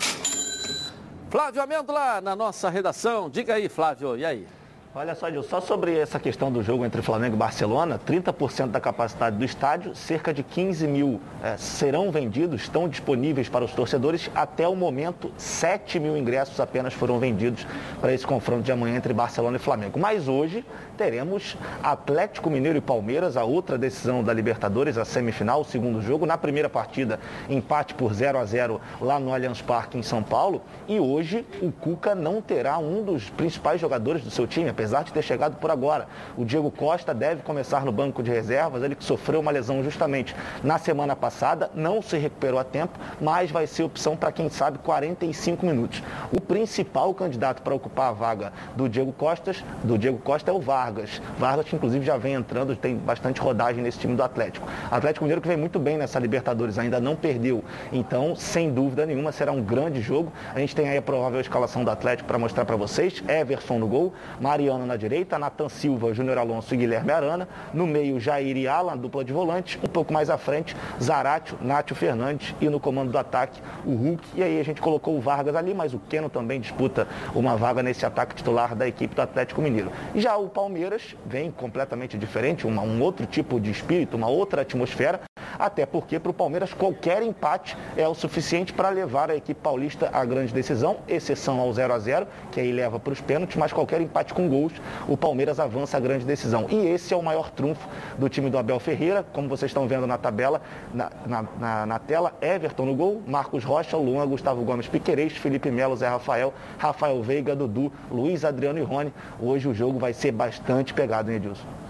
Flávio 1.29 1.61
Amêndola, 1.61 2.21
na 2.21 2.35
nossa 2.35 2.69
redação. 2.69 3.29
Diga 3.29 3.55
aí, 3.55 3.67
Flávio, 3.67 4.15
e 4.15 4.25
aí? 4.25 4.47
Olha 4.95 5.15
só, 5.15 5.27
Gil, 5.27 5.41
só 5.41 5.59
sobre 5.59 5.97
essa 5.97 6.19
questão 6.19 6.51
do 6.51 6.61
jogo 6.61 6.85
entre 6.85 7.01
Flamengo 7.01 7.35
e 7.35 7.39
Barcelona, 7.39 7.99
30% 8.05 8.67
da 8.67 8.79
capacidade 8.79 9.35
do 9.35 9.43
estádio, 9.43 9.95
cerca 9.95 10.31
de 10.31 10.43
15 10.43 10.87
mil 10.87 11.19
é, 11.43 11.57
serão 11.57 12.11
vendidos, 12.11 12.61
estão 12.61 12.87
disponíveis 12.87 13.49
para 13.49 13.65
os 13.65 13.71
torcedores. 13.71 14.29
Até 14.35 14.67
o 14.67 14.75
momento, 14.75 15.31
7 15.35 15.99
mil 15.99 16.15
ingressos 16.15 16.59
apenas 16.59 16.93
foram 16.93 17.17
vendidos 17.17 17.65
para 17.99 18.13
esse 18.13 18.23
confronto 18.23 18.61
de 18.61 18.71
amanhã 18.71 18.95
entre 18.95 19.15
Barcelona 19.15 19.57
e 19.57 19.59
Flamengo. 19.59 19.97
Mas 19.97 20.27
hoje 20.27 20.63
teremos 20.95 21.57
Atlético 21.81 22.51
Mineiro 22.51 22.77
e 22.77 22.81
Palmeiras, 22.81 23.35
a 23.35 23.43
outra 23.43 23.79
decisão 23.79 24.23
da 24.23 24.31
Libertadores, 24.31 24.95
a 24.95 25.05
semifinal, 25.05 25.61
o 25.61 25.65
segundo 25.65 26.03
jogo. 26.03 26.27
Na 26.27 26.37
primeira 26.37 26.69
partida, 26.69 27.19
empate 27.49 27.95
por 27.95 28.13
0 28.13 28.37
a 28.37 28.45
0 28.45 28.79
lá 29.01 29.19
no 29.19 29.33
Allianz 29.33 29.59
Parque 29.59 29.97
em 29.97 30.03
São 30.03 30.21
Paulo. 30.21 30.61
E 30.87 30.99
hoje 30.99 31.43
o 31.63 31.71
Cuca 31.71 32.13
não 32.13 32.43
terá 32.43 32.77
um 32.77 33.03
dos 33.03 33.31
principais 33.31 33.81
jogadores 33.81 34.23
do 34.23 34.29
seu 34.29 34.45
time, 34.45 34.69
apesar 34.83 35.03
de 35.03 35.13
ter 35.13 35.21
chegado 35.21 35.55
por 35.55 35.71
agora. 35.71 36.07
O 36.35 36.43
Diego 36.43 36.69
Costa 36.69 37.13
deve 37.13 37.41
começar 37.41 37.85
no 37.85 37.91
banco 37.91 38.21
de 38.21 38.29
reservas, 38.29 38.83
ele 38.83 38.95
que 38.95 39.03
sofreu 39.03 39.39
uma 39.39 39.49
lesão 39.49 39.81
justamente 39.81 40.35
na 40.61 40.77
semana 40.77 41.15
passada, 41.15 41.71
não 41.73 42.01
se 42.01 42.17
recuperou 42.17 42.59
a 42.59 42.65
tempo, 42.65 42.99
mas 43.21 43.49
vai 43.49 43.65
ser 43.65 43.83
opção 43.83 44.17
para 44.17 44.29
quem 44.29 44.49
sabe 44.49 44.79
45 44.79 45.65
minutos. 45.65 46.03
O 46.33 46.41
principal 46.41 47.13
candidato 47.13 47.61
para 47.61 47.73
ocupar 47.73 48.09
a 48.09 48.11
vaga 48.11 48.51
do 48.75 48.89
Diego 48.89 49.13
Costa, 49.13 49.55
do 49.85 49.97
Diego 49.97 50.17
Costa 50.17 50.51
é 50.51 50.53
o 50.53 50.59
Vargas. 50.59 51.21
Vargas 51.39 51.65
que 51.65 51.75
inclusive 51.77 52.05
já 52.05 52.17
vem 52.17 52.33
entrando, 52.33 52.75
tem 52.75 52.97
bastante 52.97 53.39
rodagem 53.39 53.81
nesse 53.81 53.99
time 53.99 54.17
do 54.17 54.23
Atlético. 54.23 54.67
Atlético 54.91 55.23
Mineiro 55.23 55.41
que 55.41 55.47
vem 55.47 55.55
muito 55.55 55.79
bem 55.79 55.97
nessa 55.97 56.19
Libertadores, 56.19 56.77
ainda 56.77 56.99
não 56.99 57.15
perdeu. 57.15 57.63
Então, 57.93 58.35
sem 58.35 58.69
dúvida 58.69 59.05
nenhuma, 59.05 59.31
será 59.31 59.53
um 59.53 59.61
grande 59.61 60.01
jogo. 60.01 60.29
A 60.53 60.59
gente 60.59 60.75
tem 60.75 60.89
aí 60.89 60.97
a 60.97 61.01
provável 61.01 61.39
escalação 61.39 61.85
do 61.85 61.91
Atlético 61.91 62.27
para 62.27 62.37
mostrar 62.37 62.65
para 62.65 62.75
vocês. 62.75 63.23
Everson 63.29 63.79
no 63.79 63.87
gol, 63.87 64.13
Mariano 64.41 64.72
Na 64.79 64.97
direita, 64.97 65.37
Nathan 65.37 65.69
Silva, 65.69 66.13
Júnior 66.13 66.37
Alonso 66.37 66.73
e 66.73 66.77
Guilherme 66.77 67.11
Arana. 67.11 67.47
No 67.73 67.85
meio, 67.85 68.19
Jair 68.19 68.57
e 68.57 68.67
Alan, 68.67 68.97
dupla 68.97 69.23
de 69.23 69.31
volante. 69.31 69.79
Um 69.83 69.87
pouco 69.87 70.11
mais 70.11 70.29
à 70.29 70.37
frente, 70.37 70.75
Zaratio, 71.01 71.57
Nátio 71.61 71.95
Fernandes 71.95 72.55
e 72.59 72.69
no 72.69 72.79
comando 72.79 73.11
do 73.11 73.17
ataque, 73.17 73.61
o 73.85 73.93
Hulk. 73.93 74.23
E 74.35 74.43
aí 74.43 74.59
a 74.59 74.63
gente 74.63 74.81
colocou 74.81 75.15
o 75.15 75.21
Vargas 75.21 75.55
ali, 75.55 75.73
mas 75.73 75.93
o 75.93 75.99
Keno 75.99 76.29
também 76.29 76.59
disputa 76.59 77.07
uma 77.35 77.55
vaga 77.55 77.83
nesse 77.83 78.05
ataque 78.05 78.35
titular 78.35 78.75
da 78.75 78.87
equipe 78.87 79.15
do 79.15 79.21
Atlético 79.21 79.61
Mineiro. 79.61 79.91
Já 80.15 80.35
o 80.37 80.49
Palmeiras 80.49 81.15
vem 81.25 81.51
completamente 81.51 82.17
diferente, 82.17 82.65
uma, 82.65 82.81
um 82.81 83.01
outro 83.01 83.25
tipo 83.25 83.59
de 83.59 83.71
espírito, 83.71 84.17
uma 84.17 84.27
outra 84.27 84.63
atmosfera 84.63 85.21
até 85.63 85.85
porque 85.85 86.19
para 86.19 86.29
o 86.29 86.33
Palmeiras 86.33 86.73
qualquer 86.73 87.23
empate 87.23 87.77
é 87.95 88.05
o 88.05 88.13
suficiente 88.13 88.73
para 88.73 88.89
levar 88.89 89.31
a 89.31 89.35
equipe 89.35 89.61
paulista 89.61 90.09
à 90.11 90.25
grande 90.25 90.53
decisão, 90.53 90.97
exceção 91.07 91.57
ao 91.57 91.71
0 91.71 91.93
a 91.93 91.99
0 91.99 92.27
que 92.51 92.59
aí 92.59 92.69
leva 92.69 92.99
para 92.99 93.13
os 93.13 93.21
pênaltis, 93.21 93.55
mas 93.55 93.71
qualquer 93.71 94.01
empate 94.01 94.33
com 94.33 94.49
gols, 94.49 94.73
o 95.07 95.15
Palmeiras 95.15 95.61
avança 95.61 95.95
à 95.95 96.01
grande 96.01 96.25
decisão. 96.25 96.67
E 96.69 96.85
esse 96.87 97.13
é 97.13 97.17
o 97.17 97.23
maior 97.23 97.49
trunfo 97.49 97.87
do 98.17 98.27
time 98.27 98.49
do 98.49 98.57
Abel 98.57 98.77
Ferreira, 98.77 99.23
como 99.31 99.47
vocês 99.47 99.69
estão 99.69 99.87
vendo 99.87 100.05
na 100.05 100.17
tabela, 100.17 100.61
na, 100.93 101.09
na, 101.25 101.45
na, 101.57 101.85
na 101.85 101.99
tela, 101.99 102.33
Everton 102.41 102.85
no 102.85 102.95
gol, 102.95 103.21
Marcos 103.25 103.63
Rocha, 103.63 103.95
Luan, 103.95 104.27
Gustavo 104.27 104.65
Gomes 104.65 104.89
Piquerez, 104.89 105.31
Felipe 105.37 105.71
Melo, 105.71 105.95
Zé 105.95 106.09
Rafael, 106.09 106.53
Rafael 106.77 107.23
Veiga, 107.23 107.55
Dudu, 107.55 107.89
Luiz 108.11 108.43
Adriano 108.43 108.79
e 108.79 108.83
Rony. 108.83 109.13
Hoje 109.39 109.69
o 109.69 109.73
jogo 109.73 109.97
vai 109.97 110.11
ser 110.11 110.33
bastante 110.33 110.93
pegado, 110.93 111.31
hein, 111.31 111.37
Edilson? 111.37 111.82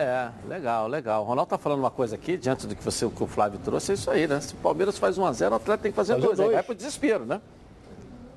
É, 0.00 0.30
legal, 0.48 0.88
legal. 0.88 1.22
O 1.22 1.26
Ronaldo 1.26 1.48
está 1.48 1.58
falando 1.58 1.80
uma 1.80 1.90
coisa 1.90 2.14
aqui, 2.14 2.38
diante 2.38 2.66
do 2.66 2.74
que, 2.74 2.82
você, 2.82 3.06
que 3.06 3.22
o 3.22 3.26
Flávio 3.26 3.60
trouxe, 3.62 3.90
é 3.90 3.94
isso 3.94 4.10
aí, 4.10 4.26
né? 4.26 4.40
Se 4.40 4.54
o 4.54 4.56
Palmeiras 4.56 4.96
faz 4.96 5.18
1 5.18 5.26
a 5.26 5.32
0 5.32 5.52
o 5.52 5.56
Atlético 5.56 5.82
tem 5.82 5.92
que 5.92 5.96
fazer 5.96 6.14
2. 6.14 6.24
dois. 6.24 6.40
Aí 6.40 6.54
vai 6.54 6.62
pro 6.62 6.74
desespero, 6.74 7.26
né? 7.26 7.38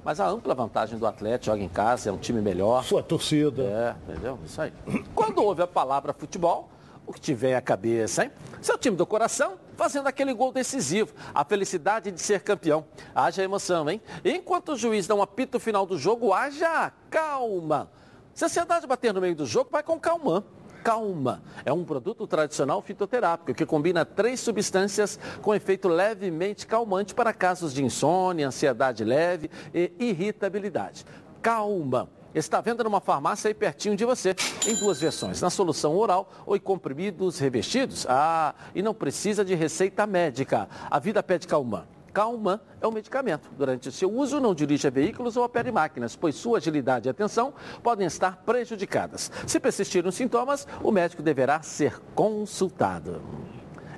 Mas 0.03 0.19
a 0.19 0.27
ampla 0.27 0.53
vantagem 0.53 0.99
do 0.99 1.07
Atlético, 1.07 1.45
joga 1.45 1.63
em 1.63 1.69
casa, 1.69 2.09
é 2.09 2.11
um 2.11 2.17
time 2.17 2.41
melhor. 2.41 2.83
Sua 2.83 3.01
torcida. 3.01 3.63
É, 3.63 3.95
entendeu? 4.11 4.37
Isso 4.45 4.61
aí. 4.61 4.73
Quando 5.15 5.41
ouve 5.41 5.61
a 5.61 5.67
palavra 5.67 6.11
futebol, 6.11 6.69
o 7.07 7.13
que 7.13 7.21
te 7.21 7.33
vem 7.33 7.55
à 7.55 7.61
cabeça, 7.61 8.25
hein? 8.25 8.31
Seu 8.61 8.77
time 8.77 8.97
do 8.97 9.05
coração 9.05 9.53
fazendo 9.77 10.07
aquele 10.07 10.33
gol 10.33 10.51
decisivo. 10.51 11.13
A 11.33 11.45
felicidade 11.45 12.11
de 12.11 12.21
ser 12.21 12.41
campeão. 12.41 12.83
Haja 13.15 13.41
emoção, 13.41 13.89
hein? 13.89 14.01
Enquanto 14.25 14.73
o 14.73 14.75
juiz 14.75 15.07
dá 15.07 15.15
um 15.15 15.21
apito 15.21 15.61
final 15.61 15.85
do 15.85 15.97
jogo, 15.97 16.33
haja 16.33 16.91
calma. 17.09 17.89
Se 18.33 18.43
a 18.43 18.47
ansiedade 18.47 18.85
bater 18.85 19.13
no 19.13 19.21
meio 19.21 19.35
do 19.35 19.45
jogo, 19.45 19.69
vai 19.71 19.81
com 19.81 19.97
calma. 19.97 20.43
Calma. 20.83 21.41
É 21.63 21.71
um 21.71 21.85
produto 21.85 22.27
tradicional 22.27 22.81
fitoterápico 22.81 23.53
que 23.53 23.65
combina 23.65 24.03
três 24.03 24.41
substâncias 24.41 25.17
com 25.41 25.55
efeito 25.55 25.87
levemente 25.87 26.67
calmante 26.67 27.15
para 27.15 27.33
casos 27.33 27.73
de 27.73 27.83
insônia, 27.83 28.47
ansiedade 28.47 29.03
leve 29.03 29.49
e 29.73 29.91
irritabilidade. 29.99 31.05
Calma. 31.41 32.09
Está 32.35 32.59
vendo 32.61 32.83
numa 32.83 32.99
farmácia 32.99 33.47
aí 33.47 33.53
pertinho 33.53 33.95
de 33.95 34.03
você, 34.03 34.35
em 34.67 34.75
duas 34.75 34.99
versões, 34.99 35.39
na 35.39 35.51
solução 35.51 35.95
oral 35.95 36.31
ou 36.47 36.55
em 36.55 36.59
comprimidos 36.59 37.37
revestidos. 37.37 38.07
Ah, 38.09 38.55
e 38.73 38.81
não 38.81 38.93
precisa 38.93 39.45
de 39.45 39.53
receita 39.53 40.07
médica. 40.07 40.67
A 40.89 40.97
vida 40.97 41.21
pede 41.21 41.47
calma. 41.47 41.87
Calma 42.13 42.61
é 42.79 42.87
um 42.87 42.91
medicamento. 42.91 43.49
Durante 43.57 43.91
seu 43.91 44.11
uso, 44.11 44.39
não 44.39 44.53
dirija 44.53 44.91
veículos 44.91 45.35
ou 45.35 45.43
opere 45.43 45.71
máquinas, 45.71 46.15
pois 46.15 46.35
sua 46.35 46.59
agilidade 46.59 47.07
e 47.07 47.09
atenção 47.09 47.53
podem 47.81 48.05
estar 48.05 48.37
prejudicadas. 48.45 49.31
Se 49.47 49.59
persistirem 49.59 50.07
os 50.07 50.15
sintomas, 50.15 50.67
o 50.83 50.91
médico 50.91 51.23
deverá 51.23 51.63
ser 51.63 51.99
consultado. 52.13 53.21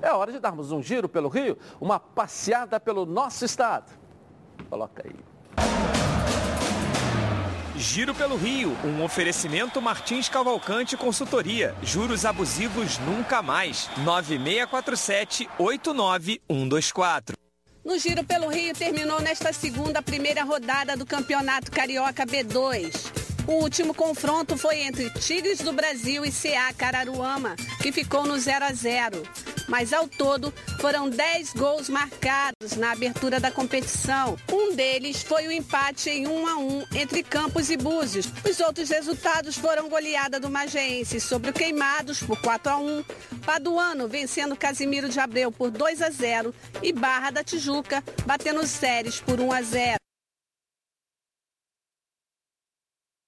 É 0.01 0.13
hora 0.13 0.31
de 0.31 0.39
darmos 0.39 0.71
um 0.71 0.81
giro 0.81 1.09
pelo 1.09 1.27
Rio, 1.27 1.57
uma 1.81 1.99
passeada 1.99 2.79
pelo 2.79 3.05
nosso 3.05 3.43
estado. 3.43 3.91
Coloca 4.69 5.03
aí. 5.05 5.15
Giro 7.75 8.15
pelo 8.15 8.37
Rio, 8.37 8.71
um 8.85 9.03
oferecimento 9.03 9.81
Martins 9.81 10.29
Cavalcante 10.29 10.95
Consultoria. 10.95 11.75
Juros 11.83 12.23
abusivos 12.23 12.97
nunca 12.99 13.41
mais. 13.41 13.89
9647 13.97 15.49
89124. 15.59 17.34
No 17.85 17.99
Giro 17.99 18.23
pelo 18.23 18.49
Rio 18.49 18.73
terminou 18.73 19.21
nesta 19.21 19.53
segunda 19.53 20.01
primeira 20.01 20.43
rodada 20.43 20.97
do 20.97 21.05
Campeonato 21.05 21.71
Carioca 21.71 22.25
B2. 22.25 22.91
O 23.47 23.61
último 23.61 23.93
confronto 23.93 24.57
foi 24.57 24.81
entre 24.81 25.11
Tigres 25.11 25.59
do 25.59 25.71
Brasil 25.71 26.25
e 26.25 26.31
CA 26.31 26.73
Cararuama, 26.73 27.55
que 27.83 27.91
ficou 27.91 28.25
no 28.25 28.39
0 28.39 28.65
a 28.65 28.73
0 28.73 29.21
mas 29.67 29.93
ao 29.93 30.07
todo 30.07 30.53
foram 30.79 31.09
10 31.09 31.53
gols 31.53 31.89
marcados 31.89 32.75
na 32.77 32.91
abertura 32.91 33.39
da 33.39 33.51
competição. 33.51 34.37
Um 34.51 34.75
deles 34.75 35.23
foi 35.23 35.47
o 35.47 35.51
empate 35.51 36.09
em 36.09 36.27
1 36.27 36.47
a 36.47 36.57
1 36.57 36.85
entre 36.95 37.23
Campos 37.23 37.69
e 37.69 37.77
Búzios. 37.77 38.31
Os 38.49 38.59
outros 38.59 38.89
resultados 38.89 39.57
foram 39.57 39.89
goleada 39.89 40.39
do 40.39 40.49
Magense 40.49 41.19
sobre 41.19 41.49
o 41.49 41.53
Queimados 41.53 42.21
por 42.21 42.39
4 42.39 42.71
a 42.71 42.77
1, 42.77 43.03
Paduano 43.45 44.07
vencendo 44.07 44.55
Casimiro 44.55 45.09
de 45.09 45.19
Abreu 45.19 45.51
por 45.51 45.71
2 45.71 46.01
a 46.01 46.09
0 46.09 46.53
e 46.81 46.91
Barra 46.91 47.31
da 47.31 47.43
Tijuca 47.43 48.03
batendo 48.25 48.65
Séries 48.65 49.19
por 49.19 49.39
1 49.39 49.51
a 49.51 49.61
0. 49.61 50.04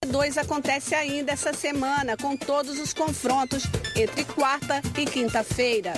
2 0.08 0.38
acontece 0.38 0.96
ainda 0.96 1.34
essa 1.34 1.54
semana, 1.54 2.16
com 2.18 2.36
todos 2.36 2.80
os 2.80 2.94
confrontos 2.94 3.64
entre 3.96 4.24
quarta 4.24 4.82
e 4.98 5.06
quinta-feira. 5.06 5.94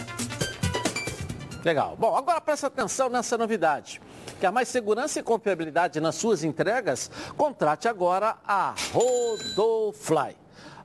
Legal. 1.64 1.96
Bom, 1.98 2.16
agora 2.16 2.42
presta 2.42 2.68
atenção 2.68 3.10
nessa 3.10 3.38
novidade. 3.38 4.02
Quer 4.40 4.52
mais 4.52 4.70
segurança 4.70 5.20
e 5.20 5.24
confiabilidade 5.24 6.00
nas 6.00 6.16
suas 6.16 6.44
entregas? 6.44 7.12
Contrate 7.36 7.88
agora 7.88 8.38
a 8.48 8.74
Rodofly. 8.94 10.36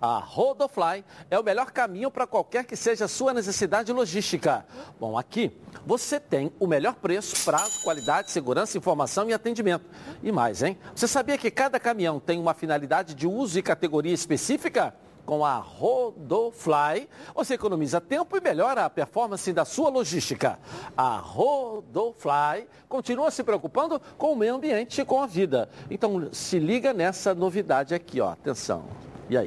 A 0.00 0.18
Rodofly 0.18 1.04
é 1.30 1.38
o 1.38 1.42
melhor 1.42 1.70
caminho 1.70 2.10
para 2.10 2.26
qualquer 2.26 2.64
que 2.64 2.76
seja 2.76 3.06
a 3.06 3.08
sua 3.08 3.32
necessidade 3.32 3.92
logística. 3.92 4.66
Bom, 4.98 5.18
aqui 5.18 5.56
você 5.86 6.18
tem 6.18 6.52
o 6.58 6.66
melhor 6.66 6.94
preço, 6.94 7.44
prazo, 7.44 7.82
qualidade, 7.82 8.30
segurança, 8.30 8.76
informação 8.78 9.28
e 9.28 9.32
atendimento. 9.32 9.84
E 10.22 10.32
mais, 10.32 10.62
hein? 10.62 10.78
Você 10.94 11.06
sabia 11.06 11.38
que 11.38 11.50
cada 11.50 11.78
caminhão 11.78 12.20
tem 12.20 12.38
uma 12.38 12.54
finalidade 12.54 13.14
de 13.14 13.26
uso 13.26 13.58
e 13.58 13.62
categoria 13.62 14.12
específica? 14.12 14.94
Com 15.24 15.42
a 15.42 15.56
Rodofly, 15.56 17.08
você 17.34 17.54
economiza 17.54 17.98
tempo 17.98 18.36
e 18.36 18.42
melhora 18.42 18.84
a 18.84 18.90
performance 18.90 19.50
da 19.54 19.64
sua 19.64 19.88
logística. 19.88 20.58
A 20.94 21.16
Rodofly 21.16 22.68
continua 22.90 23.30
se 23.30 23.42
preocupando 23.42 23.98
com 24.18 24.32
o 24.32 24.36
meio 24.36 24.56
ambiente 24.56 25.00
e 25.00 25.04
com 25.04 25.22
a 25.22 25.26
vida. 25.26 25.70
Então, 25.90 26.28
se 26.30 26.58
liga 26.58 26.92
nessa 26.92 27.34
novidade 27.34 27.94
aqui, 27.94 28.20
ó. 28.20 28.32
Atenção. 28.32 28.84
E 29.30 29.38
aí? 29.38 29.46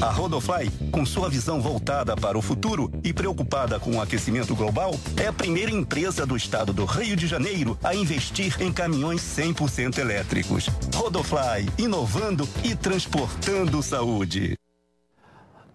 A 0.00 0.10
Rodofly, 0.10 0.70
com 0.92 1.06
sua 1.06 1.28
visão 1.28 1.60
voltada 1.60 2.14
para 2.14 2.36
o 2.36 2.42
futuro 2.42 2.92
e 3.02 3.12
preocupada 3.12 3.80
com 3.80 3.96
o 3.96 4.00
aquecimento 4.00 4.54
global, 4.54 4.94
é 5.16 5.26
a 5.26 5.32
primeira 5.32 5.70
empresa 5.70 6.26
do 6.26 6.36
estado 6.36 6.72
do 6.72 6.84
Rio 6.84 7.16
de 7.16 7.26
Janeiro 7.26 7.78
a 7.82 7.94
investir 7.94 8.60
em 8.60 8.72
caminhões 8.72 9.22
100% 9.22 9.98
elétricos. 9.98 10.68
Rodofly, 10.94 11.68
inovando 11.78 12.46
e 12.62 12.74
transportando 12.74 13.82
saúde. 13.82 14.56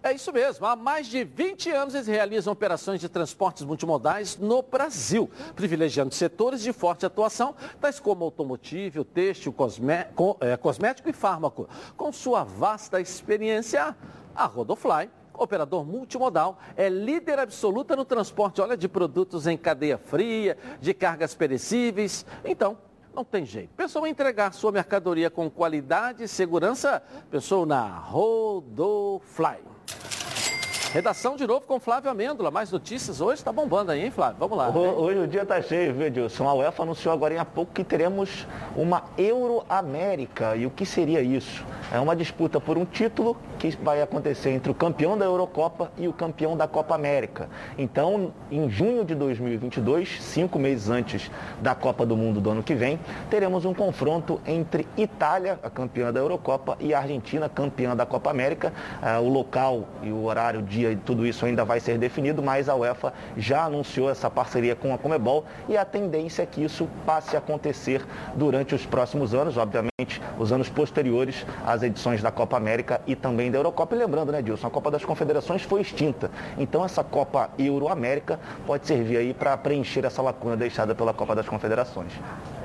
É 0.02 0.12
isso 0.12 0.32
mesmo. 0.32 0.66
Há 0.66 0.74
mais 0.74 1.06
de 1.06 1.22
20 1.22 1.70
anos 1.70 1.94
eles 1.94 2.08
realizam 2.08 2.52
operações 2.52 3.00
de 3.00 3.08
transportes 3.08 3.62
multimodais 3.62 4.36
no 4.36 4.60
Brasil, 4.60 5.30
privilegiando 5.54 6.12
setores 6.12 6.60
de 6.60 6.72
forte 6.72 7.06
atuação, 7.06 7.54
tais 7.80 8.00
como 8.00 8.24
automotivo, 8.24 9.04
têxtil, 9.04 9.54
é, 10.40 10.56
cosmético 10.56 11.08
e 11.08 11.12
fármaco. 11.12 11.68
Com 11.96 12.12
sua 12.12 12.42
vasta 12.42 13.00
experiência, 13.00 13.96
a 14.34 14.44
Rodofly 14.46 15.08
operador 15.34 15.84
multimodal, 15.84 16.58
é 16.76 16.88
líder 16.88 17.38
absoluta 17.38 17.96
no 17.96 18.04
transporte, 18.04 18.60
olha, 18.60 18.76
de 18.76 18.86
produtos 18.88 19.46
em 19.46 19.56
cadeia 19.56 19.98
fria, 19.98 20.56
de 20.80 20.94
cargas 20.94 21.34
perecíveis. 21.34 22.24
Então, 22.44 22.76
não 23.14 23.24
tem 23.24 23.44
jeito. 23.44 23.70
Pensou 23.76 24.06
em 24.06 24.10
entregar 24.10 24.52
sua 24.52 24.72
mercadoria 24.72 25.30
com 25.30 25.50
qualidade 25.50 26.24
e 26.24 26.28
segurança? 26.28 27.02
Pensou 27.30 27.66
na 27.66 27.86
Rodofly. 27.86 29.58
Redação 30.92 31.36
de 31.36 31.46
novo 31.46 31.62
com 31.62 31.80
Flávio 31.80 32.10
Amêndola. 32.10 32.50
Mais 32.50 32.70
notícias 32.70 33.22
hoje, 33.22 33.36
está 33.36 33.50
bombando 33.50 33.90
aí, 33.90 34.04
hein, 34.04 34.10
Flávio? 34.10 34.36
Vamos 34.38 34.58
lá. 34.58 34.68
Hoje 34.68 35.20
o 35.20 35.26
dia 35.26 35.40
está 35.40 35.62
cheio, 35.62 35.94
viu, 35.94 36.08
Edilson? 36.08 36.46
A 36.46 36.52
UEFA 36.52 36.82
anunciou 36.82 37.14
agora 37.14 37.40
há 37.40 37.46
pouco 37.46 37.72
que 37.72 37.82
teremos 37.82 38.46
uma 38.76 39.04
Euro-América. 39.16 40.54
E 40.54 40.66
o 40.66 40.70
que 40.70 40.84
seria 40.84 41.22
isso? 41.22 41.64
É 41.90 41.98
uma 41.98 42.14
disputa 42.14 42.60
por 42.60 42.76
um 42.76 42.84
título 42.84 43.38
que 43.58 43.70
vai 43.82 44.02
acontecer 44.02 44.50
entre 44.50 44.70
o 44.70 44.74
campeão 44.74 45.16
da 45.16 45.24
Eurocopa 45.24 45.90
e 45.96 46.06
o 46.08 46.12
campeão 46.12 46.58
da 46.58 46.68
Copa 46.68 46.94
América. 46.94 47.48
Então, 47.78 48.30
em 48.50 48.68
junho 48.68 49.02
de 49.02 49.14
2022, 49.14 50.20
cinco 50.20 50.58
meses 50.58 50.90
antes 50.90 51.30
da 51.62 51.74
Copa 51.74 52.04
do 52.04 52.18
Mundo 52.18 52.38
do 52.38 52.50
ano 52.50 52.62
que 52.62 52.74
vem, 52.74 53.00
teremos 53.30 53.64
um 53.64 53.72
confronto 53.72 54.42
entre 54.46 54.86
Itália, 54.98 55.58
a 55.62 55.70
campeã 55.70 56.12
da 56.12 56.20
Eurocopa, 56.20 56.76
e 56.78 56.92
Argentina, 56.92 57.48
campeã 57.48 57.96
da 57.96 58.04
Copa 58.04 58.30
América. 58.30 58.74
Ah, 59.00 59.20
o 59.20 59.28
local 59.30 59.88
e 60.02 60.10
o 60.10 60.24
horário 60.24 60.60
de 60.60 60.81
dia 60.82 60.98
tudo 61.04 61.26
isso 61.26 61.46
ainda 61.46 61.64
vai 61.64 61.80
ser 61.80 61.98
definido, 61.98 62.42
mas 62.42 62.68
a 62.68 62.74
UEFA 62.74 63.12
já 63.36 63.64
anunciou 63.64 64.10
essa 64.10 64.30
parceria 64.30 64.74
com 64.74 64.92
a 64.92 64.98
Comebol 64.98 65.44
e 65.68 65.76
a 65.76 65.84
tendência 65.84 66.42
é 66.42 66.46
que 66.46 66.62
isso 66.62 66.88
passe 67.06 67.36
a 67.36 67.38
acontecer 67.38 68.04
durante 68.34 68.74
os 68.74 68.84
próximos 68.84 69.34
anos, 69.34 69.56
obviamente, 69.56 70.20
os 70.38 70.52
anos 70.52 70.68
posteriores 70.68 71.46
às 71.64 71.82
edições 71.82 72.22
da 72.22 72.30
Copa 72.30 72.56
América 72.56 73.00
e 73.06 73.14
também 73.14 73.50
da 73.50 73.58
Eurocopa. 73.58 73.94
E 73.94 73.98
lembrando, 73.98 74.32
né, 74.32 74.42
Dilson, 74.42 74.66
a 74.66 74.70
Copa 74.70 74.90
das 74.90 75.04
Confederações 75.04 75.62
foi 75.62 75.80
extinta. 75.80 76.30
Então 76.58 76.84
essa 76.84 77.04
Copa 77.04 77.50
Euro-América 77.58 78.40
pode 78.66 78.86
servir 78.86 79.16
aí 79.16 79.34
para 79.34 79.56
preencher 79.56 80.04
essa 80.04 80.22
lacuna 80.22 80.56
deixada 80.56 80.94
pela 80.94 81.12
Copa 81.12 81.34
das 81.34 81.48
Confederações. 81.48 82.12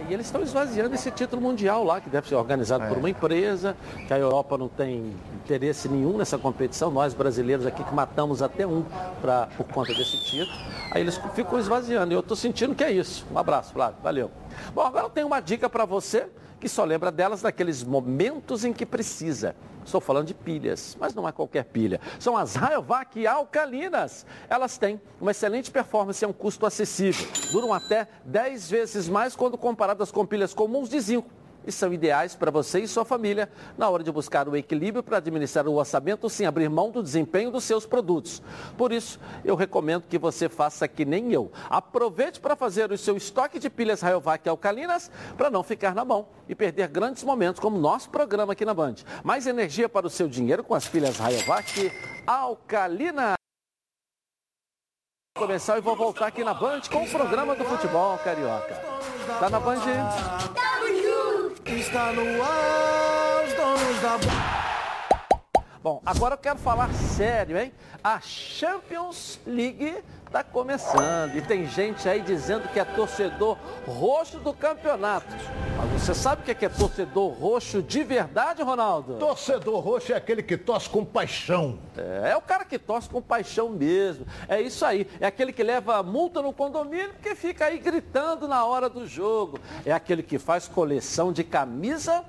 E 0.10 0.14
eles 0.14 0.26
estão 0.26 0.41
esvaziando 0.41 0.95
esse 0.95 1.12
título 1.12 1.41
mundial 1.41 1.84
lá, 1.84 1.99
que 1.99 2.10
deve 2.10 2.28
ser 2.28 2.36
organizado 2.36 2.86
é. 2.86 2.88
por 2.88 2.97
uma 2.97 3.10
empresa, 3.10 3.76
que 4.08 4.14
a 4.14 4.18
Europa 4.18 4.58
não 4.58 4.68
tem 4.68 5.14
interesse 5.43 5.89
nenhum 5.89 6.18
nessa 6.18 6.38
competição. 6.38 6.89
Nós 6.89 7.14
brasileiros 7.14 7.66
aqui 7.66 7.84
que 7.84 7.93
matamos 7.93 8.41
até 8.41 8.66
um 8.66 8.84
pra, 9.22 9.47
por 9.58 9.66
conta 9.68 9.93
desse 9.93 10.18
título. 10.26 10.58
Aí 10.91 11.01
eles 11.01 11.20
ficam 11.36 11.60
esvaziando. 11.60 12.14
E 12.14 12.16
eu 12.16 12.22
estou 12.22 12.38
sentindo 12.38 12.74
que 12.74 12.84
é 12.84 12.91
isso. 12.91 13.26
Um 13.32 13.38
abraço, 13.38 13.74
Flávio. 13.74 13.97
Valeu. 14.01 14.32
Bom, 14.74 14.82
agora 14.82 15.05
eu 15.05 15.10
tenho 15.10 15.28
uma 15.28 15.39
dica 15.39 15.70
para 15.70 15.86
você 15.86 16.28
que 16.60 16.68
só 16.68 16.84
lembra 16.84 17.12
delas 17.12 17.41
naqueles 17.41 17.84
momentos 17.84 18.66
em 18.66 18.74
que 18.74 18.86
precisa. 18.86 19.55
Estou 19.86 20.01
falando 20.01 20.28
de 20.28 20.34
pilhas, 20.34 20.97
mas 20.99 21.14
não 21.14 21.28
é 21.28 21.32
qualquer 21.32 21.64
pilha. 21.64 22.01
São 22.20 22.36
as 22.36 22.55
Rayovac 22.55 23.26
alcalinas. 23.26 24.26
Elas 24.49 24.78
têm 24.78 24.99
uma 25.22 25.32
excelente 25.32 25.72
performance 25.72 26.24
e 26.24 26.28
um 26.28 26.34
custo 26.34 26.66
acessível. 26.66 27.26
Duram 27.51 27.74
até 27.74 28.08
10 28.26 28.70
vezes 28.70 29.08
mais 29.08 29.36
quando 29.36 29.58
comparadas 29.58 30.12
com 30.12 30.26
pilhas 30.26 30.53
comuns 30.53 30.89
de 30.89 30.99
zinco 30.99 31.36
e 31.68 31.72
são 31.72 31.93
ideais 31.93 32.34
para 32.34 32.49
você 32.49 32.80
e 32.80 32.88
sua 32.88 33.03
família 33.03 33.49
na 33.78 33.89
hora 33.89 34.03
de 34.03 34.11
buscar 34.11 34.47
o 34.47 34.55
equilíbrio 34.55 35.03
para 35.03 35.18
administrar 35.18 35.68
o 35.68 35.76
orçamento 35.76 36.30
sem 36.30 36.47
abrir 36.47 36.70
mão 36.70 36.89
do 36.89 37.03
desempenho 37.03 37.51
dos 37.51 37.65
seus 37.65 37.86
produtos. 37.86 38.41
Por 38.78 38.93
isso, 38.93 39.20
eu 39.43 39.55
recomendo 39.55 40.05
que 40.07 40.18
você 40.18 40.47
faça 40.47 40.88
que 40.88 41.03
nem 41.03 41.34
eu. 41.34 41.51
Aproveite 41.70 42.39
para 42.39 42.55
fazer 42.55 42.91
o 42.91 42.97
seu 42.97 43.18
estoque 43.18 43.59
de 43.59 43.70
pilhas 43.70 44.01
Rayovac 44.01 44.47
alcalinas 44.47 45.11
para 45.36 45.49
não 45.49 45.61
ficar 45.61 45.93
na 45.93 46.05
mão 46.05 46.28
e 46.47 46.55
perder 46.55 46.88
grandes 46.88 47.24
momentos 47.24 47.59
como 47.59 47.78
nosso 47.78 48.09
programa 48.09 48.53
aqui 48.53 48.63
na 48.63 48.74
Band. 48.74 48.95
Mais 49.24 49.45
energia 49.45 49.89
para 49.89 50.07
o 50.07 50.09
seu 50.09 50.30
dinheiro 50.30 50.63
com 50.63 50.74
as 50.74 50.88
pilhas 50.88 51.18
Rayovac 51.18 51.91
alcalina 52.26 53.36
começar 55.38 55.78
e 55.78 55.82
vou 55.82 55.95
voltar 55.95 56.28
aqui 56.28 56.43
na 56.43 56.53
Band 56.53 56.82
com 56.91 57.03
o 57.03 57.09
programa 57.09 57.55
do 57.55 57.63
futebol 57.63 58.18
carioca. 58.18 58.76
Tá 59.39 59.49
na 59.49 59.59
Band? 59.59 59.82
Está 61.70 62.13
no 62.13 62.41
ar, 62.41 63.43
os 63.45 63.53
donos 63.53 64.01
da. 64.01 64.57
Bom, 65.88 66.01
agora 66.05 66.33
eu 66.33 66.38
quero 66.38 66.59
falar 66.59 66.93
sério, 66.93 67.57
hein? 67.57 67.71
A 68.03 68.19
Champions 68.19 69.39
League 69.47 70.03
está 70.25 70.43
começando 70.43 71.33
e 71.38 71.41
tem 71.41 71.65
gente 71.65 72.09
aí 72.09 72.19
dizendo 72.19 72.67
que 72.67 72.77
é 72.77 72.83
torcedor 72.83 73.57
roxo 73.88 74.38
do 74.39 74.53
campeonato. 74.53 75.33
Mas 75.77 76.01
você 76.01 76.13
sabe 76.13 76.41
o 76.41 76.43
que 76.43 76.65
é, 76.65 76.67
torcedor 76.67 77.31
roxo 77.31 77.81
de 77.81 78.03
verdade, 78.03 78.61
Ronaldo? 78.61 79.15
Torcedor 79.15 79.79
roxo 79.79 80.11
é 80.11 80.17
aquele 80.17 80.43
que 80.43 80.57
torce 80.57 80.89
com 80.89 81.05
paixão. 81.05 81.79
É, 81.95 82.31
é 82.31 82.35
o 82.35 82.41
cara 82.41 82.65
que 82.65 82.77
torce 82.77 83.07
com 83.07 83.21
paixão 83.21 83.69
mesmo. 83.69 84.25
É 84.49 84.59
isso 84.59 84.85
aí. 84.85 85.07
É 85.21 85.27
aquele 85.27 85.53
que 85.53 85.63
leva 85.63 86.03
multa 86.03 86.41
no 86.41 86.51
condomínio 86.51 87.13
porque 87.13 87.33
fica 87.33 87.67
aí 87.67 87.77
gritando 87.79 88.45
na 88.45 88.65
hora 88.65 88.89
do 88.89 89.07
jogo. 89.07 89.57
É 89.85 89.93
aquele 89.93 90.21
que 90.21 90.38
faz 90.38 90.67
coleção 90.67 91.31
de 91.31 91.45
camisa 91.45 92.25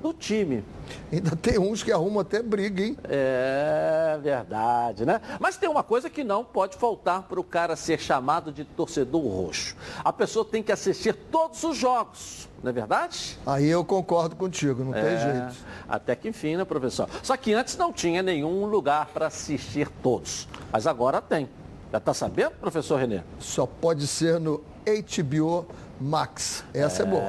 do 0.00 0.12
time. 0.12 0.64
Ainda 1.12 1.36
tem 1.36 1.58
uns 1.58 1.82
que 1.82 1.92
arrumam 1.92 2.20
até 2.20 2.42
briga, 2.42 2.82
hein? 2.82 2.96
É 3.04 4.18
verdade, 4.22 5.04
né? 5.04 5.20
Mas 5.38 5.56
tem 5.56 5.68
uma 5.68 5.82
coisa 5.82 6.08
que 6.08 6.24
não 6.24 6.44
pode 6.44 6.76
faltar 6.76 7.22
para 7.22 7.38
o 7.38 7.44
cara 7.44 7.76
ser 7.76 8.00
chamado 8.00 8.50
de 8.52 8.64
torcedor 8.64 9.22
roxo. 9.22 9.76
A 10.04 10.12
pessoa 10.12 10.44
tem 10.44 10.62
que 10.62 10.72
assistir 10.72 11.14
todos 11.14 11.62
os 11.62 11.76
jogos, 11.76 12.48
não 12.62 12.70
é 12.70 12.72
verdade? 12.72 13.38
Aí 13.46 13.68
eu 13.68 13.84
concordo 13.84 14.34
contigo, 14.34 14.82
não 14.82 14.94
é, 14.94 15.02
tem 15.02 15.18
jeito. 15.18 15.56
Até 15.88 16.16
que 16.16 16.28
enfim, 16.28 16.56
né, 16.56 16.64
professor? 16.64 17.08
Só 17.22 17.36
que 17.36 17.52
antes 17.52 17.76
não 17.76 17.92
tinha 17.92 18.22
nenhum 18.22 18.66
lugar 18.66 19.06
para 19.06 19.26
assistir 19.26 19.88
todos. 20.02 20.48
Mas 20.72 20.86
agora 20.86 21.20
tem. 21.20 21.48
Já 21.92 21.98
está 21.98 22.14
sabendo, 22.14 22.52
professor 22.52 22.96
Renê? 23.00 23.20
Só 23.40 23.66
pode 23.66 24.06
ser 24.06 24.38
no 24.38 24.62
HBO 24.86 25.66
Max. 26.00 26.64
Essa 26.72 27.02
é, 27.02 27.06
é 27.06 27.08
boa. 27.08 27.22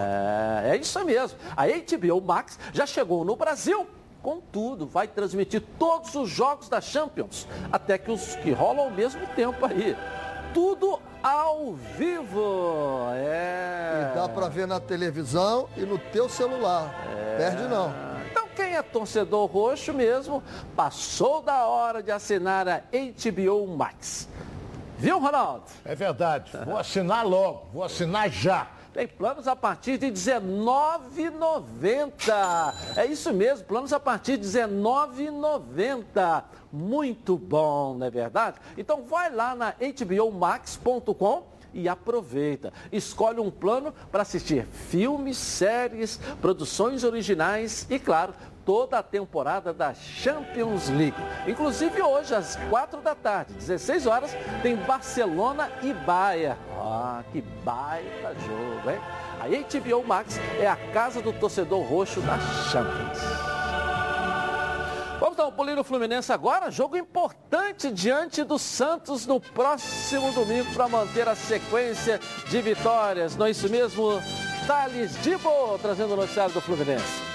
É 0.63 0.78
isso 0.78 1.03
mesmo. 1.03 1.38
A 1.55 1.65
HBO 1.67 2.22
Max 2.22 2.57
já 2.74 2.86
chegou 2.86 3.26
no 3.26 3.36
Brasil. 3.36 3.86
Contudo, 4.22 4.86
vai 4.86 5.07
transmitir 5.07 5.63
todos 5.80 6.13
os 6.13 6.30
jogos 6.30 6.69
da 6.69 6.80
Champions, 6.80 7.47
até 7.72 7.97
que 7.97 8.11
os 8.11 8.36
que 8.36 8.51
rolam 8.51 8.86
ao 8.86 8.91
mesmo 8.91 9.26
tempo 9.36 9.65
aí. 9.65 9.97
Tudo 10.53 10.99
ao 11.24 11.74
vivo. 11.74 13.07
É. 13.15 14.11
E 14.11 14.15
dá 14.15 14.30
para 14.30 14.47
ver 14.47 14.67
na 14.67 14.80
televisão 14.80 15.67
e 15.76 15.82
no 15.82 15.97
teu 15.97 16.30
celular. 16.30 16.93
É... 17.17 17.38
Perde 17.38 17.63
não. 17.63 17.91
Então 18.30 18.47
quem 18.55 18.76
é 18.76 18.82
torcedor 18.82 19.47
roxo 19.47 19.93
mesmo, 19.93 20.43
passou 20.76 21.41
da 21.41 21.65
hora 21.65 22.03
de 22.03 22.11
assinar 22.11 22.67
a 22.67 22.82
HBO 22.91 23.67
Max. 23.76 24.28
Viu, 25.02 25.18
Ronaldo? 25.18 25.66
É 25.84 25.95
verdade. 25.95 26.52
Vou 26.64 26.78
assinar 26.78 27.26
logo, 27.26 27.70
vou 27.74 27.84
assinar 27.84 28.30
já. 28.30 28.68
Tem 28.93 29.08
planos 29.08 29.47
a 29.47 29.56
partir 29.56 29.97
de 29.97 30.06
R$19,90. 30.06 32.76
É 32.95 33.08
isso 33.08 33.34
mesmo, 33.34 33.66
planos 33.66 33.91
a 33.93 33.99
partir 33.99 34.38
de 34.38 34.45
R$19,90. 34.45 36.43
Muito 36.72 37.36
bom, 37.36 37.95
não 37.95 38.06
é 38.06 38.12
verdade? 38.12 38.58
Então 38.78 39.02
vai 39.02 39.34
lá 39.34 39.56
na 39.56 39.74
hbomax.com 39.80 41.49
e 41.74 41.89
aproveita. 41.89 42.72
Escolhe 42.91 43.39
um 43.39 43.49
plano 43.49 43.91
para 44.12 44.22
assistir 44.22 44.68
filmes, 44.68 45.38
séries, 45.38 46.20
produções 46.39 47.04
originais 47.04 47.88
e, 47.89 47.97
claro, 47.97 48.36
toda 48.72 48.99
a 48.99 49.03
temporada 49.03 49.74
da 49.74 49.93
Champions 49.93 50.88
League. 50.88 51.17
Inclusive 51.45 52.01
hoje, 52.01 52.34
às 52.34 52.55
4 52.69 53.01
da 53.01 53.13
tarde, 53.13 53.53
16 53.55 54.07
horas, 54.07 54.32
tem 54.61 54.78
Barcelona 54.78 55.69
e 55.84 55.91
Bayern. 55.91 56.57
Ah, 56.80 57.22
que 57.34 57.41
baita 57.65 58.34
jogo, 58.39 58.89
hein? 58.89 58.97
A 59.41 59.47
HBO 59.49 60.07
Max 60.07 60.39
é 60.57 60.67
a 60.67 60.78
casa 60.93 61.22
do 61.22 61.34
torcedor 61.34 61.82
roxo 61.82 62.22
da 62.22 62.39
Champions. 62.72 63.19
Vamos 65.19 65.36
dar 65.36 65.47
um 65.47 65.51
pulinho 65.51 65.76
no 65.76 65.84
Fluminense 65.84 66.32
agora. 66.32 66.72
Jogo 66.72 66.95
importante 66.95 67.91
diante 67.91 68.41
do 68.41 68.57
Santos 68.57 69.26
no 69.26 69.41
próximo 69.41 70.32
domingo 70.32 70.74
para 70.74 70.88
manter 70.88 71.28
a 71.28 71.36
sequência 71.36 72.22
de 72.49 72.61
vitórias. 72.61 73.36
Não 73.36 73.47
é 73.47 73.51
isso 73.51 73.67
mesmo? 73.67 74.22
Thales 74.65 75.22
Dibo 75.22 75.78
trazendo 75.82 76.13
o 76.13 76.15
noticiário 76.15 76.53
do 76.53 76.61
Fluminense. 76.61 77.30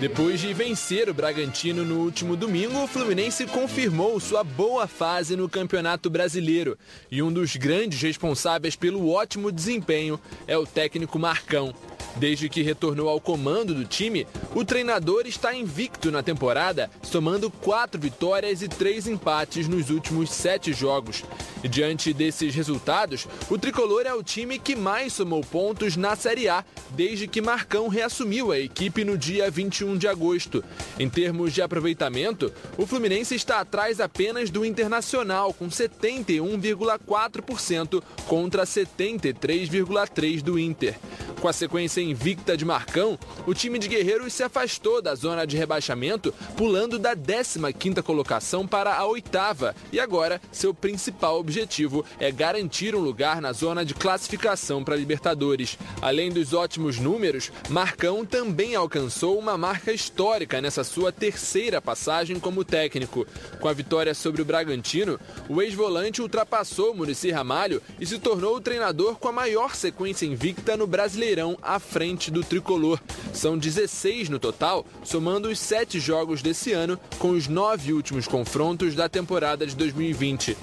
Depois 0.00 0.40
de 0.40 0.54
vencer 0.54 1.08
o 1.08 1.14
Bragantino 1.14 1.84
no 1.84 1.96
último 1.96 2.36
domingo, 2.36 2.84
o 2.84 2.86
Fluminense 2.86 3.46
confirmou 3.46 4.20
sua 4.20 4.44
boa 4.44 4.86
fase 4.86 5.34
no 5.34 5.48
Campeonato 5.48 6.08
Brasileiro. 6.08 6.78
E 7.10 7.20
um 7.20 7.32
dos 7.32 7.56
grandes 7.56 8.00
responsáveis 8.00 8.76
pelo 8.76 9.10
ótimo 9.10 9.50
desempenho 9.50 10.20
é 10.46 10.56
o 10.56 10.64
técnico 10.64 11.18
Marcão. 11.18 11.74
Desde 12.18 12.48
que 12.48 12.62
retornou 12.62 13.08
ao 13.08 13.20
comando 13.20 13.72
do 13.72 13.84
time, 13.84 14.26
o 14.54 14.64
treinador 14.64 15.26
está 15.26 15.54
invicto 15.54 16.10
na 16.10 16.22
temporada, 16.22 16.90
somando 17.00 17.50
quatro 17.50 18.00
vitórias 18.00 18.60
e 18.60 18.68
três 18.68 19.06
empates 19.06 19.68
nos 19.68 19.90
últimos 19.90 20.30
sete 20.30 20.72
jogos. 20.72 21.22
Diante 21.68 22.12
desses 22.12 22.54
resultados, 22.54 23.26
o 23.48 23.56
tricolor 23.56 24.04
é 24.04 24.14
o 24.14 24.22
time 24.22 24.58
que 24.58 24.74
mais 24.74 25.12
somou 25.12 25.42
pontos 25.42 25.96
na 25.96 26.16
Série 26.16 26.48
A 26.48 26.64
desde 26.90 27.28
que 27.28 27.40
Marcão 27.40 27.86
reassumiu 27.88 28.50
a 28.50 28.58
equipe 28.58 29.04
no 29.04 29.16
dia 29.16 29.48
21 29.50 29.96
de 29.96 30.08
agosto. 30.08 30.64
Em 30.98 31.08
termos 31.08 31.52
de 31.52 31.62
aproveitamento, 31.62 32.52
o 32.76 32.84
Fluminense 32.86 33.34
está 33.34 33.60
atrás 33.60 34.00
apenas 34.00 34.50
do 34.50 34.64
Internacional, 34.64 35.52
com 35.52 35.68
71,4% 35.68 38.02
contra 38.26 38.64
73,3% 38.64 40.42
do 40.42 40.58
Inter. 40.58 40.96
Com 41.40 41.46
a 41.46 41.52
sequência 41.52 42.00
invicta 42.08 42.56
de 42.56 42.64
Marcão, 42.64 43.18
o 43.46 43.54
time 43.54 43.78
de 43.78 43.88
Guerreiros 43.88 44.32
se 44.32 44.42
afastou 44.42 45.02
da 45.02 45.14
zona 45.14 45.46
de 45.46 45.56
rebaixamento, 45.56 46.32
pulando 46.56 46.98
da 46.98 47.16
15ª 47.16 48.02
colocação 48.02 48.66
para 48.66 48.94
a 48.94 49.06
oitava, 49.06 49.74
e 49.92 50.00
agora 50.00 50.40
seu 50.50 50.72
principal 50.72 51.38
objetivo 51.38 52.04
é 52.18 52.30
garantir 52.30 52.94
um 52.94 53.00
lugar 53.00 53.40
na 53.40 53.52
zona 53.52 53.84
de 53.84 53.94
classificação 53.94 54.82
para 54.82 54.96
Libertadores. 54.96 55.78
Além 56.00 56.30
dos 56.30 56.52
ótimos 56.52 56.98
números, 56.98 57.50
Marcão 57.68 58.24
também 58.24 58.74
alcançou 58.74 59.38
uma 59.38 59.56
marca 59.56 59.92
histórica 59.92 60.60
nessa 60.60 60.84
sua 60.84 61.12
terceira 61.12 61.80
passagem 61.80 62.38
como 62.38 62.64
técnico. 62.64 63.26
Com 63.60 63.68
a 63.68 63.72
vitória 63.72 64.14
sobre 64.14 64.42
o 64.42 64.44
Bragantino, 64.44 65.18
o 65.48 65.60
ex-volante 65.60 66.22
ultrapassou 66.22 66.94
Murici 66.94 67.30
Ramalho 67.30 67.82
e 68.00 68.06
se 68.06 68.18
tornou 68.18 68.56
o 68.56 68.60
treinador 68.60 69.16
com 69.16 69.28
a 69.28 69.32
maior 69.32 69.74
sequência 69.74 70.26
invicta 70.26 70.76
no 70.76 70.86
Brasileirão 70.86 71.58
à 71.62 71.78
frente 71.88 72.30
do 72.30 72.44
tricolor. 72.44 73.00
São 73.32 73.56
16 73.56 74.28
no 74.28 74.38
total, 74.38 74.86
somando 75.02 75.48
os 75.48 75.58
sete 75.58 75.98
jogos 75.98 76.42
desse 76.42 76.72
ano 76.72 76.98
com 77.18 77.30
os 77.30 77.48
nove 77.48 77.92
últimos 77.92 78.28
confrontos 78.28 78.94
da 78.94 79.08
temporada 79.08 79.66
de 79.66 79.74
2020. 79.74 80.56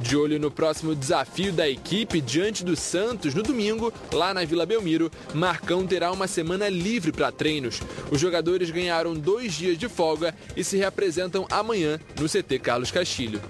De 0.00 0.16
olho 0.16 0.40
no 0.40 0.50
próximo 0.50 0.96
desafio 0.96 1.52
da 1.52 1.68
equipe 1.68 2.20
diante 2.20 2.64
do 2.64 2.74
Santos 2.74 3.34
no 3.34 3.42
domingo, 3.42 3.92
lá 4.12 4.34
na 4.34 4.44
Vila 4.44 4.66
Belmiro, 4.66 5.10
Marcão 5.32 5.86
terá 5.86 6.10
uma 6.10 6.26
semana 6.26 6.68
livre 6.68 7.12
para 7.12 7.30
treinos. 7.30 7.80
Os 8.10 8.20
jogadores 8.20 8.70
ganharam 8.70 9.14
dois 9.14 9.52
dias 9.52 9.78
de 9.78 9.88
folga 9.88 10.34
e 10.56 10.64
se 10.64 10.76
reapresentam 10.76 11.46
amanhã 11.48 12.00
no 12.20 12.28
CT 12.28 12.58
Carlos 12.58 12.90
Castilho. 12.90 13.40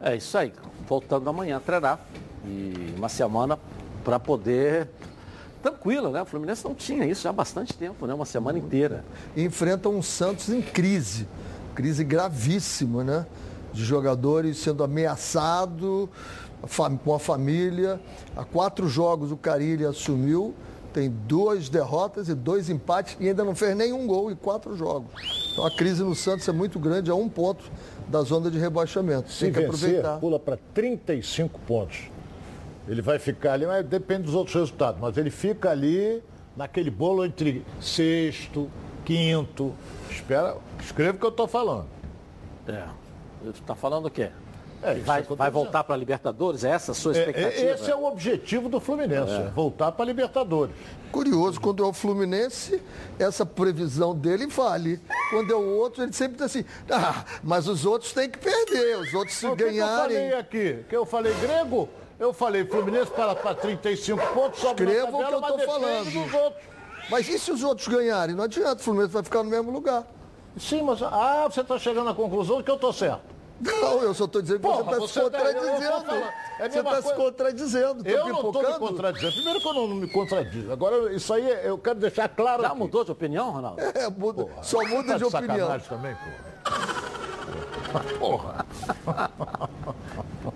É 0.00 0.14
isso 0.14 0.38
aí, 0.38 0.52
voltando 0.86 1.28
amanhã 1.28 1.56
a 1.56 1.60
treinar 1.60 2.06
e 2.46 2.94
uma 2.96 3.08
semana 3.08 3.58
para 4.04 4.18
poder 4.18 4.88
tranquila, 5.62 6.10
né? 6.10 6.22
O 6.22 6.26
Fluminense 6.26 6.64
não 6.64 6.74
tinha 6.74 7.06
isso 7.06 7.22
já 7.22 7.30
há 7.30 7.32
bastante 7.32 7.72
tempo, 7.74 8.06
né? 8.06 8.12
Uma 8.12 8.24
semana 8.26 8.58
inteira. 8.58 9.04
E 9.36 9.42
enfrenta 9.42 9.88
um 9.88 10.02
Santos 10.02 10.48
em 10.48 10.60
crise, 10.60 11.26
crise 11.74 12.04
gravíssima, 12.04 13.04
né? 13.04 13.26
De 13.72 13.84
jogadores 13.84 14.58
sendo 14.58 14.84
ameaçado 14.84 16.10
com 17.04 17.14
a 17.14 17.18
família. 17.18 18.00
Há 18.36 18.44
quatro 18.44 18.88
jogos 18.88 19.32
o 19.32 19.36
Carilli 19.36 19.84
assumiu, 19.84 20.54
tem 20.92 21.10
duas 21.10 21.68
derrotas 21.68 22.28
e 22.28 22.34
dois 22.34 22.68
empates 22.68 23.16
e 23.18 23.28
ainda 23.28 23.44
não 23.44 23.54
fez 23.54 23.74
nenhum 23.76 24.06
gol 24.06 24.30
em 24.30 24.36
quatro 24.36 24.76
jogos. 24.76 25.10
Então 25.52 25.66
a 25.66 25.70
crise 25.70 26.02
no 26.02 26.14
Santos 26.14 26.46
é 26.48 26.52
muito 26.52 26.78
grande, 26.78 27.10
a 27.10 27.14
um 27.14 27.28
ponto 27.28 27.64
da 28.08 28.22
zona 28.22 28.50
de 28.50 28.58
rebaixamento. 28.58 29.30
Se 29.30 29.46
tem 29.46 29.52
que 29.52 29.60
vencer, 29.60 29.88
aproveitar. 29.88 30.18
pula 30.18 30.38
para 30.38 30.58
35 30.74 31.58
pontos. 31.60 32.11
Ele 32.88 33.00
vai 33.00 33.18
ficar 33.18 33.52
ali, 33.52 33.66
mas 33.66 33.84
depende 33.86 34.24
dos 34.24 34.34
outros 34.34 34.54
resultados. 34.54 35.00
Mas 35.00 35.16
ele 35.16 35.30
fica 35.30 35.70
ali 35.70 36.22
naquele 36.56 36.90
bolo 36.90 37.24
entre 37.24 37.64
sexto, 37.80 38.70
quinto. 39.04 39.72
Espera, 40.10 40.56
escreva 40.80 41.16
o 41.16 41.20
que 41.20 41.26
eu 41.26 41.30
estou 41.30 41.46
falando. 41.46 41.86
É. 42.66 42.84
Está 43.48 43.74
falando 43.74 44.06
o 44.06 44.10
quê? 44.10 44.30
É, 44.82 44.94
vai, 44.94 45.22
vai 45.22 45.50
voltar 45.50 45.84
para 45.84 45.94
a 45.94 45.98
Libertadores? 45.98 46.64
É 46.64 46.70
essa 46.70 46.90
a 46.90 46.94
sua 46.94 47.12
expectativa? 47.12 47.68
É, 47.68 47.72
esse 47.72 47.88
é 47.88 47.94
o 47.94 48.04
objetivo 48.04 48.68
do 48.68 48.80
Fluminense, 48.80 49.32
é. 49.32 49.50
voltar 49.54 49.92
para 49.92 50.04
a 50.04 50.06
Libertadores. 50.06 50.74
Curioso, 51.12 51.60
quando 51.60 51.84
é 51.84 51.86
o 51.86 51.92
Fluminense, 51.92 52.82
essa 53.16 53.46
previsão 53.46 54.12
dele 54.12 54.48
vale. 54.48 55.00
Quando 55.30 55.52
é 55.52 55.56
o 55.56 55.76
outro, 55.76 56.02
ele 56.02 56.12
sempre 56.12 56.34
diz 56.34 56.46
assim, 56.46 56.64
ah, 56.90 57.24
mas 57.44 57.68
os 57.68 57.86
outros 57.86 58.12
têm 58.12 58.28
que 58.28 58.38
perder, 58.38 58.98
os 58.98 59.14
outros 59.14 59.36
se 59.36 59.46
ganharem... 59.54 59.76
que 59.76 59.78
eu 59.78 59.86
falei 59.96 60.34
aqui? 60.34 60.84
Que 60.88 60.96
eu 60.96 61.06
falei 61.06 61.34
grego? 61.34 61.88
Eu 62.22 62.32
falei, 62.32 62.64
Fluminense 62.64 63.10
para, 63.10 63.34
para 63.34 63.52
35 63.56 64.24
pontos, 64.28 64.60
sobe 64.60 64.84
Escreva 64.84 65.10
tabela, 65.10 65.38
o 65.38 65.42
que 65.42 65.50
eu 65.50 65.56
estou 65.56 65.74
falando. 65.74 66.54
Mas 67.10 67.28
e 67.28 67.36
se 67.36 67.50
os 67.50 67.64
outros 67.64 67.88
ganharem? 67.88 68.36
Não 68.36 68.44
adianta, 68.44 68.76
o 68.76 68.78
Fluminense 68.78 69.12
vai 69.12 69.24
ficar 69.24 69.42
no 69.42 69.50
mesmo 69.50 69.72
lugar. 69.72 70.06
Sim, 70.56 70.82
mas 70.82 71.02
ah, 71.02 71.48
você 71.50 71.62
está 71.62 71.76
chegando 71.80 72.08
à 72.08 72.14
conclusão 72.14 72.58
de 72.58 72.62
que 72.62 72.70
eu 72.70 72.76
estou 72.76 72.92
certo. 72.92 73.22
Não, 73.60 74.02
eu 74.04 74.14
só 74.14 74.26
estou 74.26 74.40
dizendo 74.40 74.60
que 74.60 74.62
Porra, 74.62 74.84
você 74.84 75.04
está 75.04 75.08
se 75.08 75.20
contradizendo. 75.20 76.04
Tá, 76.04 76.34
é 76.60 76.68
você 76.68 76.78
está 76.78 77.02
se 77.02 77.14
contradizendo. 77.14 78.08
Eu 78.08 78.28
não 78.28 78.36
estou 78.36 78.62
me 78.62 78.78
contradizendo. 78.78 79.32
Primeiro 79.32 79.60
que 79.60 79.66
eu 79.66 79.74
não 79.74 79.88
me 79.88 80.08
contradizo. 80.08 80.72
Agora, 80.72 81.12
isso 81.12 81.34
aí 81.34 81.50
eu 81.64 81.76
quero 81.76 81.98
deixar 81.98 82.28
claro. 82.28 82.62
Já 82.62 82.68
aqui. 82.68 82.78
mudou 82.78 83.04
de 83.04 83.10
opinião, 83.10 83.50
Ronaldo? 83.50 83.80
É, 83.80 84.08
muda, 84.08 84.44
Porra, 84.44 84.62
só 84.62 84.78
muda 84.84 85.08
tá 85.08 85.12
de, 85.14 85.18
de 85.18 85.36
opinião. 85.36 85.80
também, 85.80 86.16
porra. 88.20 88.64
Porra. 88.64 88.66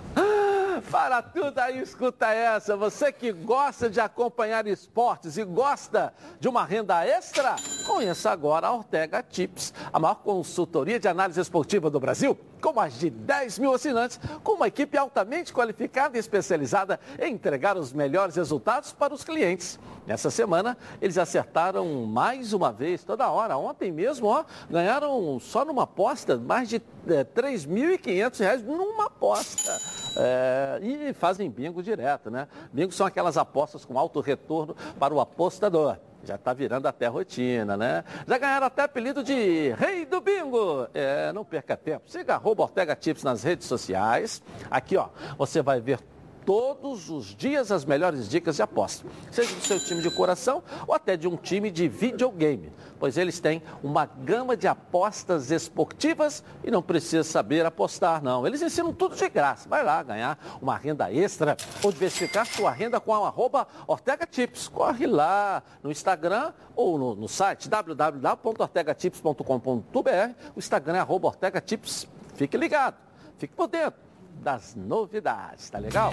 Para 0.90 1.20
tudo 1.20 1.58
aí, 1.58 1.80
escuta 1.80 2.28
essa. 2.28 2.76
Você 2.76 3.10
que 3.10 3.32
gosta 3.32 3.90
de 3.90 3.98
acompanhar 3.98 4.66
esportes 4.68 5.36
e 5.36 5.42
gosta 5.42 6.14
de 6.38 6.48
uma 6.48 6.64
renda 6.64 7.04
extra, 7.04 7.56
conheça 7.86 8.30
agora 8.30 8.68
a 8.68 8.72
Ortega 8.72 9.20
Tips, 9.20 9.74
a 9.92 9.98
maior 9.98 10.14
consultoria 10.16 11.00
de 11.00 11.08
análise 11.08 11.40
esportiva 11.40 11.90
do 11.90 11.98
Brasil, 11.98 12.38
com 12.60 12.72
mais 12.72 12.98
de 12.98 13.10
10 13.10 13.58
mil 13.58 13.74
assinantes, 13.74 14.20
com 14.44 14.52
uma 14.52 14.68
equipe 14.68 14.96
altamente 14.96 15.52
qualificada 15.52 16.16
e 16.16 16.20
especializada 16.20 17.00
em 17.18 17.34
entregar 17.34 17.76
os 17.76 17.92
melhores 17.92 18.36
resultados 18.36 18.92
para 18.92 19.12
os 19.12 19.24
clientes. 19.24 19.80
Nessa 20.06 20.30
semana, 20.30 20.78
eles 21.02 21.18
acertaram 21.18 22.06
mais 22.06 22.52
uma 22.52 22.72
vez, 22.72 23.02
toda 23.02 23.28
hora. 23.28 23.56
Ontem 23.56 23.90
mesmo, 23.90 24.28
ó, 24.28 24.44
ganharam 24.70 25.40
só 25.40 25.64
numa 25.64 25.82
aposta 25.82 26.36
mais 26.36 26.68
de 26.68 26.76
é, 27.08 27.24
3.500 27.24 28.38
reais 28.38 28.62
numa 28.62 29.06
aposta. 29.06 30.05
É, 30.16 30.78
e 30.82 31.12
fazem 31.12 31.50
bingo 31.50 31.82
direto, 31.82 32.30
né? 32.30 32.48
Bingo 32.72 32.92
são 32.92 33.06
aquelas 33.06 33.36
apostas 33.36 33.84
com 33.84 33.98
alto 33.98 34.20
retorno 34.20 34.74
para 34.98 35.12
o 35.12 35.20
apostador. 35.20 35.98
Já 36.24 36.34
está 36.34 36.52
virando 36.52 36.86
até 36.86 37.06
rotina, 37.06 37.76
né? 37.76 38.02
Já 38.26 38.38
ganharam 38.38 38.66
até 38.66 38.82
apelido 38.82 39.22
de 39.22 39.70
Rei 39.78 40.04
do 40.04 40.20
Bingo. 40.20 40.88
É, 40.92 41.32
não 41.32 41.44
perca 41.44 41.76
tempo. 41.76 42.10
Siga 42.10 42.34
arroba 42.34 42.64
Ortega 42.64 42.96
Tips 42.96 43.22
nas 43.22 43.44
redes 43.44 43.66
sociais. 43.66 44.42
Aqui, 44.68 44.96
ó, 44.96 45.08
você 45.38 45.62
vai 45.62 45.80
ver 45.80 46.00
todos 46.46 47.10
os 47.10 47.34
dias 47.34 47.70
as 47.72 47.84
melhores 47.84 48.28
dicas 48.28 48.54
de 48.56 48.62
aposta, 48.62 49.04
seja 49.32 49.52
do 49.52 49.60
seu 49.60 49.80
time 49.80 50.00
de 50.00 50.08
coração 50.10 50.62
ou 50.86 50.94
até 50.94 51.16
de 51.16 51.26
um 51.26 51.36
time 51.36 51.72
de 51.72 51.88
videogame, 51.88 52.72
pois 53.00 53.18
eles 53.18 53.40
têm 53.40 53.60
uma 53.82 54.06
gama 54.06 54.56
de 54.56 54.68
apostas 54.68 55.50
esportivas 55.50 56.44
e 56.62 56.70
não 56.70 56.80
precisa 56.80 57.24
saber 57.24 57.66
apostar, 57.66 58.22
não. 58.22 58.46
Eles 58.46 58.62
ensinam 58.62 58.92
tudo 58.92 59.16
de 59.16 59.28
graça. 59.28 59.68
Vai 59.68 59.82
lá 59.82 60.00
ganhar 60.04 60.38
uma 60.62 60.76
renda 60.76 61.12
extra 61.12 61.56
ou 61.82 61.90
diversificar 61.90 62.46
sua 62.46 62.70
renda 62.70 63.00
com 63.00 63.12
a 63.12 63.26
arroba 63.26 63.66
Ortega 63.88 64.24
Tips. 64.24 64.68
Corre 64.68 65.08
lá 65.08 65.64
no 65.82 65.90
Instagram 65.90 66.52
ou 66.76 66.96
no, 66.96 67.16
no 67.16 67.28
site 67.28 67.68
www.ortegatips.com.br. 67.68 70.34
O 70.54 70.60
Instagram 70.60 70.96
é 70.96 71.00
arroba 71.00 71.26
Ortega 71.26 71.60
Tips. 71.60 72.06
Fique 72.36 72.56
ligado, 72.56 72.94
fique 73.36 73.52
por 73.54 73.66
dentro 73.66 74.05
das 74.36 74.74
novidades, 74.74 75.68
tá 75.70 75.78
legal? 75.78 76.12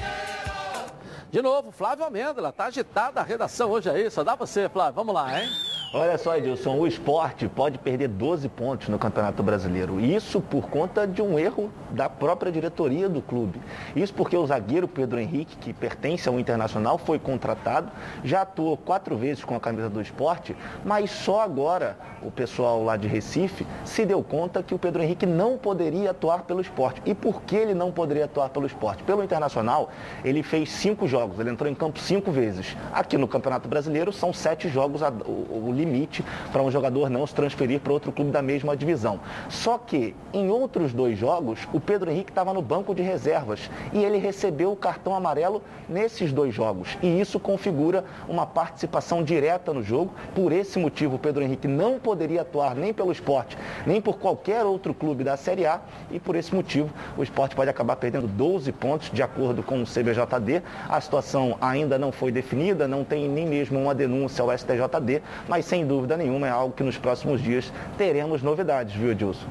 De 1.30 1.42
novo, 1.42 1.72
Flávio 1.72 2.06
Amêndola, 2.06 2.52
tá 2.52 2.66
agitada 2.66 3.20
a 3.20 3.24
redação 3.24 3.72
hoje 3.72 3.90
aí, 3.90 4.10
só 4.10 4.24
dá 4.24 4.36
você, 4.36 4.70
Flávio, 4.70 4.94
vamos 4.94 5.16
lá, 5.16 5.42
hein? 5.42 5.50
Olha 5.96 6.18
só, 6.18 6.36
Edilson, 6.36 6.76
o 6.76 6.88
esporte 6.88 7.48
pode 7.48 7.78
perder 7.78 8.08
12 8.08 8.50
pontos 8.50 8.90
no 8.90 8.98
Campeonato 8.98 9.44
Brasileiro. 9.44 10.00
Isso 10.00 10.42
por 10.42 10.68
conta 10.68 11.06
de 11.06 11.22
um 11.22 11.38
erro 11.38 11.72
da 11.92 12.10
própria 12.10 12.52
diretoria 12.52 13.08
do 13.08 13.22
clube. 13.22 13.62
Isso 13.96 14.12
porque 14.12 14.36
o 14.36 14.44
zagueiro 14.44 14.88
Pedro 14.88 15.20
Henrique, 15.20 15.56
que 15.56 15.72
pertence 15.72 16.28
ao 16.28 16.40
Internacional, 16.40 16.98
foi 16.98 17.20
contratado, 17.20 17.92
já 18.24 18.42
atuou 18.42 18.76
quatro 18.76 19.16
vezes 19.16 19.44
com 19.44 19.56
a 19.56 19.60
camisa 19.60 19.88
do 19.88 20.02
esporte, 20.02 20.58
mas 20.84 21.12
só 21.12 21.42
agora 21.42 21.96
o 22.24 22.32
pessoal 22.32 22.84
lá 22.84 22.98
de 22.98 23.08
Recife 23.08 23.68
se 23.86 24.04
deu 24.04 24.24
conta 24.24 24.64
que 24.64 24.74
o 24.74 24.80
Pedro 24.80 25.04
Henrique 25.04 25.28
não 25.28 25.60
poderia 25.60 26.10
atuar 26.10 26.42
pelo 26.42 26.62
esporte. 26.62 27.04
E 27.06 27.14
por 27.14 27.44
que 27.44 27.56
ele 27.56 27.76
não 27.76 27.92
poderia 27.92 28.26
atuar 28.26 28.50
pelo 28.50 28.66
esporte? 28.66 29.04
Pelo 29.04 29.24
Internacional, 29.24 29.92
ele 30.26 30.42
fez 30.42 30.72
cinco 30.72 31.08
jogos, 31.08 31.40
ele 31.40 31.52
entrou 31.52 31.70
em 31.70 31.76
campo 31.76 32.00
cinco 32.00 32.32
vezes. 32.32 32.76
Aqui 32.92 33.16
no 33.16 33.28
Campeonato 33.28 33.70
Brasileiro 33.70 34.12
são 34.12 34.34
sete 34.34 34.68
jogos, 34.70 35.04
o, 35.04 35.70
limite 35.84 36.24
para 36.52 36.62
um 36.62 36.72
jogador 36.72 37.10
não 37.10 37.26
se 37.28 37.36
transferir 37.36 37.80
para 37.80 37.94
outro 37.94 38.12
clube 38.12 38.32
da 38.32 38.42
mesma 38.42 38.76
divisão. 38.76 39.20
Só 39.50 39.78
que 39.78 40.16
em 40.34 40.50
outros 40.50 40.94
dois 40.94 41.18
jogos, 41.18 41.60
o 41.74 41.80
Pedro 41.80 42.10
Henrique 42.10 42.32
estava 42.32 42.54
no 42.54 42.62
banco 42.62 42.96
de 42.96 43.02
reservas 43.02 43.70
e 43.92 44.04
ele 44.04 44.18
recebeu 44.18 44.72
o 44.72 44.76
cartão 44.76 45.16
amarelo 45.16 45.62
nesses 45.88 46.32
dois 46.32 46.54
jogos. 46.54 46.98
E 47.02 47.20
isso 47.20 47.40
configura 47.40 48.06
uma 48.28 48.46
participação 48.46 49.24
direta 49.24 49.74
no 49.74 49.84
jogo. 49.84 50.14
Por 50.34 50.52
esse 50.52 50.80
motivo, 50.80 51.16
o 51.16 51.20
Pedro 51.20 51.44
Henrique 51.44 51.68
não 51.68 52.00
poderia 52.00 52.42
atuar 52.42 52.76
nem 52.76 52.94
pelo 52.94 53.12
esporte, 53.12 53.58
nem 53.86 54.02
por 54.02 54.18
qualquer 54.18 54.66
outro 54.66 54.94
clube 54.94 55.24
da 55.24 55.38
Série 55.38 55.66
A. 55.66 55.82
E 56.12 56.20
por 56.20 56.36
esse 56.36 56.54
motivo, 56.54 56.90
o 57.18 57.24
esporte 57.24 57.56
pode 57.56 57.70
acabar 57.70 57.96
perdendo 57.96 58.28
12 58.28 58.72
pontos, 58.72 59.12
de 59.12 59.22
acordo 59.22 59.62
com 59.64 59.82
o 59.82 59.86
CBJD. 59.86 60.62
A 60.88 61.00
situação 61.02 61.58
ainda 61.62 61.98
não 61.98 62.12
foi 62.12 62.32
definida, 62.32 62.88
não 62.88 63.04
tem 63.04 63.28
nem 63.28 63.46
mesmo 63.46 63.80
uma 63.80 63.94
denúncia 63.94 64.42
ao 64.44 64.58
STJD, 64.58 65.22
mas 65.48 65.66
sem 65.74 65.88
dúvida 65.88 66.16
nenhuma 66.16 66.46
é 66.46 66.52
algo 66.52 66.72
que 66.72 66.84
nos 66.84 67.00
próximos 67.00 67.42
dias 67.42 67.74
teremos 67.98 68.44
novidades, 68.44 68.94
viu, 68.94 69.10
Edilson? 69.10 69.48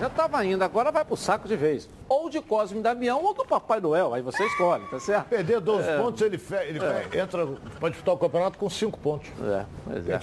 Já 0.00 0.08
estava 0.08 0.44
indo, 0.44 0.64
agora 0.64 0.90
vai 0.90 1.04
pro 1.04 1.16
saco 1.16 1.46
de 1.46 1.54
vez. 1.54 1.88
Ou 2.08 2.28
de 2.28 2.40
Cosme 2.42 2.82
Damião 2.82 3.22
ou 3.22 3.32
do 3.32 3.44
Papai 3.44 3.78
Noel. 3.78 4.12
Aí 4.12 4.20
você 4.20 4.42
escolhe, 4.46 4.84
tá 4.88 4.98
certo? 4.98 5.28
Perder 5.28 5.60
12 5.60 5.88
é. 5.88 5.96
pontos, 5.96 6.22
ele, 6.22 6.38
fe... 6.38 6.56
ele 6.56 6.80
é. 6.84 7.20
entra 7.20 7.46
para 7.78 7.88
disputar 7.88 8.16
o 8.16 8.18
campeonato 8.18 8.58
com 8.58 8.68
5 8.68 8.98
pontos. 8.98 9.30
É, 9.40 9.64
pois 9.84 10.08
é. 10.08 10.20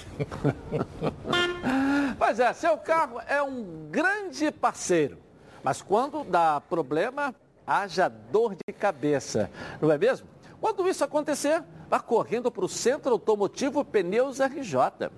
pois 2.18 2.40
é, 2.40 2.52
seu 2.52 2.76
carro 2.76 3.18
é 3.26 3.42
um 3.42 3.88
grande 3.90 4.52
parceiro. 4.52 5.16
Mas 5.62 5.80
quando 5.80 6.24
dá 6.24 6.60
problema, 6.60 7.34
haja 7.66 8.06
dor 8.06 8.54
de 8.54 8.74
cabeça. 8.74 9.50
Não 9.80 9.90
é 9.90 9.96
mesmo? 9.96 10.28
Quando 10.60 10.86
isso 10.86 11.02
acontecer, 11.02 11.64
vá 11.88 12.00
correndo 12.00 12.50
para 12.50 12.66
o 12.66 12.68
Centro 12.68 13.12
Automotivo 13.12 13.82
Pneus 13.82 14.40
RJ. 14.40 15.08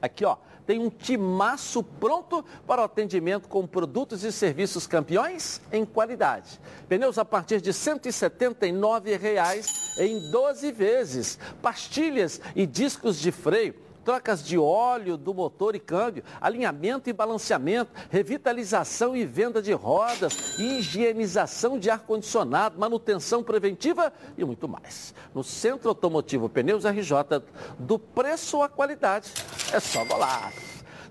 Aqui, 0.00 0.24
ó, 0.24 0.36
tem 0.66 0.78
um 0.78 0.88
timaço 0.88 1.82
pronto 1.82 2.44
para 2.66 2.82
o 2.82 2.84
atendimento 2.84 3.48
com 3.48 3.66
produtos 3.66 4.22
e 4.22 4.30
serviços 4.30 4.86
campeões 4.86 5.60
em 5.72 5.84
qualidade. 5.84 6.60
Pneus 6.88 7.18
a 7.18 7.24
partir 7.24 7.60
de 7.60 7.72
179 7.72 9.16
reais 9.16 9.98
em 9.98 10.30
12 10.30 10.70
vezes. 10.72 11.38
Pastilhas 11.60 12.40
e 12.54 12.66
discos 12.66 13.18
de 13.18 13.32
freio 13.32 13.74
trocas 14.04 14.42
de 14.42 14.58
óleo 14.58 15.16
do 15.16 15.32
motor 15.32 15.74
e 15.74 15.80
câmbio, 15.80 16.24
alinhamento 16.40 17.08
e 17.08 17.12
balanceamento, 17.12 17.92
revitalização 18.10 19.16
e 19.16 19.24
venda 19.24 19.62
de 19.62 19.72
rodas, 19.72 20.58
higienização 20.58 21.78
de 21.78 21.90
ar-condicionado, 21.90 22.78
manutenção 22.78 23.42
preventiva 23.42 24.12
e 24.36 24.44
muito 24.44 24.68
mais. 24.68 25.14
No 25.34 25.44
Centro 25.44 25.88
Automotivo 25.88 26.48
Pneus 26.48 26.84
RJ, 26.84 27.42
do 27.78 27.98
preço 27.98 28.62
à 28.62 28.68
qualidade, 28.68 29.32
é 29.72 29.80
só 29.80 30.04
golar. 30.04 30.52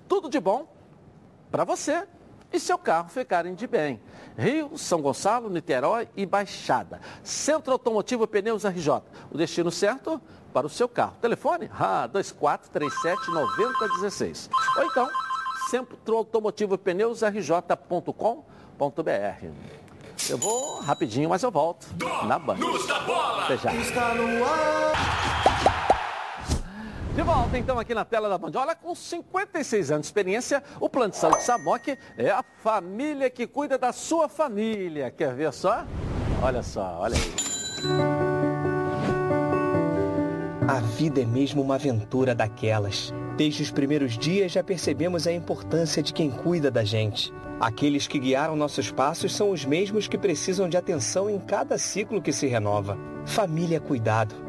Tudo 0.08 0.30
de 0.30 0.40
bom 0.40 0.68
para 1.52 1.64
você 1.64 2.08
e 2.52 2.60
seu 2.60 2.78
carro 2.78 3.10
ficarem 3.10 3.54
de 3.54 3.68
bem. 3.68 4.00
Rio, 4.40 4.78
São 4.78 5.02
Gonçalo, 5.02 5.50
Niterói 5.50 6.08
e 6.16 6.26
Baixada. 6.26 7.02
Centro 7.24 7.74
Automotivo 7.74 8.26
Pneus 8.26 8.64
RJ. 8.64 9.02
O 9.32 9.38
destino 9.38 9.72
certo? 9.72 10.22
para 10.54 10.68
o 10.68 10.70
seu 10.70 10.88
carro. 10.88 11.14
Telefone? 11.22 11.70
Ah, 11.74 12.08
2437 12.08 13.32
9016. 13.32 14.50
Ou 14.78 14.84
então, 14.84 15.10
Centro 15.70 16.16
Automotivo 16.16 16.78
Pneus 16.78 17.22
RJ.com.br. 17.22 18.14
Eu 20.30 20.38
vou 20.38 20.82
rapidinho, 20.82 21.30
mas 21.30 21.44
eu 21.44 21.52
volto 21.52 21.88
na 22.26 22.38
banda. 22.38 22.66
Até 23.44 23.58
já. 23.58 23.74
Está 23.74 24.14
no 24.16 24.46
ar. 24.46 25.18
De 27.16 27.22
volta 27.24 27.57
então 27.57 27.80
aqui 27.80 27.93
na 27.93 28.05
tela 28.05 28.30
da 28.30 28.38
Band. 28.38 28.51
Olha, 28.55 28.76
com 28.76 28.93
56 28.93 29.91
anos 29.91 30.03
de 30.03 30.07
experiência, 30.07 30.64
o 30.80 30.89
Plano 30.89 31.12
de 31.12 31.18
Saúde 31.18 31.43
Samok 31.43 31.97
é 32.18 32.30
a 32.30 32.43
família 32.64 33.30
que 33.30 33.47
cuida 33.47 33.78
da 33.78 33.91
sua 33.91 34.30
família. 34.30 35.12
Quer 35.12 35.34
ver 35.34 35.51
só? 35.51 35.86
Olha 36.41 36.64
só, 36.64 36.99
olha 36.99 37.16
aí. 37.16 38.30
A 40.68 40.80
vida 40.80 41.22
é 41.22 41.26
mesmo 41.26 41.62
uma 41.62 41.76
aventura 41.76 42.36
daquelas. 42.36 43.12
Desde 43.36 43.64
os 43.64 43.72
primeiros 43.72 44.18
dias 44.18 44.51
já 44.51 44.64
percebemos 44.64 45.26
a 45.26 45.32
importância 45.32 46.03
de 46.03 46.14
quem 46.14 46.30
cuida 46.30 46.70
da 46.70 46.84
gente. 46.84 47.34
Aqueles 47.60 48.07
que 48.07 48.20
guiaram 48.20 48.55
nossos 48.55 48.91
passos 48.91 49.36
são 49.36 49.49
os 49.49 49.66
mesmos 49.66 50.07
que 50.07 50.18
precisam 50.18 50.70
de 50.70 50.78
atenção 50.78 51.30
em 51.30 51.39
cada 51.39 51.78
ciclo 51.78 52.22
que 52.22 52.32
se 52.32 52.47
renova. 52.47 52.97
Família 53.26 53.78
é 53.78 53.80
cuidado. 53.80 54.49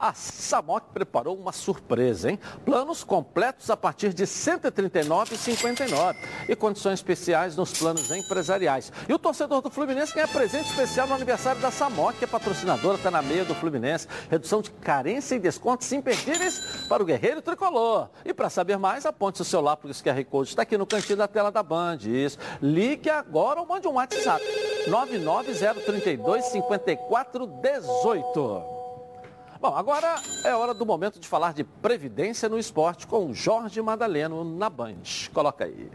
a 0.00 0.14
Samok 0.14 0.86
preparou 0.94 1.36
uma 1.36 1.52
surpresa, 1.52 2.30
hein? 2.30 2.38
Planos 2.64 3.04
completos 3.04 3.68
a 3.68 3.76
partir 3.76 4.14
de 4.14 4.22
R$ 4.22 4.28
139,59 4.28 6.16
e 6.48 6.56
condições 6.56 6.94
especiais 6.94 7.54
nos 7.54 7.78
planos 7.78 8.10
empresariais. 8.10 8.90
E 9.06 9.12
o 9.12 9.18
torcedor 9.18 9.60
do 9.60 9.70
Fluminense 9.70 10.14
ganha 10.14 10.26
presente 10.26 10.70
especial 10.70 11.06
no 11.06 11.12
aniversário 11.14 11.60
da 11.60 11.70
Samok, 11.70 12.18
que 12.18 12.24
é 12.24 12.26
patrocinadora, 12.26 12.96
está 12.96 13.10
na 13.10 13.20
meia 13.20 13.44
do 13.44 13.54
Fluminense. 13.54 14.08
Redução 14.30 14.62
de 14.62 14.70
carência 14.70 15.34
e 15.34 15.38
descontos 15.38 15.92
imperdíveis 15.92 16.86
para 16.88 17.02
o 17.02 17.06
Guerreiro 17.06 17.42
Tricolor. 17.42 18.08
E 18.24 18.32
para 18.32 18.48
saber 18.48 18.78
mais, 18.78 19.04
aponte 19.04 19.42
o 19.42 19.44
celular, 19.44 19.76
porque 19.76 19.90
esse 19.90 20.02
QR 20.02 20.24
Code 20.24 20.48
está 20.48 20.62
aqui 20.62 20.78
no 20.78 20.86
cantinho 20.86 21.18
da 21.18 21.28
tela 21.28 21.52
da 21.52 21.62
Band. 21.62 21.98
Isso. 22.04 22.38
Ligue 22.62 23.10
agora 23.10 23.60
ou 23.60 23.66
mande 23.66 23.86
um 23.86 23.92
WhatsApp. 23.92 24.42
99032 24.88 26.46
5418. 26.46 28.79
Bom, 29.60 29.76
agora 29.76 30.14
é 30.42 30.54
hora 30.54 30.72
do 30.72 30.86
momento 30.86 31.20
de 31.20 31.28
falar 31.28 31.52
de 31.52 31.64
previdência 31.64 32.48
no 32.48 32.58
esporte 32.58 33.06
com 33.06 33.34
Jorge 33.34 33.82
Madaleno 33.82 34.42
na 34.42 34.70
Band. 34.70 35.02
Coloca 35.34 35.66
aí. 35.66 35.90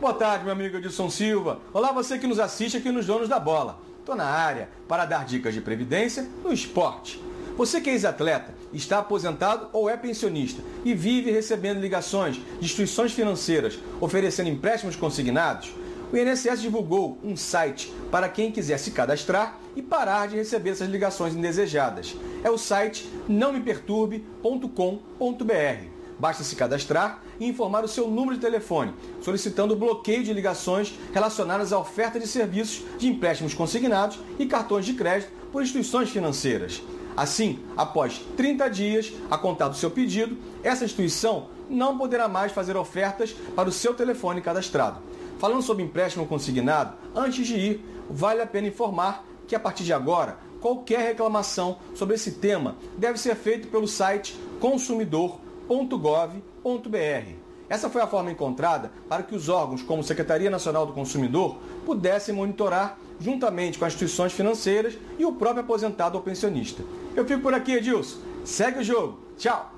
Boa 0.00 0.14
tarde, 0.14 0.44
meu 0.44 0.52
amigo 0.52 0.76
Edson 0.76 1.10
Silva. 1.10 1.58
Olá, 1.72 1.90
você 1.90 2.16
que 2.16 2.28
nos 2.28 2.38
assiste 2.38 2.76
aqui 2.76 2.92
nos 2.92 3.04
Donos 3.04 3.28
da 3.28 3.40
Bola. 3.40 3.80
Estou 3.98 4.14
na 4.14 4.26
área 4.26 4.68
para 4.86 5.04
dar 5.06 5.24
dicas 5.24 5.54
de 5.54 5.60
previdência 5.60 6.22
no 6.44 6.52
esporte. 6.52 7.20
Você 7.56 7.80
que 7.80 7.90
é 7.90 7.94
ex-atleta, 7.94 8.54
está 8.72 9.00
aposentado 9.00 9.68
ou 9.72 9.90
é 9.90 9.96
pensionista 9.96 10.62
e 10.84 10.94
vive 10.94 11.32
recebendo 11.32 11.80
ligações 11.80 12.36
de 12.36 12.64
instituições 12.64 13.12
financeiras 13.12 13.76
oferecendo 14.00 14.48
empréstimos 14.48 14.94
consignados, 14.94 15.72
o 16.14 16.16
INSS 16.16 16.60
divulgou 16.60 17.18
um 17.24 17.36
site 17.36 17.92
para 18.08 18.28
quem 18.28 18.52
quiser 18.52 18.78
se 18.78 18.92
cadastrar 18.92 19.58
e 19.74 19.82
parar 19.82 20.28
de 20.28 20.36
receber 20.36 20.70
essas 20.70 20.88
ligações 20.88 21.34
indesejadas. 21.34 22.14
É 22.44 22.48
o 22.48 22.56
site 22.56 23.10
nãomeperturbe.com.br. 23.26 25.88
Basta 26.16 26.44
se 26.44 26.54
cadastrar 26.54 27.20
e 27.40 27.48
informar 27.48 27.82
o 27.82 27.88
seu 27.88 28.06
número 28.06 28.36
de 28.36 28.40
telefone, 28.40 28.94
solicitando 29.20 29.74
o 29.74 29.76
bloqueio 29.76 30.22
de 30.22 30.32
ligações 30.32 30.94
relacionadas 31.12 31.72
à 31.72 31.80
oferta 31.80 32.20
de 32.20 32.28
serviços 32.28 32.84
de 32.96 33.08
empréstimos 33.08 33.52
consignados 33.52 34.20
e 34.38 34.46
cartões 34.46 34.86
de 34.86 34.94
crédito 34.94 35.32
por 35.50 35.64
instituições 35.64 36.10
financeiras. 36.10 36.80
Assim, 37.16 37.58
após 37.76 38.24
30 38.36 38.70
dias 38.70 39.12
a 39.28 39.36
contar 39.36 39.66
do 39.66 39.76
seu 39.76 39.90
pedido, 39.90 40.38
essa 40.62 40.84
instituição 40.84 41.48
não 41.68 41.98
poderá 41.98 42.28
mais 42.28 42.52
fazer 42.52 42.76
ofertas 42.76 43.34
para 43.56 43.68
o 43.68 43.72
seu 43.72 43.94
telefone 43.94 44.40
cadastrado. 44.40 45.00
Falando 45.44 45.60
sobre 45.60 45.84
empréstimo 45.84 46.26
consignado, 46.26 46.96
antes 47.14 47.46
de 47.46 47.54
ir, 47.54 47.84
vale 48.08 48.40
a 48.40 48.46
pena 48.46 48.66
informar 48.66 49.26
que 49.46 49.54
a 49.54 49.60
partir 49.60 49.84
de 49.84 49.92
agora, 49.92 50.38
qualquer 50.58 51.00
reclamação 51.00 51.76
sobre 51.94 52.14
esse 52.14 52.32
tema 52.32 52.78
deve 52.96 53.18
ser 53.18 53.36
feito 53.36 53.68
pelo 53.68 53.86
site 53.86 54.34
consumidor.gov.br. 54.58 57.32
Essa 57.68 57.90
foi 57.90 58.00
a 58.00 58.06
forma 58.06 58.30
encontrada 58.30 58.90
para 59.06 59.22
que 59.22 59.34
os 59.34 59.50
órgãos, 59.50 59.82
como 59.82 60.02
Secretaria 60.02 60.48
Nacional 60.48 60.86
do 60.86 60.94
Consumidor, 60.94 61.58
pudessem 61.84 62.34
monitorar, 62.34 62.98
juntamente 63.20 63.78
com 63.78 63.84
as 63.84 63.92
instituições 63.92 64.32
financeiras 64.32 64.96
e 65.18 65.26
o 65.26 65.34
próprio 65.34 65.62
aposentado 65.62 66.16
ou 66.16 66.24
pensionista. 66.24 66.82
Eu 67.14 67.26
fico 67.26 67.42
por 67.42 67.52
aqui, 67.52 67.72
Edilson. 67.72 68.16
Segue 68.46 68.78
o 68.78 68.82
jogo. 68.82 69.20
Tchau! 69.36 69.73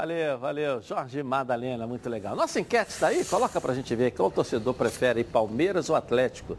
Valeu, 0.00 0.38
valeu. 0.38 0.80
Jorge 0.80 1.22
Madalena, 1.22 1.86
muito 1.86 2.08
legal. 2.08 2.34
Nossa 2.34 2.58
enquete 2.58 2.90
está 2.90 3.08
aí? 3.08 3.22
Coloca 3.22 3.60
pra 3.60 3.74
gente 3.74 3.94
ver. 3.94 4.12
Qual 4.12 4.30
torcedor 4.30 4.72
prefere, 4.72 5.22
Palmeiras 5.22 5.90
ou 5.90 5.94
Atlético? 5.94 6.56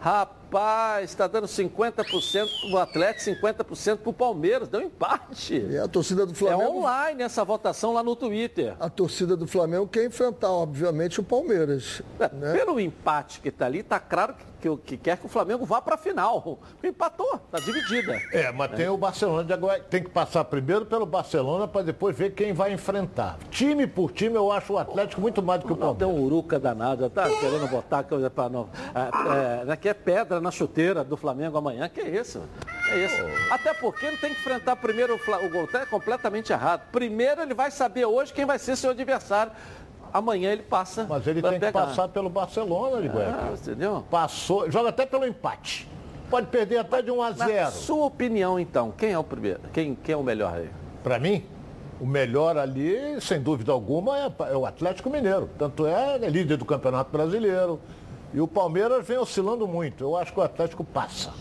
Rapaz, 0.00 0.45
está 1.02 1.26
dando 1.26 1.46
50% 1.46 2.48
pro 2.68 2.78
Atlético, 2.78 3.36
50% 3.36 3.98
pro 3.98 4.12
Palmeiras. 4.12 4.68
Deu 4.68 4.80
empate. 4.80 5.66
É 5.74 5.80
a 5.80 5.88
torcida 5.88 6.26
do 6.26 6.34
Flamengo. 6.34 6.62
É 6.62 6.68
online 6.68 7.22
essa 7.22 7.44
votação 7.44 7.92
lá 7.92 8.02
no 8.02 8.14
Twitter. 8.14 8.74
A 8.78 8.88
torcida 8.88 9.36
do 9.36 9.46
Flamengo 9.46 9.86
quer 9.86 10.04
enfrentar, 10.04 10.50
obviamente, 10.50 11.20
o 11.20 11.22
Palmeiras. 11.22 12.02
É, 12.18 12.28
né? 12.28 12.52
Pelo 12.52 12.78
empate 12.80 13.40
que 13.40 13.48
está 13.48 13.66
ali, 13.66 13.80
está 13.80 13.98
claro 13.98 14.34
que, 14.34 14.68
que, 14.68 14.76
que 14.76 14.96
quer 14.96 15.16
que 15.16 15.26
o 15.26 15.28
Flamengo 15.28 15.64
vá 15.64 15.80
para 15.80 15.94
a 15.94 15.98
final. 15.98 16.58
Empatou, 16.82 17.40
está 17.44 17.58
dividida. 17.58 18.20
É, 18.32 18.50
mas 18.52 18.70
tem 18.72 18.88
o 18.88 18.96
Barcelona 18.96 19.44
de 19.44 19.52
agora. 19.52 19.80
Tem 19.80 20.02
que 20.02 20.10
passar 20.10 20.44
primeiro 20.44 20.86
pelo 20.86 21.06
Barcelona 21.06 21.68
para 21.68 21.82
depois 21.82 22.16
ver 22.16 22.30
quem 22.34 22.52
vai 22.52 22.72
enfrentar. 22.72 23.38
Time 23.50 23.86
por 23.86 24.12
time, 24.12 24.36
eu 24.36 24.50
acho 24.50 24.72
o 24.72 24.78
Atlético 24.78 25.20
muito 25.20 25.42
mais 25.42 25.60
do 25.60 25.66
que 25.66 25.72
o 25.72 25.76
Não, 25.76 25.94
Palmeiras. 25.94 26.14
tem 26.14 26.22
um 26.22 26.24
uruca 26.24 26.58
danado, 26.58 27.08
tá 27.10 27.28
querendo 27.28 27.68
botar 27.68 28.02
coisa 28.04 28.30
para 28.30 28.48
não. 28.48 28.68
É, 28.94 29.72
é, 29.72 29.88
é 29.88 29.94
pedra 29.94 30.35
na 30.40 30.50
chuteira 30.50 31.02
do 31.02 31.16
Flamengo 31.16 31.56
amanhã. 31.58 31.88
Que 31.88 32.02
isso? 32.02 32.42
É 32.90 33.04
isso. 33.04 33.22
Até 33.50 33.74
porque 33.74 34.06
ele 34.06 34.16
tem 34.16 34.32
que 34.32 34.40
enfrentar 34.40 34.76
primeiro 34.76 35.14
o, 35.14 35.18
o. 35.18 35.76
É 35.76 35.86
completamente 35.86 36.52
errado. 36.52 36.82
Primeiro 36.90 37.42
ele 37.42 37.54
vai 37.54 37.70
saber 37.70 38.04
hoje 38.04 38.32
quem 38.32 38.44
vai 38.44 38.58
ser 38.58 38.76
seu 38.76 38.90
adversário. 38.90 39.52
Amanhã 40.12 40.52
ele 40.52 40.62
passa. 40.62 41.04
Mas 41.08 41.26
ele 41.26 41.42
tem 41.42 41.52
que 41.52 41.58
pegar. 41.58 41.86
passar 41.86 42.08
pelo 42.08 42.30
Barcelona, 42.30 43.00
Ligueira. 43.00 43.36
Ah, 43.38 43.52
entendeu? 43.52 44.04
Passou, 44.10 44.70
joga 44.70 44.88
até 44.88 45.04
pelo 45.04 45.26
empate. 45.26 45.88
Pode 46.30 46.46
perder 46.48 46.78
até 46.78 47.02
de 47.02 47.10
1 47.10 47.22
a 47.22 47.30
Na 47.30 47.46
0. 47.46 47.70
sua 47.70 48.06
opinião, 48.06 48.58
então, 48.58 48.92
quem 48.96 49.12
é 49.12 49.18
o 49.18 49.24
primeiro? 49.24 49.60
Quem, 49.72 49.94
quem 49.94 50.12
é 50.12 50.16
o 50.16 50.22
melhor 50.22 50.54
aí? 50.54 50.68
Para 51.02 51.18
mim, 51.18 51.44
o 52.00 52.06
melhor 52.06 52.56
ali, 52.58 53.20
sem 53.20 53.40
dúvida 53.40 53.72
alguma, 53.72 54.18
é, 54.18 54.32
é 54.50 54.56
o 54.56 54.66
Atlético 54.66 55.08
Mineiro. 55.08 55.48
Tanto 55.58 55.86
é, 55.86 56.16
é 56.16 56.28
líder 56.28 56.56
do 56.56 56.64
Campeonato 56.64 57.10
Brasileiro. 57.10 57.80
E 58.34 58.40
o 58.40 58.46
Palmeiras 58.48 59.06
vem 59.06 59.18
oscilando 59.18 59.66
muito. 59.66 60.04
Eu 60.04 60.16
acho 60.16 60.32
que 60.32 60.40
o 60.40 60.42
Atlético 60.42 60.84
passa. 60.84 61.32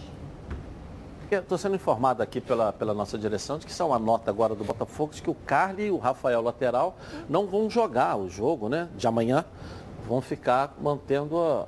Estou 1.29 1.57
sendo 1.57 1.75
informado 1.75 2.21
aqui 2.21 2.39
pela, 2.39 2.71
pela 2.71 2.93
nossa 2.93 3.17
direção 3.17 3.57
de 3.57 3.65
que 3.65 3.81
é 3.81 3.85
uma 3.85 3.97
nota 3.97 4.29
agora 4.29 4.53
do 4.53 4.63
Botafogo, 4.63 5.13
de 5.13 5.21
que 5.21 5.29
o 5.29 5.33
Carly 5.33 5.87
e 5.87 5.91
o 5.91 5.97
Rafael 5.97 6.41
Lateral 6.41 6.95
não 7.27 7.47
vão 7.47 7.69
jogar 7.69 8.15
o 8.15 8.29
jogo 8.29 8.69
né, 8.69 8.87
de 8.95 9.07
amanhã. 9.07 9.43
Vão 10.07 10.21
ficar 10.21 10.75
mantendo 10.79 11.37
a, 11.37 11.65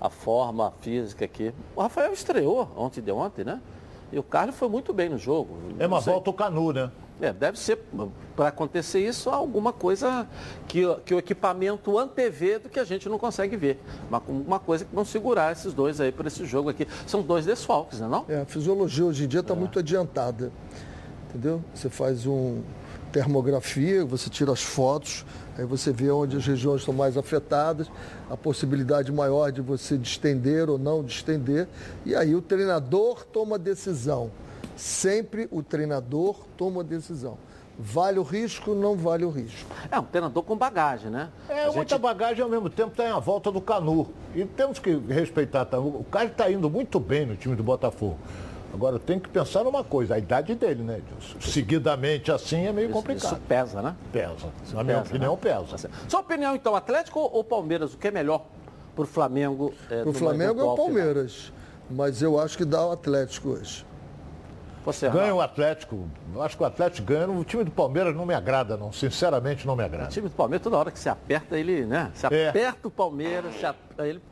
a, 0.00 0.06
a 0.06 0.10
forma 0.10 0.72
física 0.80 1.24
aqui. 1.24 1.52
O 1.74 1.80
Rafael 1.80 2.12
estreou 2.12 2.68
ontem 2.76 3.00
de 3.00 3.10
ontem, 3.10 3.42
né? 3.42 3.60
E 4.12 4.18
o 4.18 4.22
Carly 4.22 4.52
foi 4.52 4.68
muito 4.68 4.92
bem 4.92 5.08
no 5.08 5.16
jogo. 5.18 5.56
É 5.78 5.88
sei- 6.00 6.12
volta 6.12 6.28
o 6.30 6.32
Canu, 6.34 6.72
né? 6.72 6.90
É, 7.20 7.32
deve 7.32 7.58
ser, 7.58 7.78
para 8.36 8.48
acontecer 8.48 9.00
isso, 9.00 9.28
alguma 9.28 9.72
coisa 9.72 10.26
que, 10.68 10.82
que 11.04 11.14
o 11.14 11.18
equipamento 11.18 11.98
antevê 11.98 12.58
do 12.58 12.68
que 12.68 12.78
a 12.78 12.84
gente 12.84 13.08
não 13.08 13.18
consegue 13.18 13.56
ver. 13.56 13.80
Uma, 14.08 14.22
uma 14.28 14.58
coisa 14.60 14.84
que 14.84 14.94
vão 14.94 15.04
segurar 15.04 15.50
esses 15.50 15.72
dois 15.74 16.00
aí 16.00 16.12
para 16.12 16.28
esse 16.28 16.44
jogo 16.44 16.68
aqui. 16.70 16.86
São 17.06 17.20
dois 17.22 17.44
desfalques, 17.44 17.98
né 17.98 18.06
não? 18.06 18.24
É, 18.28 18.42
a 18.42 18.44
fisiologia 18.46 19.04
hoje 19.04 19.24
em 19.24 19.28
dia 19.28 19.40
É. 19.40 19.42
está 19.42 19.54
muito 19.54 19.78
adiantada. 19.80 20.52
Entendeu? 21.28 21.62
Você 21.74 21.88
faz 21.88 22.24
um 22.26 22.62
termografia, 23.10 24.04
você 24.04 24.30
tira 24.30 24.52
as 24.52 24.62
fotos, 24.62 25.24
aí 25.56 25.64
você 25.64 25.90
vê 25.90 26.10
onde 26.10 26.36
as 26.36 26.46
regiões 26.46 26.80
estão 26.80 26.94
mais 26.94 27.16
afetadas, 27.16 27.90
a 28.30 28.36
possibilidade 28.36 29.10
maior 29.10 29.50
de 29.50 29.60
você 29.60 29.96
distender 29.96 30.68
ou 30.70 30.78
não 30.78 31.02
distender, 31.02 31.66
e 32.04 32.14
aí 32.14 32.34
o 32.34 32.42
treinador 32.42 33.24
toma 33.24 33.56
a 33.56 33.58
decisão. 33.58 34.30
Sempre 34.78 35.48
o 35.50 35.60
treinador 35.62 36.36
toma 36.56 36.82
a 36.82 36.84
decisão. 36.84 37.36
Vale 37.76 38.18
o 38.18 38.22
risco, 38.22 38.74
não 38.74 38.96
vale 38.96 39.24
o 39.24 39.30
risco. 39.30 39.68
É 39.90 39.98
um 39.98 40.04
treinador 40.04 40.42
com 40.44 40.56
bagagem, 40.56 41.10
né? 41.10 41.28
É 41.48 41.62
A 41.62 41.64
gente- 41.66 41.76
muita 41.76 41.98
bagagem 41.98 42.42
ao 42.42 42.48
mesmo 42.48 42.70
tempo 42.70 42.94
tem 42.96 43.06
a 43.06 43.18
volta 43.18 43.50
do 43.52 43.60
Canu. 43.60 44.08
E 44.34 44.44
temos 44.44 44.78
que 44.78 44.96
respeitar. 44.96 45.64
tá? 45.64 45.78
O 45.80 46.04
cara 46.10 46.26
está 46.26 46.50
indo 46.50 46.70
muito 46.70 46.98
bem 47.00 47.26
no 47.26 47.36
time 47.36 47.54
do 47.56 47.62
Botafogo. 47.62 48.18
Agora 48.72 48.98
tem 48.98 49.18
que 49.18 49.28
pensar 49.28 49.64
numa 49.64 49.82
coisa, 49.82 50.14
a 50.14 50.18
idade 50.18 50.54
dele, 50.54 50.82
né, 50.82 50.98
Edilson? 50.98 51.40
Seguidamente 51.40 52.30
assim 52.30 52.66
é 52.66 52.72
meio 52.72 52.86
Isso- 52.88 52.94
complicado. 52.98 53.32
Isso 53.32 53.40
pesa, 53.48 53.82
né? 53.82 53.96
Pesa. 54.12 54.52
Na 54.74 54.84
minha 54.84 54.98
Pesa, 54.98 55.08
opinião, 55.10 55.32
né? 55.34 55.38
pesa. 55.40 55.90
Sua 56.08 56.20
opinião, 56.20 56.54
então, 56.54 56.76
Atlético 56.76 57.18
ou 57.20 57.42
Palmeiras? 57.42 57.94
O 57.94 57.98
que 57.98 58.08
é 58.08 58.10
melhor 58.10 58.44
para 58.94 59.04
o 59.04 59.06
Flamengo? 59.06 59.72
É, 59.90 60.00
Para 60.02 60.10
o 60.10 60.12
Flamengo 60.12 60.60
é 60.60 60.64
o 60.64 60.74
Palmeiras, 60.76 61.52
mas 61.90 62.20
eu 62.22 62.38
acho 62.38 62.56
que 62.58 62.64
dá 62.64 62.86
o 62.86 62.92
Atlético 62.92 63.50
hoje. 63.50 63.86
Você, 64.92 65.08
Ganha 65.10 65.34
o 65.34 65.40
Atlético. 65.40 66.08
Acho 66.40 66.56
que 66.56 66.62
o 66.62 66.66
Atlético 66.66 67.06
ganha. 67.06 67.28
O 67.28 67.44
time 67.44 67.62
do 67.62 67.70
Palmeiras 67.70 68.14
não 68.16 68.24
me 68.24 68.32
agrada, 68.34 68.76
não. 68.76 68.90
Sinceramente, 68.90 69.66
não 69.66 69.76
me 69.76 69.84
agrada. 69.84 70.08
O 70.08 70.12
time 70.12 70.28
do 70.28 70.34
Palmeiras, 70.34 70.62
toda 70.64 70.76
hora 70.78 70.90
que 70.90 70.98
se 70.98 71.08
aperta, 71.10 71.58
ele, 71.58 71.84
né? 71.84 72.10
Se 72.14 72.26
É. 72.32 72.48
aperta 72.48 72.88
o 72.88 72.90
Palmeiras, 72.90 73.54
se 73.54 73.66
ap- 73.66 73.76
ele. 73.98 74.22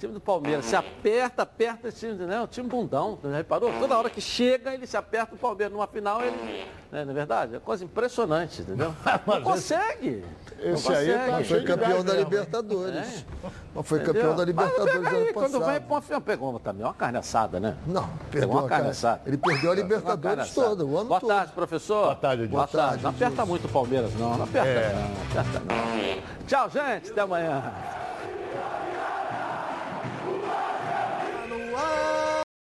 O 0.00 0.08
time 0.08 0.14
do 0.14 0.20
Palmeiras 0.20 0.64
se 0.64 0.74
aperta, 0.74 1.42
aperta 1.42 1.88
esse 1.88 2.00
time, 2.08 2.24
né? 2.24 2.40
O 2.40 2.46
time 2.46 2.66
bundão, 2.66 3.18
já 3.22 3.36
reparou? 3.36 3.70
Toda 3.78 3.98
hora 3.98 4.08
que 4.08 4.18
chega, 4.18 4.72
ele 4.72 4.86
se 4.86 4.96
aperta 4.96 5.34
o 5.34 5.38
Palmeiras. 5.38 5.70
Numa 5.70 5.86
final, 5.86 6.22
ele. 6.22 6.64
Né, 6.90 7.04
não 7.04 7.10
é 7.12 7.14
verdade? 7.14 7.56
É 7.56 7.58
coisa 7.60 7.84
impressionante, 7.84 8.62
entendeu? 8.62 8.94
Não 9.26 9.42
consegue. 9.42 10.24
Não 10.58 10.72
esse 10.72 10.90
aí 10.92 11.12
tá 11.12 11.26
consegue. 11.26 11.44
Foi 11.44 11.62
campeão 11.64 12.02
da 12.02 12.14
Libertadores. 12.14 13.24
Mas 13.74 13.86
foi 13.86 13.98
Entendeu? 13.98 14.14
campeão 14.14 14.36
da 14.36 14.44
Libertadores 14.44 14.92
pega 14.94 15.08
ano 15.10 15.18
aí, 15.18 15.32
quando 15.34 15.52
passado. 15.52 15.64
vai 15.66 15.80
pra 15.80 15.94
uma 15.94 16.00
final, 16.02 16.20
pegou 16.22 16.58
também 16.58 16.84
uma 16.84 16.94
carne 16.94 17.18
assada, 17.18 17.60
né? 17.60 17.76
Não, 17.86 18.02
Pegou 18.02 18.18
perdeu 18.30 18.50
uma 18.50 18.68
carne 18.68 18.88
assada. 18.88 19.20
Ele 19.26 19.36
perdeu 19.36 19.70
a 19.70 19.74
Libertadores 19.74 20.52
toda, 20.54 20.84
o 20.84 20.96
ano 20.98 21.08
Boa 21.08 21.20
todo. 21.20 21.28
tarde, 21.28 21.52
professor. 21.52 22.02
Boa 22.04 22.14
tarde, 22.16 22.42
Edilson. 22.44 22.56
Boa 22.56 22.66
Boa 22.66 22.82
tarde. 22.82 23.02
tarde, 23.02 23.02
Não 23.04 23.10
aperta 23.10 23.46
muito 23.46 23.66
o 23.66 23.70
Palmeiras, 23.70 24.14
não. 24.14 24.36
Não 24.38 24.44
aperta, 24.44 24.68
É. 24.68 24.92
não. 24.94 25.40
Aperta, 25.42 25.60
não. 25.60 26.46
Tchau, 26.48 26.70
gente. 26.70 27.10
Até 27.12 27.20
amanhã. 27.20 27.72
Bye. 31.80 32.19